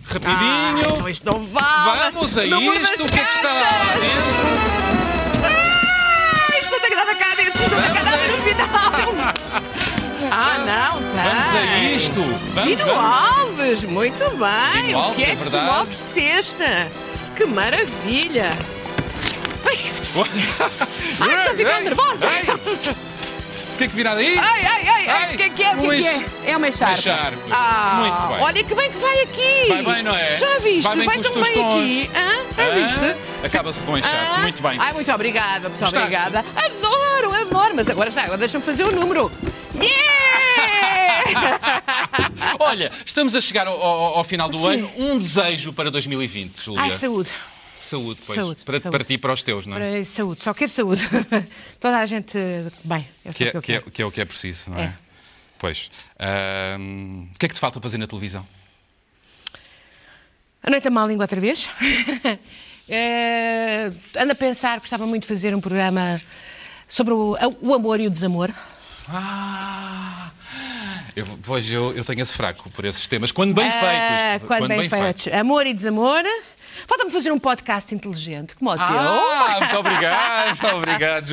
Rapidinho. 0.06 1.06
Ah, 1.06 1.12
isto 1.12 1.26
não 1.26 1.44
vale. 1.46 2.12
Vamos 2.14 2.38
a 2.38 2.46
isto. 2.46 3.04
O 3.04 3.10
que 3.10 3.20
é 3.20 3.24
que 3.24 3.34
está 3.36 3.54
lá 3.54 3.94
dentro? 3.96 4.86
Ah, 5.44 6.60
isto 6.62 6.72
não 6.72 6.80
tem 6.80 6.96
nada 6.96 7.16
cá 7.16 7.36
dentro. 7.36 7.64
Isto 7.64 7.76
não 7.76 7.82
tem 7.82 8.04
nada 8.04 8.28
no 8.28 8.38
final. 8.44 9.96
Ah, 10.32 10.58
não, 10.60 11.02
tem. 11.02 11.24
Vamos 11.24 11.56
a 11.56 11.78
isto. 11.96 12.22
Vamos, 12.54 12.70
Tino 12.78 12.86
vamos. 12.86 13.40
Alves, 13.40 13.84
muito 13.84 14.30
bem. 14.38 14.84
Tino 14.86 14.98
o 14.98 15.02
Alves, 15.02 15.16
que 15.18 15.24
é, 15.24 15.32
é 15.32 15.36
que 15.36 15.44
tu 15.50 15.52
me 15.62 15.70
ofereceste? 15.82 16.64
Que 17.36 17.46
maravilha. 17.46 18.52
Ai, 19.66 19.78
ai 19.78 19.92
estou 21.12 21.52
a 21.52 21.56
ficar 21.56 21.74
Ai, 21.76 21.84
nervosa. 21.84 22.28
ai. 22.28 22.44
O 23.74 23.78
que 23.78 23.84
é 23.84 23.88
que 23.90 23.96
virá 23.96 24.16
daí? 24.16 24.40
Ai, 24.40 24.66
ai, 24.66 24.88
ai, 24.88 25.08
ai, 25.10 25.34
o 25.34 25.38
que 25.38 25.44
é 25.44 25.50
que 25.50 25.64
é? 25.64 25.76
O 25.76 25.80
que 25.82 25.88
é, 25.90 25.98
que 25.98 26.08
é? 26.08 26.52
É 26.52 26.58
uma 26.58 26.68
echarpe. 26.70 26.94
echarpe. 27.00 27.38
Ah, 27.52 27.98
Muito 28.00 28.28
bem. 28.34 28.46
Olha 28.46 28.64
que 28.64 28.74
bem 28.76 28.90
que 28.92 28.98
vai 29.00 29.22
aqui. 29.24 29.66
Vai 29.68 29.84
bem, 29.96 30.04
não 30.04 30.16
é? 30.16 30.38
Já 30.38 30.60
viste? 30.60 30.84
Vai 30.84 30.96
bem 30.96 31.06
com 31.10 31.20
os 31.20 31.30
tão 31.30 31.42
bem 31.44 31.54
tons. 31.56 31.80
aqui. 31.82 32.12
Hã? 32.16 32.46
Já 32.56 32.64
Ah, 32.64 32.70
viste? 32.70 33.16
Acaba-se 33.44 33.84
com 33.84 33.98
enxerto. 33.98 34.16
Ah, 34.34 34.38
Muito 34.44 34.64
bem. 34.64 34.78
Ai, 34.80 34.94
muito 34.94 35.12
obrigada, 35.12 35.68
muito 35.68 35.80
Gostaste? 35.82 35.98
obrigada. 35.98 36.46
Adoro, 36.56 37.36
adoro. 37.42 37.74
Mas 37.76 37.90
agora 37.90 38.10
já, 38.12 38.22
agora 38.24 38.38
deixa-me 38.38 38.64
fazer 38.64 38.86
o 38.86 38.92
número. 38.94 39.30
Yeah! 39.78 40.15
Olha, 42.60 42.92
estamos 43.06 43.36
a 43.36 43.42
chegar 43.42 43.68
ao, 43.68 43.82
ao- 43.82 44.18
ao 44.18 44.24
final 44.24 44.50
do 44.50 44.58
Sim. 44.58 44.68
ano. 44.68 44.92
Um 44.98 45.20
desejo 45.20 45.72
para 45.74 45.90
2020, 45.92 46.62
Júlia. 46.64 46.82
Ai, 46.82 46.92
saúde. 46.92 47.30
Saúde, 47.76 48.20
pois. 48.26 48.40
Saúde, 48.40 48.62
para, 48.64 48.80
saúde. 48.80 48.92
para 48.98 49.04
ti 49.04 49.14
e 49.14 49.18
para 49.18 49.34
os 49.34 49.44
teus, 49.44 49.68
não 49.68 49.78
é? 49.78 49.80
Para- 49.80 50.06
Saúde, 50.06 50.42
só 50.42 50.54
quero 50.54 50.72
saúde. 50.72 51.02
Toda 51.80 51.98
a 52.00 52.06
gente 52.06 52.38
bem. 52.84 53.08
É 53.24 53.32
Que 53.34 53.44
é, 53.46 53.52
que 53.52 53.62
que, 53.62 53.74
é, 53.74 53.82
que 53.82 54.02
é 54.02 54.06
o 54.06 54.12
que 54.12 54.22
é 54.22 54.26
preciso, 54.26 54.72
não 54.72 54.80
é? 54.80 54.84
É. 54.86 54.94
Pois. 55.60 55.90
O 57.34 57.38
que 57.38 57.46
é 57.46 57.50
que 57.50 57.54
te 57.56 57.60
falta 57.60 57.80
fazer 57.80 57.98
na 57.98 58.08
televisão? 58.08 58.46
A 60.64 60.70
noite 60.72 60.88
a 60.88 60.92
má 60.92 61.06
língua 61.06 61.24
outra 61.26 61.40
vez. 61.40 61.68
Eh, 62.88 63.90
ando 64.16 64.34
a 64.34 64.36
pensar, 64.36 64.80
gostava 64.80 65.08
muito 65.08 65.24
de 65.24 65.28
fazer 65.28 65.56
um 65.56 65.60
programa 65.60 66.22
sobre 66.88 67.16
o, 67.16 67.36
o 67.60 67.74
amor 67.74 68.00
e 68.00 68.06
o 68.06 68.12
desamor. 68.12 68.52
Ah! 69.10 70.25
Eu, 71.16 71.26
pois 71.44 71.72
eu, 71.72 71.96
eu 71.96 72.04
tenho 72.04 72.22
esse 72.22 72.34
fraco 72.34 72.70
por 72.72 72.84
esses 72.84 73.08
temas. 73.08 73.32
Quando 73.32 73.54
bem 73.54 73.68
Ah, 73.68 73.72
feitos. 74.40 74.48
quando, 74.48 74.68
bem, 74.68 74.90
feitos. 74.90 75.28
Amor 75.30 75.66
e 75.66 75.74
desamor. 75.74 76.24
Falta-me 76.88 77.12
fazer 77.12 77.32
um 77.32 77.40
podcast 77.40 77.94
inteligente, 77.96 78.56
como 78.56 78.70
o 78.72 78.76
teu. 78.76 78.84
Ah, 78.86 79.58
muito 79.60 79.78
obrigado, 79.78 80.48
muito 80.62 80.68
obrigado. 80.78 81.32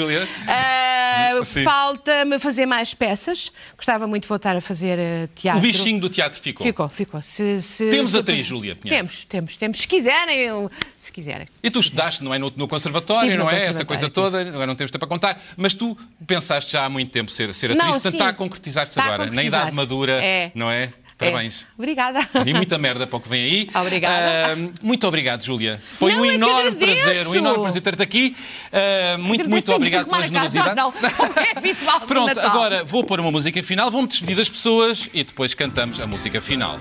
Ah, 0.48 1.44
Sim. 1.44 1.64
Falta-me 1.64 2.38
fazer 2.38 2.66
mais 2.66 2.94
peças. 2.94 3.50
Gostava 3.76 4.06
muito 4.06 4.22
de 4.22 4.28
voltar 4.28 4.56
a 4.56 4.60
fazer 4.60 4.98
eh, 4.98 5.28
teatro. 5.34 5.58
O 5.60 5.62
bichinho 5.62 6.00
do 6.00 6.08
teatro 6.08 6.38
ficou. 6.40 6.66
Ficou, 6.66 6.88
ficou. 6.88 7.22
Se, 7.22 7.60
se- 7.62 7.90
Temos 7.90 8.12
se- 8.12 8.18
atriz, 8.18 8.48
Pinheiro. 8.48 8.78
Temos, 8.80 9.24
temos, 9.24 9.56
temos. 9.56 9.78
Se 9.80 9.86
quiserem, 9.86 10.38
eu- 10.38 10.70
se 11.00 11.10
quiserem. 11.12 11.46
E 11.62 11.70
tu 11.70 11.80
estudaste, 11.80 12.22
não 12.24 12.32
é? 12.32 12.38
No, 12.38 12.52
no 12.56 12.66
conservatório, 12.68 13.30
Tive 13.30 13.38
no 13.38 13.44
não 13.44 13.50
é? 13.50 13.56
Essa 13.66 13.84
conservatório, 13.84 13.86
coisa 13.86 14.04
tive. 14.04 14.14
toda, 14.14 14.40
agora 14.56 14.66
não 14.66 14.74
temos 14.76 14.90
tempo 14.90 15.04
a 15.04 15.08
contar. 15.08 15.42
Mas 15.56 15.74
tu 15.74 15.96
pensaste 16.26 16.72
já 16.72 16.84
há 16.84 16.88
muito 16.88 17.10
tempo 17.10 17.30
ser, 17.30 17.52
ser 17.52 17.66
atriz, 17.72 17.82
Não, 17.84 17.92
portanto 17.92 18.12
sim. 18.12 18.16
está 18.18 18.28
a 18.28 18.32
concretizar-se 18.32 18.98
agora, 18.98 19.18
na 19.18 19.24
concretizar-se. 19.26 19.64
idade 19.66 19.76
madura, 19.76 20.12
É. 20.24 20.50
não 20.54 20.70
é? 20.70 20.92
Parabéns. 21.30 21.64
Obrigada. 21.76 22.20
E 22.46 22.54
muita 22.54 22.78
merda 22.78 23.06
para 23.06 23.16
o 23.16 23.20
que 23.20 23.28
vem 23.28 23.42
aí. 23.44 23.68
Obrigada. 23.74 24.52
Ah, 24.52 24.70
muito 24.82 25.06
obrigado, 25.06 25.42
Júlia. 25.42 25.82
Foi 25.92 26.12
Não, 26.12 26.22
um 26.22 26.24
é 26.24 26.34
enorme 26.34 26.72
prazer, 26.72 27.28
um 27.28 27.34
enorme 27.34 27.62
prazer 27.62 27.82
ter-te 27.82 28.02
aqui. 28.02 28.36
Ah, 28.72 29.18
muito, 29.18 29.48
muito 29.48 29.72
obrigado 29.72 30.06
pela 30.06 30.22
generosidade. 30.22 30.76
Não, 30.76 30.92
não 30.92 31.08
é 31.08 32.06
Pronto, 32.06 32.40
agora 32.40 32.84
vou 32.84 33.04
pôr 33.04 33.20
uma 33.20 33.30
música 33.30 33.62
final, 33.62 33.90
vou-me 33.90 34.08
despedir 34.08 34.36
das 34.36 34.48
pessoas 34.48 35.08
e 35.12 35.24
depois 35.24 35.54
cantamos 35.54 36.00
a 36.00 36.06
música 36.06 36.40
final. 36.40 36.78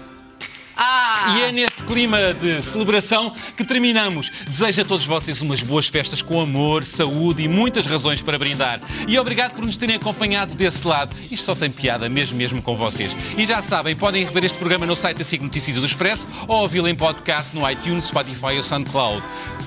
Ah! 0.84 1.36
E 1.38 1.42
é 1.44 1.52
neste 1.52 1.84
clima 1.84 2.34
de 2.34 2.60
celebração 2.64 3.36
que 3.56 3.64
terminamos. 3.64 4.32
Desejo 4.48 4.82
a 4.82 4.86
todos 4.86 5.06
vocês 5.06 5.40
umas 5.40 5.62
boas 5.62 5.88
festas 5.88 6.24
com 6.24 6.42
amor, 6.42 6.84
saúde 6.84 7.44
e 7.44 7.48
muitas 7.48 7.86
razões 7.86 8.24
para 8.24 8.40
brindar. 8.40 8.82
E 9.08 9.20
obrigado 9.20 9.52
por 9.52 9.64
nos 9.64 9.78
terem 9.78 9.98
acompanhado 9.98 10.56
desse 10.56 10.88
lado. 10.88 11.16
Isto 11.30 11.46
só 11.46 11.54
tem 11.54 11.70
piada, 11.70 12.10
mesmo 12.10 12.36
mesmo 12.36 12.64
com 12.64 12.76
vocês. 12.76 13.16
E 13.38 13.46
já 13.46 13.62
sabem, 13.62 13.96
podem 13.96 14.26
rever 14.26 14.44
este 14.44 14.58
programa 14.58 14.88
no 14.88 14.96
site 14.96 15.18
da 15.18 15.24
SIC 15.24 15.44
Notícias 15.44 15.78
do 15.78 15.86
Expresso 15.86 16.28
ou 16.48 16.62
ouvi-lo 16.62 16.88
em 16.88 16.96
podcast 16.96 17.56
no 17.56 17.70
iTunes, 17.70 18.06
Spotify 18.06 18.58
ou 18.58 18.64
SoundCloud. 18.64 19.22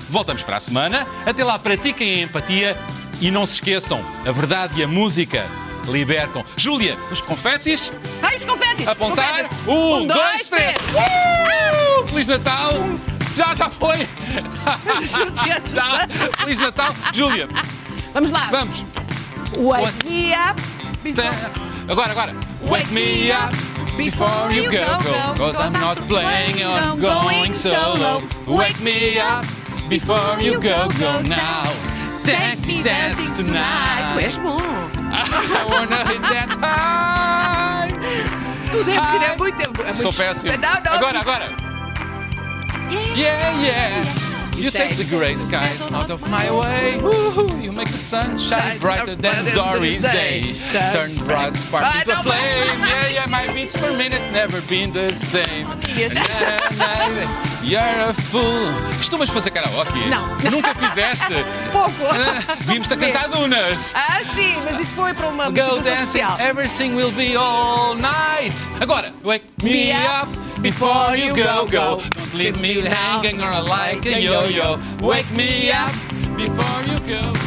Voltamos 0.09 0.43
para 0.43 0.57
a 0.57 0.59
semana. 0.59 1.07
Até 1.25 1.45
lá, 1.45 1.57
pratiquem 1.57 2.15
a 2.15 2.23
empatia 2.23 2.77
e 3.21 3.31
não 3.31 3.45
se 3.45 3.53
esqueçam, 3.53 4.03
a 4.25 4.31
verdade 4.33 4.81
e 4.81 4.83
a 4.83 4.87
música 4.87 5.45
libertam. 5.87 6.43
Júlia, 6.57 6.97
os 7.11 7.21
confetes? 7.21 7.91
Ai, 8.21 8.37
os 8.37 8.45
confetes! 8.45 8.87
Apontar. 8.87 9.43
confetes. 9.49 9.67
Um, 9.67 10.07
dois, 10.07 10.43
três. 10.45 10.75
Uh! 10.93 12.07
Feliz 12.07 12.27
Natal. 12.27 12.73
Já, 13.35 13.53
já 13.53 13.69
foi. 13.69 14.07
já. 15.73 16.07
Feliz 16.39 16.57
Natal. 16.57 16.95
Júlia, 17.13 17.47
Vamos 18.13 18.31
lá. 18.31 18.47
vamos. 18.51 18.85
Wake 19.57 20.05
me 20.05 20.33
up 20.33 20.61
before... 21.03 21.29
Agora, 21.87 22.11
agora. 22.11 22.33
Wake 22.63 22.91
me 22.91 23.31
up 23.31 23.55
before 23.97 24.51
you 24.51 24.69
go, 24.71 24.85
go. 25.03 25.37
Cause 25.37 25.59
I'm 25.59 25.73
not 25.73 25.97
playing 26.07 26.63
on 26.63 26.99
going 26.99 27.53
solo. 27.53 28.21
Wake 28.47 28.79
me 28.81 29.19
up 29.19 29.45
before 29.89 30.41
you 30.41 30.59
go, 30.59 30.87
go 30.99 31.21
now. 31.21 31.71
Take 32.23 32.65
me 32.65 32.81
dancing 32.83 33.33
tonight. 33.35 34.13
Tu 34.13 34.19
és 34.19 34.39
bom. 34.39 35.04
I 35.35 35.65
wanna 35.69 36.05
hit 36.05 36.21
that 36.21 36.49
high. 36.59 37.91
Tu 38.71 38.83
deves 38.83 39.13
ir, 39.13 39.23
é 39.23 39.37
muito... 39.37 39.61
É 39.61 39.67
muito 39.67 39.97
Sou 39.97 40.13
péssimo. 40.13 40.51
Não, 40.51 40.81
não. 40.83 40.93
Agora, 40.97 41.19
agora. 41.19 41.55
Yeah, 43.15 43.57
yeah. 43.61 44.24
You 44.55 44.71
take 44.71 44.95
the 44.97 45.03
grey 45.05 45.35
skies 45.35 45.81
out 45.91 46.09
of 46.09 46.27
my 46.29 46.49
way. 46.51 46.95
You 47.63 47.71
make 47.71 47.89
the 47.91 47.97
sun 47.97 48.37
shine 48.37 48.79
brighter 48.79 49.15
than 49.15 49.45
Dory's 49.53 50.01
day. 50.03 50.53
Turn 50.93 51.15
bright 51.25 51.55
spark 51.55 51.83
into 51.95 52.11
a 52.11 52.23
flame. 52.23 52.79
Yeah, 52.79 53.07
yeah, 53.09 53.25
my 53.27 53.51
beats 53.53 53.75
per 53.75 53.95
minute 53.95 54.31
never 54.31 54.61
been 54.61 54.91
the 54.93 55.13
same. 55.15 55.67
You're 57.63 58.09
a 58.09 58.13
fool. 58.13 58.65
Costumas 58.97 59.29
fazer 59.29 59.51
karaoke? 59.51 59.99
Não. 60.09 60.51
Nunca 60.51 60.73
fizeste? 60.75 61.33
Pouco. 61.71 62.13
Vimos-te 62.61 62.93
a 62.93 62.97
cantar 62.97 63.29
dunas. 63.29 63.91
Ah, 63.95 64.21
sim, 64.35 64.55
mas 64.63 64.79
isso 64.79 64.93
foi 64.93 65.13
para 65.13 65.27
uma 65.29 65.45
Go 65.49 65.81
dancing, 65.81 66.19
especial. 66.19 66.39
everything 66.39 66.95
will 66.95 67.11
be 67.11 67.35
all 67.35 67.95
night. 67.95 68.53
Agora, 68.79 69.13
wake 69.23 69.45
me 69.63 69.91
up 69.91 70.27
before 70.65 71.15
you 71.15 71.35
go, 71.35 71.67
go. 71.67 72.01
Don't 72.09 72.33
leave 72.33 72.59
me 72.59 72.81
hanging 72.81 73.39
or 73.39 73.61
like 73.61 74.03
a 74.07 74.19
yo-yo. 74.19 74.79
Wake 74.99 75.31
me 75.31 75.71
up 75.71 75.91
before 76.35 76.81
you 76.89 76.99
go. 77.07 77.44